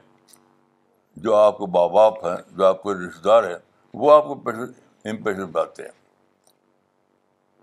جو 1.23 1.35
آپ 1.35 1.57
کو 1.57 1.67
ماں 1.77 1.87
باپ 1.95 2.25
ہیں 2.25 2.35
جو 2.57 2.65
آپ 2.65 2.81
کو 2.83 2.93
رشتے 2.93 3.21
دار 3.25 3.43
ہیں 3.49 3.57
وہ 4.03 4.11
آپ 4.15 4.25
کو 4.25 4.33
امپیشنٹ 4.33 5.23
بناتے 5.49 5.83
ہیں 5.83 5.91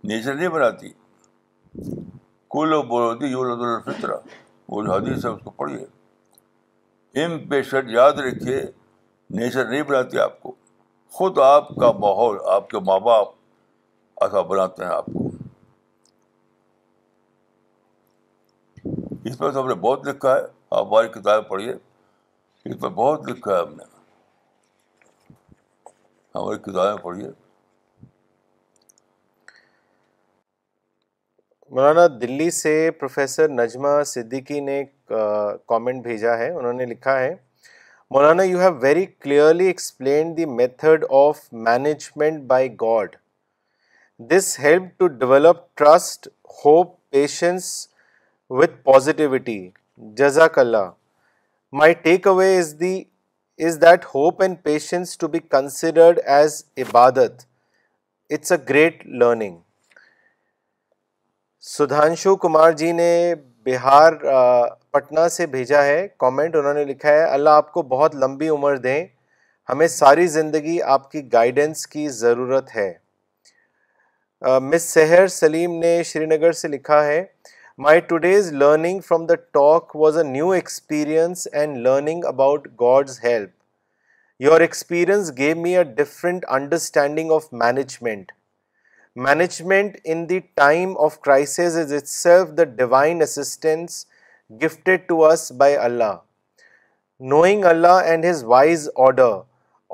نیچر 0.09 0.35
نہیں 0.35 0.49
بناتی 0.59 0.93
کوئی 2.57 2.71
لوگ 2.71 2.85
بول 2.95 3.03
ہوتی 3.03 3.33
ہے 3.37 3.81
فطرہ 3.93 4.17
وہ 4.73 4.83
حدیث 4.97 5.25
ہے 5.25 5.31
اس 5.31 5.41
کو 5.45 5.51
پڑھیے 5.51 5.85
امپیشنٹ 7.23 7.91
یاد 7.91 8.13
رکھیے 8.27 8.63
نیچر 9.39 9.69
نہیں 9.71 9.83
بناتی 9.89 10.19
آپ 10.19 10.41
کو 10.43 10.53
خود 11.17 11.39
آپ 11.43 11.69
کا 11.81 11.91
ماحول 12.05 12.37
آپ 12.53 12.69
کے 12.71 12.79
ماں 12.87 12.99
باپ 13.01 13.29
ایسا 14.25 14.41
بناتے 14.51 14.85
ہیں 14.85 14.91
آپ 14.95 15.07
کو 15.13 15.29
اس 19.29 19.39
پر 19.39 19.53
ہم 19.57 19.69
نے 19.69 19.75
بہت 19.81 20.07
لکھا 20.09 20.35
ہے 20.35 20.41
آپ 20.71 20.87
ہماری 20.87 21.09
کتابیں 21.09 21.49
پڑھیے 21.51 21.73
اس 21.73 22.81
پر 22.81 22.89
بہت 22.89 23.29
لکھا 23.29 23.53
ہے 23.53 23.61
ہم 23.63 23.75
نے 23.77 23.85
ہماری 26.35 26.59
کتابیں 26.71 27.03
پڑھیے 27.05 27.31
مولانا 31.75 32.07
دلی 32.21 32.51
سے 32.61 32.75
پروفیسر 32.99 33.49
نجمہ 33.49 34.03
صدیقی 34.07 34.59
نے 34.71 34.83
بھیجا 35.09 36.37
ہے 36.39 36.51
انہوں 36.51 36.73
نے 36.73 36.85
لکھا 36.87 37.19
ہے 37.19 37.35
مولانا 38.15 38.43
you 38.43 38.61
have 38.61 38.75
very 38.81 39.05
clearly 39.07 39.73
the 40.37 40.45
method 40.47 41.05
of 41.25 41.39
management 41.69 42.43
by 42.49 42.69
God 42.81 43.17
this 44.31 44.59
help 44.61 44.99
to 44.99 45.07
develop 45.23 45.63
trust 45.79 46.29
hope 46.65 46.93
patience 47.13 47.65
with 48.51 48.83
positivity 48.85 49.59
جزاک 50.19 50.59
اللہ 50.59 50.91
my 51.81 51.93
take 52.03 52.27
away 52.29 52.57
is 52.59 52.65
is 52.73 52.81
the 52.81 53.71
that 53.83 54.05
hope 54.15 54.43
and 54.43 54.57
patience 54.63 55.17
to 55.19 55.29
be 55.29 55.39
considered 55.51 56.19
as 56.37 56.63
عبادت 56.85 57.45
it's 58.35 58.53
a 58.53 58.59
great 58.69 59.07
learning 59.23 59.57
Sudhanshu 61.77 62.35
Kumar 62.37 62.73
ji 62.79 62.93
نے 62.93 63.11
بہار 63.65 64.13
پٹنہ 64.93 65.27
سے 65.31 65.47
بھیجا 65.53 65.83
ہے 65.85 66.07
comment 66.19 66.57
انہوں 66.57 66.75
نے 66.75 66.85
لکھا 66.85 67.13
ہے 67.13 67.23
اللہ 67.25 67.51
آپ 67.61 67.71
کو 67.73 67.83
بہت 67.95 68.17
لمبی 68.25 68.49
عمر 68.57 68.77
دیں 68.87 69.05
ہمیں 69.69 69.87
ساری 69.89 70.27
زندگی 70.37 70.81
آپ 70.95 71.11
کی 71.11 71.23
گائیڈنس 71.33 71.87
کی 71.95 72.09
ضرورت 72.17 72.75
ہے 72.77 72.93
مس 74.71 74.83
سہر 74.95 75.27
سلیم 75.37 75.79
نے 75.81 76.03
شری 76.05 76.27
نگر 76.35 76.53
سے 76.61 76.69
لکھا 76.69 77.05
ہے 77.05 77.25
my 77.87 78.01
today's 78.09 78.53
learning 78.53 79.01
from 79.09 79.25
the 79.27 79.35
talk 79.53 79.97
was 79.97 80.17
a 80.19 80.23
new 80.31 80.51
experience 80.61 81.47
and 81.53 81.77
learning 81.87 82.25
about 82.33 82.69
God's 82.81 83.19
help 83.25 84.43
your 84.43 84.61
experience 84.61 85.33
give 85.37 85.57
me 85.63 85.77
a 85.77 85.85
different 85.95 86.45
understanding 86.59 87.33
of 87.41 87.53
management 87.65 88.33
management 89.23 89.97
in 90.13 90.29
the 90.29 90.39
time 90.57 90.97
of 91.03 91.19
crisis 91.21 91.77
is 91.79 91.93
itself 92.09 92.49
the 92.59 92.65
divine 92.79 93.21
assistance 93.23 94.05
gifted 94.65 95.07
to 95.09 95.23
us 95.27 95.51
by 95.59 95.77
Allah 95.77 96.15
knowing 97.33 97.65
Allah 97.73 98.01
and 98.05 98.25
his 98.31 98.43
wise 98.45 98.89
order 99.07 99.37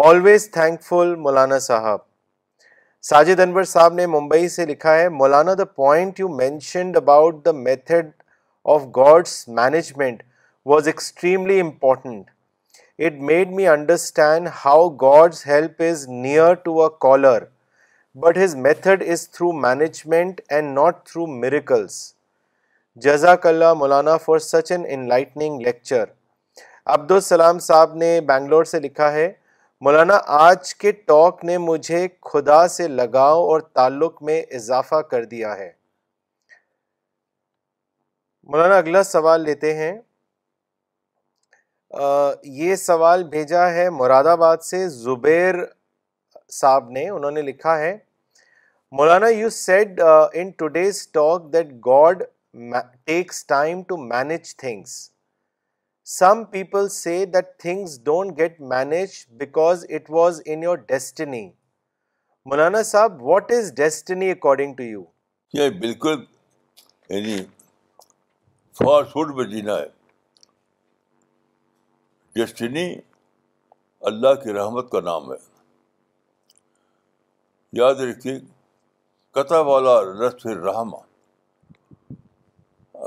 always 0.05 0.51
thankful 0.85 1.15
مولانا 1.27 1.59
صاحب 1.67 1.99
ساجد 3.09 3.41
انور 3.41 3.63
صاحب 3.75 3.93
نے 3.95 4.07
ممبئی 4.15 4.49
سے 4.57 4.67
لکھا 4.67 4.97
ہے 4.99 5.09
مولانا 5.19 5.55
the 5.59 5.65
point 5.77 6.21
you 6.21 6.29
mentioned 6.37 6.97
about 6.97 7.45
the 7.45 7.53
method 7.69 8.11
of 8.75 8.83
God's 8.97 9.39
management 9.63 10.23
was 10.71 10.87
extremely 10.89 11.61
important 11.61 12.31
it 13.07 13.21
made 13.31 13.51
me 13.55 13.67
understand 13.77 14.49
how 14.65 14.89
God's 15.03 15.47
help 15.47 15.83
is 15.91 16.09
near 16.09 16.55
to 16.65 16.83
a 16.85 16.89
caller 17.01 17.43
but 18.19 18.39
his 18.39 18.55
method 18.57 19.03
is 19.13 19.29
through 19.31 19.51
management 19.61 20.41
and 20.53 20.75
not 20.79 21.05
through 21.09 21.27
miracles 21.41 21.99
جزاک 23.03 23.47
اللہ 23.47 23.73
مولانا 23.79 24.17
for 24.25 24.39
such 24.47 24.73
an 24.73 24.85
in 24.95 25.07
lecture 25.63 26.05
Abdul Salam 26.95 27.59
صاحب 27.69 27.95
نے 27.97 28.21
بینگلور 28.29 28.65
سے 28.71 28.81
لکھا 28.81 29.13
ہے 29.13 29.31
مولانا 29.85 30.19
آج 30.41 30.75
کے 30.75 30.93
talk 30.93 31.45
نے 31.45 31.59
مجھے 31.59 32.07
خدا 32.31 32.67
سے 32.77 32.89
لگاؤ 32.89 33.41
اور 33.49 33.61
تعلق 33.75 34.23
میں 34.31 34.43
اضافہ 34.61 35.01
کر 35.11 35.25
دیا 35.35 35.57
ہے 35.59 35.71
مولانا 38.53 38.77
اگلا 38.79 39.03
سوال 39.05 39.43
لیتے 39.45 39.75
ہیں 39.75 39.97
یہ 42.55 42.75
سوال 42.87 43.25
بھیجا 43.31 43.71
ہے 43.73 43.89
مراد 44.01 44.25
آباد 44.33 44.57
سے 44.71 44.87
زبیر 44.89 45.55
صاحب 46.53 46.91
نے 46.91 47.09
انہوں 47.11 47.31
نے 47.31 47.43
لکھا 47.43 47.79
ہے 47.79 47.97
مولانا 48.99 49.29
you 49.29 49.49
said 49.57 50.01
in 50.41 50.51
today's 50.59 51.07
talk 51.13 51.53
that 51.53 51.71
God 51.87 52.23
takes 53.07 53.45
time 53.47 53.83
to 53.89 53.97
manage 54.07 54.55
things 54.59 54.93
some 56.19 56.43
people 56.51 56.89
say 56.89 57.25
that 57.35 57.57
things 57.61 58.01
don't 58.05 58.39
get 58.39 58.61
manage 58.75 59.09
because 59.39 59.85
it 59.95 60.11
was 60.11 60.41
in 60.47 60.63
your 60.63 60.77
destiny 60.89 61.49
مولانا 62.51 62.83
صاحب 62.91 63.23
what 63.23 63.53
is 63.53 63.73
destiny 63.77 64.31
according 64.31 64.75
to 64.75 64.83
you 64.83 65.03
یہ 65.59 65.69
بالکل 65.81 66.25
یعنی 67.09 67.37
fast 68.79 69.13
food 69.13 69.35
میں 69.37 69.45
جینا 69.51 69.77
ہے 69.79 69.87
destiny 72.35 72.93
اللہ 74.11 74.35
کی 74.43 74.53
رحمت 74.53 74.91
کا 74.91 75.01
نام 75.13 75.33
ہے 75.33 75.37
یاد 77.79 77.95
رکھیے 78.01 78.39
قطع 79.35 79.59
والا 79.67 80.01
رسر 80.05 80.57
رحمہ 80.67 80.97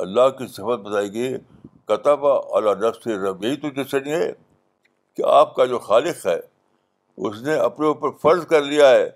اللہ 0.02 0.30
کی 0.38 0.48
صفت 0.48 0.82
بتائی 0.86 1.14
گئی 1.14 1.34
قطع 1.88 2.14
والا 2.20 2.74
رف 2.88 3.08
رحم 3.08 3.44
یہی 3.44 3.56
تو 3.62 3.70
ڈسٹنی 3.82 4.12
ہے 4.14 4.32
کہ 5.16 5.24
آپ 5.32 5.54
کا 5.56 5.66
جو 5.74 5.80
خالق 5.88 6.26
ہے 6.28 6.38
اس 7.28 7.42
نے 7.48 7.56
اپنے 7.66 7.86
اوپر 7.88 8.12
فرض 8.22 8.46
کر 8.50 8.62
لیا 8.64 8.90
ہے 8.90 9.10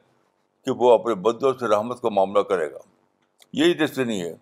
کہ 0.65 0.71
وہ 0.81 0.91
اپنے 0.93 1.15
بدلوں 1.27 1.53
سے 1.59 1.67
رحمت 1.75 2.01
کا 2.01 2.09
معاملہ 2.17 2.41
کرے 2.49 2.71
گا 2.71 2.79
یہی 3.61 3.73
ڈسٹنی 3.85 4.21
ہے 4.21 4.33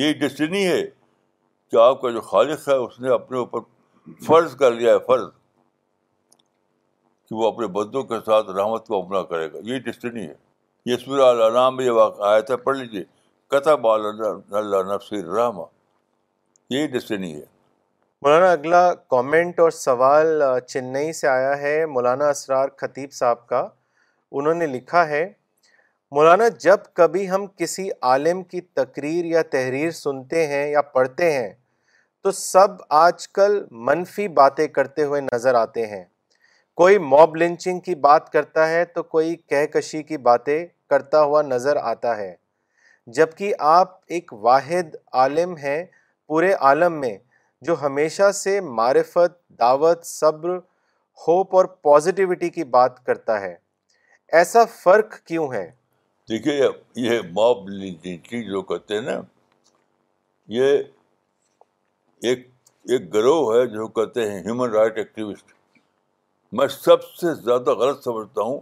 یہی 0.00 0.12
ڈسٹنی 0.26 0.66
ہے 0.66 0.82
کہ 1.70 1.76
آپ 1.82 2.00
کا 2.00 2.10
جو 2.10 2.20
خالق 2.32 2.68
ہے 2.68 2.74
اس 2.86 3.00
نے 3.00 3.10
اپنے 3.14 3.38
اوپر 3.38 3.60
فرض 4.26 4.54
کر 4.56 4.70
لیا 4.72 4.92
ہے 4.94 4.98
فرض 5.06 5.26
کہ 7.28 7.34
وہ 7.34 7.46
اپنے 7.48 7.66
بندوں 7.78 8.02
کے 8.04 8.14
ساتھ 8.26 8.50
رحمت 8.56 8.86
کو 8.86 8.98
اپنا 9.02 9.22
کرے 9.28 9.52
گا 9.52 9.58
یہ 9.72 9.78
ڈسٹنی 9.86 10.26
ہے 10.28 10.34
یہ 10.86 11.72
میں 11.76 11.88
واقعہ 11.90 12.26
آیا 12.30 12.40
تھا 12.48 12.56
پڑھ 12.64 12.76
لیجیے 12.76 13.04
کتھا 13.50 13.74
رحمہ 15.12 15.62
یہی 16.70 16.86
ڈسٹنی 16.98 17.32
ہے 17.34 17.44
مولانا 18.22 18.50
اگلا 18.52 18.82
کامنٹ 19.10 19.58
اور 19.60 19.70
سوال 19.70 20.42
چنئی 20.66 21.12
سے 21.12 21.28
آیا 21.28 21.56
ہے 21.60 21.74
مولانا 21.86 22.28
اسرار 22.28 22.68
خطیب 22.78 23.12
صاحب 23.12 23.46
کا 23.48 23.66
انہوں 24.36 24.54
نے 24.54 24.66
لکھا 24.66 25.08
ہے 25.08 25.24
مولانا 26.16 26.48
جب 26.62 26.84
کبھی 26.96 27.28
ہم 27.30 27.46
کسی 27.58 27.88
عالم 28.10 28.42
کی 28.54 28.60
تقریر 28.74 29.24
یا 29.24 29.42
تحریر 29.50 29.90
سنتے 30.06 30.46
ہیں 30.46 30.66
یا 30.70 30.82
پڑھتے 30.96 31.30
ہیں 31.32 31.52
تو 32.24 32.30
سب 32.32 32.76
آج 32.96 33.26
کل 33.36 33.58
منفی 33.86 34.26
باتیں 34.36 34.66
کرتے 34.76 35.02
ہوئے 35.04 35.20
نظر 35.20 35.54
آتے 35.54 35.86
ہیں 35.86 36.02
کوئی 36.76 36.98
موب 37.08 37.34
لنچنگ 37.36 37.80
کی 37.88 37.94
بات 38.06 38.30
کرتا 38.32 38.68
ہے 38.68 38.84
تو 38.94 39.02
کوئی 39.14 39.34
کہکشی 39.50 40.02
کی 40.02 40.16
باتیں 40.28 40.58
کرتا 40.90 41.22
ہوا 41.22 41.42
نظر 41.48 41.76
آتا 41.90 42.16
ہے 42.16 42.34
جب 43.16 43.34
کہ 43.38 43.52
آپ 43.72 43.92
ایک 44.16 44.32
واحد 44.46 44.94
عالم 45.24 45.54
ہیں 45.64 45.84
پورے 46.28 46.52
عالم 46.68 46.98
میں 47.00 47.16
جو 47.66 47.80
ہمیشہ 47.82 48.30
سے 48.40 48.60
معرفت 48.80 49.38
دعوت 49.60 50.04
صبر 50.14 50.56
ہوپ 51.26 51.56
اور 51.56 51.64
پازیٹیوٹی 51.88 52.48
کی 52.56 52.64
بات 52.78 53.04
کرتا 53.06 53.40
ہے 53.40 53.54
ایسا 54.40 54.64
فرق 54.82 55.18
کیوں 55.26 55.52
ہے 55.52 55.64
دیکھیے 56.28 56.60
یہ 57.08 57.20
موب 57.32 57.68
لنچنگ 57.68 58.18
کی 58.30 58.42
جو 58.50 58.62
کہتے 58.72 58.94
ہیں 58.94 59.02
نا 59.10 59.20
یہ 60.60 60.80
ایک 62.28 62.44
ایک 62.96 63.06
گروہ 63.14 63.40
ہے 63.54 63.62
جو 63.70 63.86
کہتے 63.96 64.22
ہیں 64.30 64.36
ہیومن 64.44 64.70
رائٹ 64.74 64.98
ایکٹیوسٹ 64.98 65.50
میں 66.58 66.66
سب 66.74 67.02
سے 67.20 67.32
زیادہ 67.42 67.70
غلط 67.80 67.98
سمجھتا 68.04 68.42
ہوں 68.48 68.58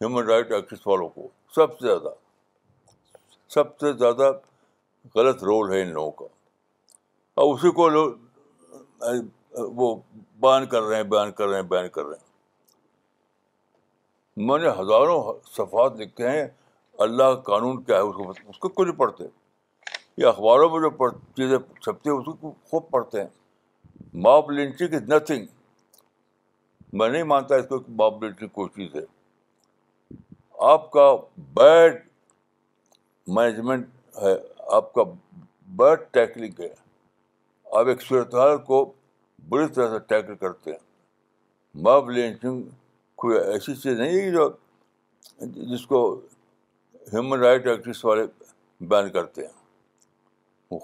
ہیومن 0.00 0.24
رائٹ 0.30 0.48
ایکٹیوسٹ 0.52 0.84
والوں 0.86 1.08
کو 1.14 1.24
سب 1.54 1.68
سے 1.78 1.84
زیادہ 1.86 2.10
سب 3.54 3.66
سے 3.80 3.88
زیادہ 3.98 4.26
غلط 5.14 5.38
رول 5.50 5.66
ہے 5.72 5.78
ان 5.82 5.90
لوگوں 5.92 6.10
کا 6.18 6.26
اور 7.42 7.48
اسی 7.54 7.70
کو 7.80 7.84
لوگ 7.96 8.08
وہ 9.80 9.86
بیان 10.44 10.62
کر 10.74 10.82
رہے 10.82 10.96
ہیں 10.96 11.08
بیان 11.16 11.30
کر 11.40 11.46
رہے 11.48 11.58
ہیں 11.60 11.68
بیان 11.72 11.88
کر 11.96 12.04
رہے 12.06 12.16
ہیں 12.18 12.24
میں 14.48 14.58
نے 14.64 14.68
ہزاروں 14.80 15.18
صفحات 15.56 15.92
لکھے 16.00 16.26
ہیں 16.30 16.44
اللہ 17.06 17.28
قانون 17.50 17.74
کیا 17.84 17.96
ہے 17.96 18.04
اس 18.10 18.14
کو 18.16 18.22
اس 18.50 18.58
کو 18.58 18.66
کیوں 18.68 18.86
نہیں 18.86 18.96
پڑھتے 19.00 19.22
یہ 20.18 20.26
اخباروں 20.26 20.68
میں 20.70 20.88
جو 20.88 21.10
چیزیں 21.36 21.58
چھپتی 21.80 22.10
ہیں 22.10 22.16
اس 22.16 22.26
کو 22.40 22.52
خوب 22.70 22.90
پڑھتے 22.90 23.20
ہیں 23.20 23.26
ماب 24.26 24.50
لنچنگ 24.50 24.94
از 24.94 25.08
نتھنگ 25.12 25.44
میں 26.98 27.08
نہیں 27.08 27.22
مانتا 27.32 27.56
اس 27.56 27.66
کو 27.68 27.78
ماب 27.98 28.24
لنچنگ 28.24 28.48
کوئی 28.52 28.68
چیز 28.76 28.94
ہے 29.00 29.04
آپ 30.70 30.90
کا 30.92 31.04
بیڈ 31.56 31.98
مینجمنٹ 33.38 33.88
ہے 34.22 34.32
آپ 34.76 34.92
کا 34.94 35.02
بیڈ 35.80 36.04
ٹیکلنگ 36.12 36.60
ہے 36.60 36.68
آپ 37.78 37.86
ایک 37.88 38.02
صورتحال 38.02 38.56
کو 38.70 38.84
بری 39.48 39.66
طرح 39.74 39.90
سے 39.98 39.98
ٹیکل 40.14 40.36
کرتے 40.40 40.70
ہیں 40.70 40.78
ماب 41.84 42.10
لنچنگ 42.10 42.62
کوئی 43.22 43.38
ایسی 43.38 43.74
چیز 43.74 44.00
نہیں 44.00 44.16
ہے 44.20 44.30
جو 44.30 44.50
جس 45.76 45.86
کو 45.86 46.02
ہیومن 47.12 47.40
رائٹ 47.42 47.66
ایکٹس 47.66 48.04
والے 48.04 48.24
بین 48.94 49.08
کرتے 49.12 49.46
ہیں 49.46 49.54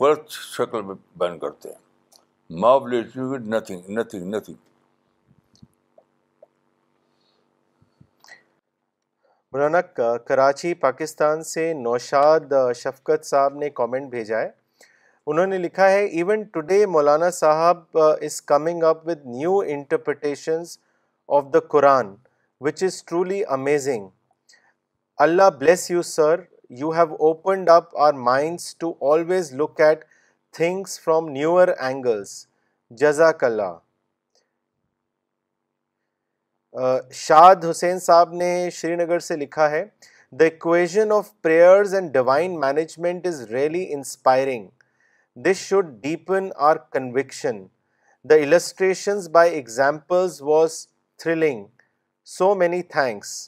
غلط 0.01 0.29
شکل 0.57 0.83
میں 0.87 0.95
بین 1.19 1.39
کرتے 1.39 1.69
ہیں 1.69 2.61
nothing 3.51 3.89
nothing 3.99 4.29
nothing 4.35 4.57
Maulana 9.53 9.81
Karachi 10.27 10.73
Pakistan 10.83 11.43
سے 11.45 11.73
نوشاد 11.81 12.53
شفقت 12.77 13.27
صاحب 13.27 13.55
نے 13.59 13.71
کامنٹ 13.71 14.11
بھیجا 14.11 14.39
ہے 14.41 14.51
انہوں 15.33 15.47
نے 15.47 15.59
لکھا 15.59 15.91
ہے 15.91 16.05
ایون 16.05 16.43
ٹوڈے 16.53 16.85
مولانا 16.93 17.31
صاحب 17.31 17.97
is 17.99 18.41
coming 18.53 18.83
up 18.85 19.07
with 19.09 19.27
new 19.27 19.59
interpretations 19.75 20.77
of 21.37 21.45
the 21.55 21.61
Quran 21.75 22.15
which 22.67 22.83
is 22.85 23.03
truly 23.05 23.45
amazing 23.59 24.09
Allah 25.27 25.51
bless 25.59 25.91
you 25.91 26.03
sir 26.03 26.41
you 26.81 26.91
have 26.93 27.13
opened 27.29 27.69
up 27.71 27.97
our 28.03 28.13
minds 28.27 28.75
to 28.81 28.93
always 29.13 29.53
look 29.55 29.81
at 29.87 30.05
things 30.57 30.99
from 31.05 31.27
newer 31.31 31.69
angles 31.69 32.31
جزاک 33.01 33.45
اللہ 33.45 33.79
شاد 37.15 37.65
حسین 37.71 37.99
صاحب 38.05 38.33
نے 38.43 38.55
شری 38.73 38.95
نگر 38.97 39.19
سے 39.27 39.37
لکھا 39.37 39.71
ہے 39.71 39.85
the 40.41 40.45
equation 40.45 41.13
of 41.17 41.31
prayers 41.43 41.95
and 41.95 42.13
divine 42.13 42.59
management 42.61 43.27
is 43.27 43.43
really 43.53 43.85
inspiring 43.95 44.69
this 45.47 45.59
should 45.69 45.91
deepen 46.03 46.49
our 46.71 46.77
conviction 46.93 47.63
the 48.31 48.35
illustrations 48.35 49.29
by 49.33 49.53
examples 49.55 50.41
was 50.53 50.87
thrilling 51.23 51.65
so 52.39 52.55
many 52.55 52.83
thanks 52.97 53.39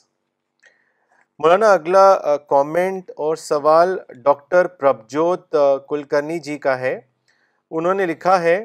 مولانا 1.43 1.71
اگلا 1.73 2.03
comment 2.49 3.09
اور 3.23 3.35
سوال 3.37 3.95
ڈاکٹر 4.23 4.67
پربجوت 4.79 5.55
کلکرنی 5.87 6.37
جی 6.45 6.57
کا 6.65 6.77
ہے 6.79 6.99
انہوں 7.77 7.93
نے 7.93 8.05
لکھا 8.05 8.41
ہے 8.41 8.57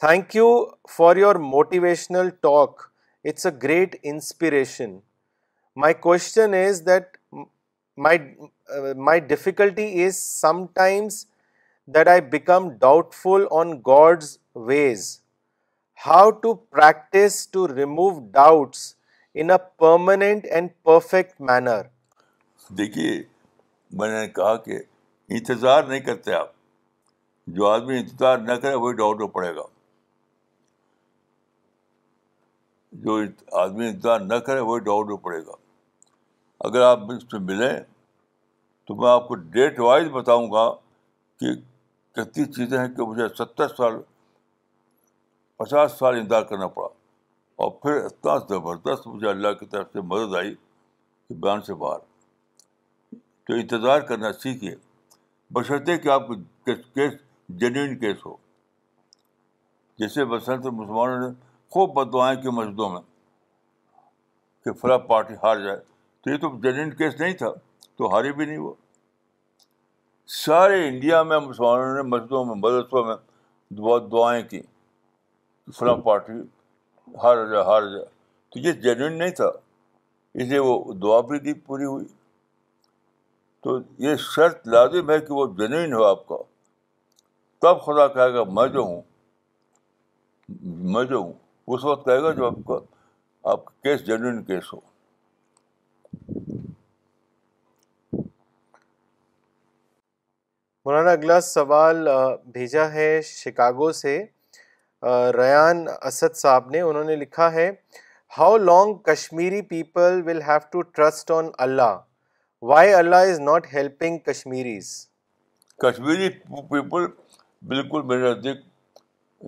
thank 0.00 0.34
you 0.36 0.48
for 0.96 1.16
your 1.16 1.34
motivational 1.54 2.28
talk 2.42 2.82
it's 3.28 3.46
a 3.46 3.52
great 3.62 3.96
inspiration 4.02 4.96
my 5.84 5.94
question 6.08 6.54
is 6.54 6.82
that 6.86 7.16
my 8.08 8.18
my 9.06 9.20
difficulty 9.28 10.04
is 10.06 10.16
sometimes 10.74 11.24
that 11.94 12.08
I 12.08 12.20
become 12.32 12.68
doubtful 13.22 13.44
on 13.60 13.72
God's 13.86 14.36
ways 14.66 15.08
how 16.06 16.30
to 16.42 16.54
practice 16.54 17.46
to 17.52 17.66
remove 17.74 18.10
doubts 18.32 18.92
in 19.42 19.50
a 19.50 19.56
permanent 19.78 20.44
and 20.56 20.70
perfect 20.84 21.40
manner 21.48 21.80
دیکھیے 22.78 23.10
میں 24.00 24.08
نے 24.08 24.26
کہا 24.36 24.54
کہ 24.66 24.78
انتظار 25.38 25.82
نہیں 25.84 26.00
کرتے 26.00 26.32
آپ 26.34 26.52
جو 27.56 27.66
آدمی 27.66 27.98
انتظار 27.98 28.38
نہ 28.38 28.52
کرے 28.62 28.74
وہی 28.74 28.94
ڈاؤٹ 28.96 29.18
میں 29.20 29.26
پڑے 29.32 29.54
گا 29.56 29.62
جو 33.06 33.18
آدمی 33.62 33.86
انتظار 33.88 34.20
نہ 34.20 34.34
کرے 34.46 34.60
وہی 34.70 35.04
میں 35.08 35.16
پڑے 35.24 35.40
گا 35.46 35.52
اگر 36.68 36.80
آپ 36.82 37.10
اس 37.16 37.24
میں 37.32 37.40
ملیں 37.52 37.78
تو 38.86 38.94
میں 39.02 39.10
آپ 39.10 39.28
کو 39.28 39.34
ڈیٹ 39.56 39.80
وائز 39.80 40.08
بتاؤں 40.12 40.50
گا 40.52 40.68
کہ 41.40 41.54
کتنی 42.20 42.44
چیزیں 42.52 42.78
ہیں 42.78 42.88
کہ 42.94 43.02
مجھے 43.08 43.28
ستر 43.38 43.74
سال 43.76 44.00
پچاس 45.56 45.98
سال 45.98 46.18
انتظار 46.18 46.42
کرنا 46.52 46.66
پڑا 46.78 46.88
اور 47.56 47.70
پھر 47.82 48.04
اتنا 48.04 48.36
زبردست 48.48 49.06
مجھے 49.06 49.28
اللہ 49.28 49.52
کی 49.60 49.66
طرف 49.72 49.92
سے 49.92 50.00
مدد 50.12 50.34
آئی 50.36 50.54
کہ 50.54 51.34
بیان 51.42 51.62
سے 51.66 51.74
باہر 51.82 51.98
تو 53.46 53.54
انتظار 53.54 54.00
کرنا 54.08 54.32
سیکھیے 54.42 54.74
بشرطے 55.54 55.96
کہ 56.04 56.08
آپ 56.08 56.26
کیس 56.66 57.12
جنون 57.60 57.98
کیس 57.98 58.24
ہو 58.26 58.34
جیسے 59.98 60.24
بسنت 60.34 60.66
مسلمانوں 60.66 61.18
نے 61.28 61.34
خوب 61.72 61.92
بدوائیں 61.98 62.36
کی 62.36 62.42
کہ 62.42 62.50
مسجدوں 62.56 62.88
میں 62.90 63.00
کہ 64.64 64.72
فلاں 64.80 64.98
پارٹی 65.08 65.34
ہار 65.42 65.56
جائے 65.64 65.76
تو 66.22 66.30
یہ 66.30 66.36
تو 66.42 66.48
جنون 66.62 66.90
کیس 66.96 67.20
نہیں 67.20 67.34
تھا 67.42 67.50
تو 67.96 68.12
ہاری 68.14 68.32
بھی 68.32 68.44
نہیں 68.46 68.56
ہوا 68.56 68.72
سارے 70.44 70.86
انڈیا 70.88 71.22
میں 71.30 71.38
مسلمانوں 71.46 71.94
نے 71.94 72.02
مسجدوں 72.14 72.44
میں 72.44 72.54
مدرسوں 72.62 73.04
میں 73.04 73.94
دعائیں 74.12 74.42
کی 74.48 74.60
فلاں 75.78 75.96
پارٹی 76.08 76.40
ہار 77.22 77.46
جا 77.50 77.62
ہار 77.66 77.82
جا 77.92 78.02
تو 78.52 78.58
یہ 78.66 78.72
جینوئن 78.82 79.18
نہیں 79.18 79.30
تھا 79.40 79.46
اس 80.34 80.48
لیے 80.48 80.58
وہ 80.66 80.92
دعا 81.02 81.20
بھی 81.28 81.38
نہیں 81.38 81.64
پوری 81.66 81.84
ہوئی 81.84 82.04
تو 83.64 83.78
یہ 84.04 84.16
شرط 84.34 84.66
لازم 84.68 85.10
ہے 85.10 85.18
کہ 85.26 85.32
وہ 85.32 85.46
جینوئن 85.58 85.92
ہو 85.92 86.04
آپ 86.04 86.26
کا 86.28 86.36
تب 87.62 87.80
خدا 87.84 88.06
کہے 88.16 88.32
گا 88.34 88.44
میں 88.58 88.66
جو 88.72 88.80
ہوں 88.82 89.00
میں 90.94 91.04
جو 91.12 91.18
ہوں 91.18 91.32
اس 91.74 91.84
وقت 91.84 92.04
کہے 92.06 92.20
گا 92.22 92.32
جو 92.40 92.46
آپ 92.46 92.54
کا 92.68 92.78
آپ 93.52 93.64
کا 93.64 93.72
کیس 93.82 94.06
جینوئن 94.06 94.42
کیس 94.44 94.72
ہو 94.72 94.80
مولانا 100.86 101.10
اگلا 101.10 101.40
سوال 101.40 102.06
بھیجا 102.52 102.90
ہے 102.92 103.08
شکاگو 103.26 103.90
سے 104.02 104.24
ریان 105.36 105.84
اسد 106.08 106.34
صاحب 106.36 106.70
نے 106.70 106.80
انہوں 106.80 107.04
نے 107.04 107.16
لکھا 107.16 107.50
ہے 107.52 107.70
how 108.38 108.56
long 108.58 108.94
Kashmiri 109.08 109.60
people 109.72 110.20
will 110.26 110.40
have 110.46 110.58
to 110.72 110.82
trust 110.98 111.30
on 111.30 111.48
Allah 111.64 111.96
why 112.70 112.92
Allah 112.94 113.30
is 113.30 113.40
not 113.40 113.66
helping 113.72 114.18
Kashmiris 114.26 114.88
Kashmiri 115.82 116.28
people 116.70 117.06
بالکل 117.72 118.02
میرے 118.06 118.30
نزدیک 118.34 118.56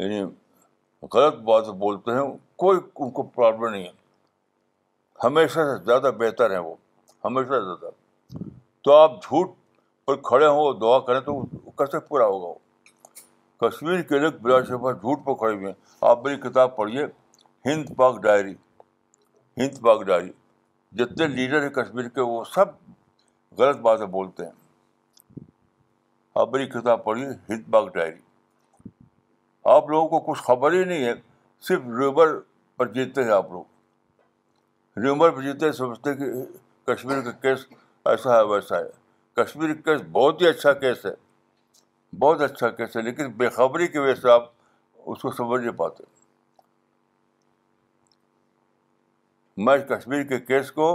یعنی 0.02 0.20
غلط 1.12 1.34
بات 1.48 1.68
بولتے 1.84 2.10
ہیں 2.20 2.28
کوئی 2.64 2.78
ان 2.96 3.10
کو 3.18 3.22
پرابلم 3.22 3.66
نہیں 3.72 3.84
ہے 3.84 3.90
ہمیشہ 5.24 5.60
سے 5.72 5.82
زیادہ 5.84 6.10
بہتر 6.18 6.50
ہیں 6.50 6.58
وہ 6.58 6.74
ہمیشہ 7.24 7.52
سے 7.52 7.64
زیادہ 7.80 8.42
تو 8.84 8.92
آپ 8.96 9.22
جھوٹ 9.22 9.50
پر 10.06 10.16
کھڑے 10.30 10.46
ہوں 10.46 10.78
دعا 10.80 10.98
کریں 11.06 11.20
تو 11.30 11.40
کیسے 11.78 11.98
پورا 12.08 12.24
ہوگا 12.26 12.46
وہ 12.48 12.54
کشمیر 13.60 14.00
کے 14.08 14.18
لوگ 14.18 14.32
بلا 14.42 14.60
شبہ 14.68 14.90
جھوٹ 14.92 15.24
پہ 15.26 15.34
کھڑے 15.40 15.52
ہوئے 15.54 15.66
ہیں 15.66 15.72
آپ 16.08 16.24
میری 16.24 16.36
کتاب 16.40 16.76
پڑھیے 16.76 17.04
ہند 17.66 17.94
پاک 17.96 18.20
ڈائری 18.22 18.54
ہند 19.60 19.78
پاک 19.82 20.02
ڈائری 20.06 20.30
جتنے 20.98 21.26
لیڈر 21.28 21.62
ہیں 21.62 21.70
کشمیر 21.82 22.08
کے 22.14 22.20
وہ 22.20 22.42
سب 22.54 22.74
غلط 23.58 23.78
باتیں 23.86 24.06
بولتے 24.16 24.44
ہیں 24.44 25.44
آپ 26.40 26.52
میری 26.52 26.66
کتاب 26.80 27.04
پڑھیے 27.04 27.28
ہند 27.48 27.70
پاک 27.72 27.92
ڈائری 27.94 28.18
آپ 29.76 29.88
لوگوں 29.90 30.08
کو 30.08 30.32
کچھ 30.32 30.42
خبر 30.46 30.72
ہی 30.72 30.84
نہیں 30.84 31.04
ہے 31.04 31.14
صرف 31.68 31.82
ریومر 31.98 32.34
پر 32.76 32.92
جیتتے 32.92 33.24
ہیں 33.24 33.30
آپ 33.32 33.50
لوگ 33.52 34.98
ریومر 35.02 35.30
پر 35.36 35.42
جیتے 35.42 35.72
سمجھتے 35.80 36.14
کہ 36.16 36.30
کشمیر 36.92 37.20
کا 37.22 37.30
کیس 37.42 37.66
ایسا 38.10 38.36
ہے 38.38 38.42
ویسا 38.52 38.78
ہے 38.78 39.42
کشمیر 39.42 39.74
کا 39.74 39.92
کیس 39.92 40.06
بہت 40.12 40.40
ہی 40.42 40.46
اچھا 40.48 40.72
کیس 40.84 41.06
ہے 41.06 41.12
بہت 42.18 42.40
اچھا 42.40 42.68
کیس 42.70 42.96
ہے 42.96 43.02
لیکن 43.02 43.30
بے 43.36 43.48
خبری 43.56 43.86
کی 43.88 43.98
وجہ 43.98 44.14
سے 44.20 44.30
آپ 44.30 44.50
اس 45.10 45.22
کو 45.22 45.30
سمجھ 45.32 45.60
نہیں 45.62 45.76
پاتے 45.76 46.04
میں 49.64 49.76
کشمیر 49.88 50.22
کے 50.28 50.38
کیس 50.40 50.70
کو 50.72 50.88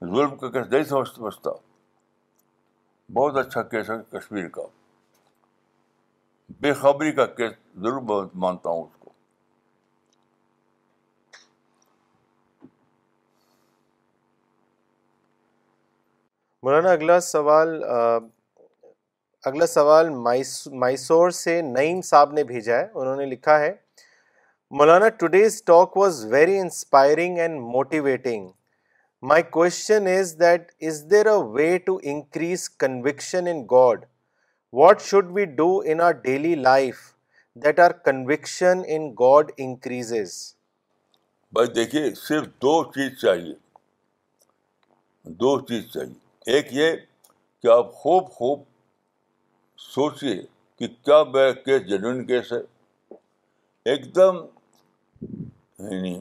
ظلم 0.00 0.36
کا 0.38 0.50
کیس 0.50 0.66
نہیں 0.92 1.04
سمجھتا 1.14 1.50
بہت 3.14 3.36
اچھا 3.46 3.62
کیس 3.70 3.90
ہے 3.90 3.94
کشمیر 4.18 4.48
کا 4.58 4.62
بے 6.60 6.72
خبری 6.74 7.12
کا 7.12 7.26
کیس 7.26 7.52
ضرور 7.82 8.26
مانتا 8.44 8.70
ہوں 8.70 8.82
اس 8.84 8.96
کو 8.98 9.08
مولانا 16.62 16.90
اگلا 16.92 17.18
سوال 17.34 17.82
اگلا 19.48 19.66
سوال 19.66 20.08
مائسور 20.80 21.30
سے 21.42 21.60
نعیم 21.62 22.00
صاحب 22.04 22.32
نے 22.38 22.42
بھیجا 22.44 22.76
ہے 22.78 22.86
انہوں 22.94 23.14
نے 23.16 23.26
لکھا 23.26 23.58
ہے 23.60 23.72
مولانا 24.78 25.08
today's 25.20 25.62
talk 25.66 25.96
was 25.96 26.24
very 26.32 26.58
inspiring 26.58 27.38
and 27.44 27.60
motivating 27.70 28.48
my 29.30 29.42
question 29.50 30.06
is 30.16 30.34
is 30.40 31.02
that 31.10 31.10
there 31.10 31.26
a 31.26 31.36
way 31.52 31.76
to 31.86 31.98
increase 32.12 32.68
conviction 32.84 33.46
in 33.52 33.62
God 33.70 34.04
what 34.82 35.00
should 35.02 35.30
be 35.34 35.44
do 35.64 35.72
in 35.92 36.00
our 36.00 36.12
daily 36.28 36.54
life 36.54 36.98
that 37.64 37.80
our 37.80 37.90
conviction 38.04 38.82
in 38.86 39.10
God 39.20 39.50
increase 39.58 40.12
بس 41.54 41.74
دیکھیے 41.76 42.08
صرف 42.26 42.46
دو 42.62 42.82
چیز 42.94 43.18
چاہیے 43.20 43.54
دو 45.40 45.58
چیز 45.68 45.92
چاہیے 45.92 46.56
ایک 46.56 46.72
یہ 46.74 46.94
کہ 47.62 47.68
آپ 47.72 47.92
خوب 48.02 48.30
خوب 48.32 48.62
سوچیے 49.92 50.40
کہ 50.78 50.86
کیا 51.04 51.22
میرا 51.32 51.52
کیس 51.64 51.86
جنون 51.88 52.24
کیس 52.26 52.52
ہے 52.52 52.58
ایک 53.90 54.14
دم 54.16 54.36
یعنی 55.78 56.18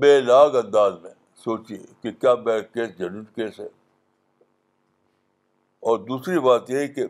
بے 0.00 0.18
لاگ 0.20 0.54
انداز 0.62 0.92
میں 1.02 1.10
سوچیے 1.44 1.78
کہ 2.02 2.10
کیا 2.20 2.34
میرا 2.44 2.60
کیس 2.74 2.98
جنون 2.98 3.24
کیس 3.36 3.58
ہے 3.60 3.66
اور 5.88 5.98
دوسری 6.08 6.38
بات 6.48 6.70
یہ 6.70 6.86
کہ 6.94 7.06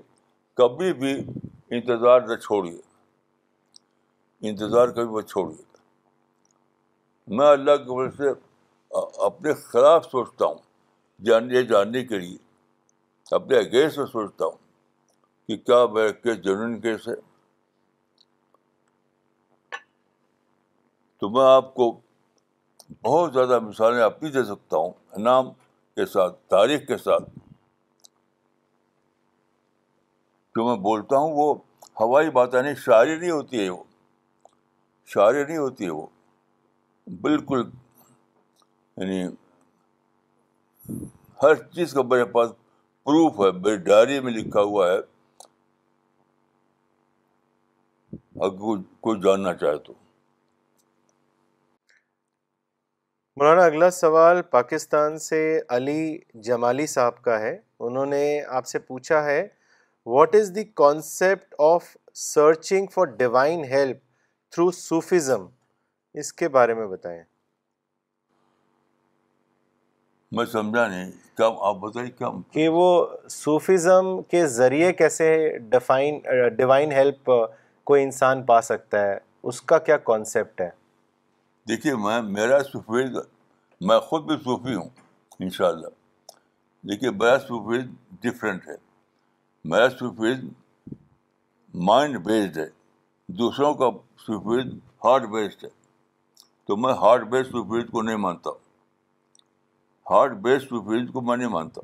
کبھی 0.61 0.93
بھی 1.01 1.13
انتظار 1.77 2.21
نہ 2.29 2.35
چھوڑیے 2.43 2.81
انتظار 4.49 4.89
کبھی 4.97 5.09
مت 5.17 5.29
چھوڑیے 5.31 5.63
میں 7.37 7.47
اللہ 7.47 7.77
کے 7.85 7.91
وجہ 7.93 8.11
سے 8.17 8.31
اپنے 9.27 9.53
خلاف 9.71 10.05
سوچتا 10.11 10.47
ہوں 10.47 10.59
جاننے 11.27 11.63
جاننے 11.71 12.05
کے 12.05 12.19
لیے 12.19 12.37
اپنے 13.33 13.59
اگینسٹ 13.59 13.99
میں 13.99 14.07
سوچتا 14.07 14.45
ہوں 14.45 14.57
کہ 15.47 15.57
کیا 15.57 15.85
میرا 15.93 16.11
کیس 16.23 16.43
جنون 16.45 16.81
کیس 16.81 17.07
ہے 17.09 17.15
تو 21.21 21.29
میں 21.31 21.45
آپ 21.45 21.75
کو 21.75 21.91
بہت 23.05 23.33
زیادہ 23.33 23.59
مثالیں 23.65 24.01
آپ 24.03 24.21
دے 24.23 24.43
سکتا 24.45 24.77
ہوں 24.77 24.93
انعام 25.17 25.51
کے 25.97 26.07
ساتھ 26.13 26.37
تاریخ 26.51 26.87
کے 26.89 26.97
ساتھ 26.99 27.25
جو 30.57 30.65
میں 30.69 30.77
بولتا 30.83 31.17
ہوں 31.19 31.33
وہ 31.37 31.55
ہوائی 32.01 32.31
بات 32.31 32.55
نہیں 32.55 32.75
شاعری 32.85 33.17
نہیں 33.19 33.31
ہوتی 33.31 33.63
ہے 33.63 33.69
وہ 33.71 33.83
شاعری 35.15 35.45
نہیں 35.45 35.57
ہوتی 35.57 35.85
ہے 35.85 35.91
وہ 35.91 36.07
بالکل 37.21 37.63
یعنی 38.97 39.23
ہر 41.43 41.55
چیز 41.75 41.93
کا 41.93 42.03
میرے 42.11 42.25
پاس 42.35 42.51
پروف 43.09 43.39
ہے 43.41 43.51
میری 43.63 43.77
ڈائری 43.87 44.19
میں 44.27 44.33
لکھا 44.33 44.61
ہوا 44.69 44.87
ہے 44.91 45.01
کوئی 49.01 49.21
جاننا 49.25 49.53
چاہے 49.63 49.77
تو 49.87 49.93
مولانا 53.37 53.65
اگلا 53.65 53.91
سوال 53.91 54.41
پاکستان 54.51 55.19
سے 55.19 55.41
علی 55.77 55.99
جمالی 56.49 56.87
صاحب 56.95 57.21
کا 57.23 57.39
ہے 57.41 57.57
انہوں 57.89 58.07
نے 58.17 58.23
آپ 58.61 58.67
سے 58.67 58.79
پوچھا 58.89 59.23
ہے 59.25 59.47
what 60.15 60.35
is 60.41 60.55
the 60.55 60.65
concept 60.83 61.55
of 61.73 61.97
searching 62.23 62.87
for 62.95 63.07
divine 63.21 63.65
help 63.73 63.99
through 64.55 64.71
Sufism 64.81 65.47
اس 66.23 66.33
کے 66.41 66.49
بارے 66.59 66.75
میں 66.81 66.87
بتائیں 66.87 67.23
میں 70.37 70.45
سمجھا 70.53 70.87
نہیں 70.87 71.11
کیا 71.37 71.47
آپ 71.69 71.77
بتائیے 71.81 72.11
کیا 72.19 72.29
کہ 72.53 72.69
وہ 72.77 72.87
صوفیزم 73.31 74.07
کے 74.31 74.47
ذریعے 74.55 74.93
کیسے 75.01 75.27
ڈیفائن 75.75 76.19
ڈیوائن 76.57 76.93
ہیلپ 76.93 77.31
کوئی 77.91 78.03
انسان 78.03 78.43
پا 78.51 78.61
سکتا 78.69 79.03
ہے 79.07 79.17
اس 79.51 79.61
کا 79.73 79.79
کیا 79.89 79.97
کانسیپٹ 80.09 80.61
ہے 80.61 80.69
دیکھیے 81.69 81.95
میں 82.07 82.21
میرا 82.39 82.63
سفید 82.73 83.19
میں 83.89 83.99
خود 84.09 84.27
بھی 84.31 84.37
صوفی 84.45 84.75
ہوں 84.75 84.89
ان 85.47 85.51
شاء 85.59 85.69
اللہ 85.69 86.39
دیکھیے 86.91 87.11
میرا 87.23 87.39
سفید 87.49 87.95
ڈفرینٹ 88.25 88.67
ہے 88.69 88.77
میرا 89.75 89.89
سفید 89.99 90.45
مائنڈ 91.91 92.17
بیسڈ 92.27 92.59
ہے 92.59 92.67
دوسروں 93.45 93.73
کا 93.83 93.91
سفید 94.27 94.79
ہارڈ 95.05 95.29
بیسڈ 95.37 95.65
ہے 95.65 95.71
تو 96.67 96.77
میں 96.85 96.93
ہارڈ 97.05 97.29
بیسڈ 97.37 97.51
سفید 97.59 97.91
کو 97.93 98.03
نہیں 98.03 98.23
مانتا 98.29 98.51
ہوں 98.51 98.63
ہارٹ 100.11 100.33
بیسڈ 100.43 100.67
سفریج 100.71 101.09
کو 101.13 101.21
میں 101.27 101.37
نہیں 101.37 101.49
مانتا 101.49 101.81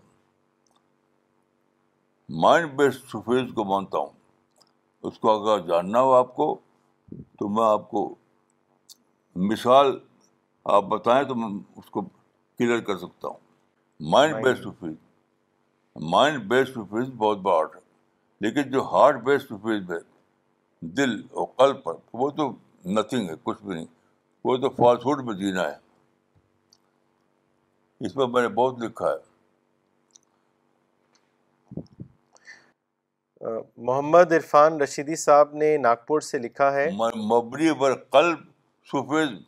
مائنڈ 2.42 2.72
بیسڈ 2.78 3.04
سفید 3.12 3.54
کو 3.54 3.64
مانتا 3.64 3.98
ہوں 3.98 4.10
اس 5.08 5.18
کو 5.18 5.30
اگر 5.32 5.64
جاننا 5.68 6.00
ہو 6.08 6.12
آپ 6.14 6.34
کو 6.36 6.46
تو 7.38 7.48
میں 7.54 7.64
آپ 7.68 7.88
کو 7.90 8.02
مثال 9.50 9.96
آپ 10.76 10.84
بتائیں 10.88 11.22
تو 11.28 11.34
میں 11.34 11.48
اس 11.78 11.90
کو 11.90 12.00
کلیئر 12.04 12.80
کر 12.90 12.98
سکتا 13.06 13.28
ہوں 13.28 13.36
مائنڈ 14.14 14.42
بیسڈ 14.44 14.64
سفید 14.64 14.96
مائنڈ 16.14 16.42
بیسڈ 16.50 16.78
فریج 16.90 17.08
بہت 17.18 17.38
بڑا 17.46 17.56
آرٹ 17.58 17.74
ہے 17.76 17.80
لیکن 18.46 18.70
جو 18.72 18.82
ہارٹ 18.92 19.22
بیسڈ 19.24 19.48
سفید 19.52 19.90
ہے 19.90 19.98
دل 20.96 21.20
اور 21.40 21.46
قلب 21.56 21.82
پر 21.84 21.94
وہ 22.22 22.30
تو 22.36 22.50
نتھنگ 22.98 23.28
ہے 23.28 23.34
کچھ 23.42 23.62
بھی 23.62 23.74
نہیں 23.74 23.86
وہ 24.44 24.56
تو 24.56 24.68
فاسٹ 24.76 25.02
فوڈ 25.02 25.24
میں 25.24 25.34
جینا 25.40 25.62
ہے 25.70 25.78
اس 28.06 28.14
پر 28.14 28.26
میں 28.34 28.42
نے 28.42 28.48
بہت 28.54 28.78
لکھا 28.82 29.10
ہے 29.12 29.28
محمد 33.88 34.32
عرفان 34.32 34.80
رشیدی 34.80 35.16
صاحب 35.16 35.52
نے 35.62 35.76
ناگپور 35.82 36.20
سے 36.30 36.38
لکھا 36.38 36.72
ہے 36.72 36.88
مبنی 37.26 37.68
پر 37.80 37.94
قلب 38.16 38.38
سفید 38.92 39.38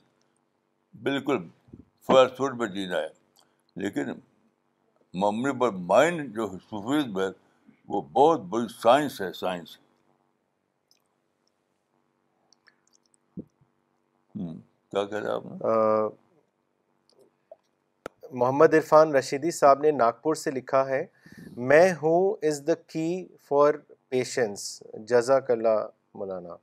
بالکل 1.02 1.38
فلاسفٹ 2.06 2.54
میں 2.60 2.66
جینا 2.76 2.98
ہے 3.00 3.08
لیکن 3.82 4.08
مبنی 5.22 5.58
پر 5.60 5.70
مائنڈ 5.94 6.34
جو 6.36 6.46
سفید 6.70 7.18
ہے 7.18 7.28
وہ 7.94 8.00
بہت 8.12 8.40
بڑی 8.54 8.66
سائنس 8.82 9.20
ہے 9.20 9.32
سائنس 9.40 9.76
کیا 14.38 15.04
کہہ 15.04 15.18
رہے 15.18 15.30
آپ 15.32 16.14
محمد 18.34 18.74
عرفان 18.74 19.14
رشیدی 19.14 19.50
صاحب 19.50 19.80
نے 19.82 19.90
ناگپور 19.90 20.34
سے 20.42 20.50
لکھا 20.50 20.86
ہے 20.88 21.04
میں 21.70 21.92
ہوں 22.02 22.46
is 22.48 22.62
the 22.66 22.74
key 22.92 23.06
for 23.48 23.74
patience 24.10 24.68
جزاک 25.08 25.50
اللہ 25.50 25.78
مولانا 26.18 26.56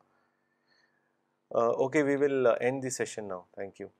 okay 1.65 2.01
we 2.03 2.15
will 2.24 2.45
end 2.59 2.84
the 2.84 2.89
session 2.97 3.28
now 3.28 3.41
thank 3.55 3.82
you 3.82 3.99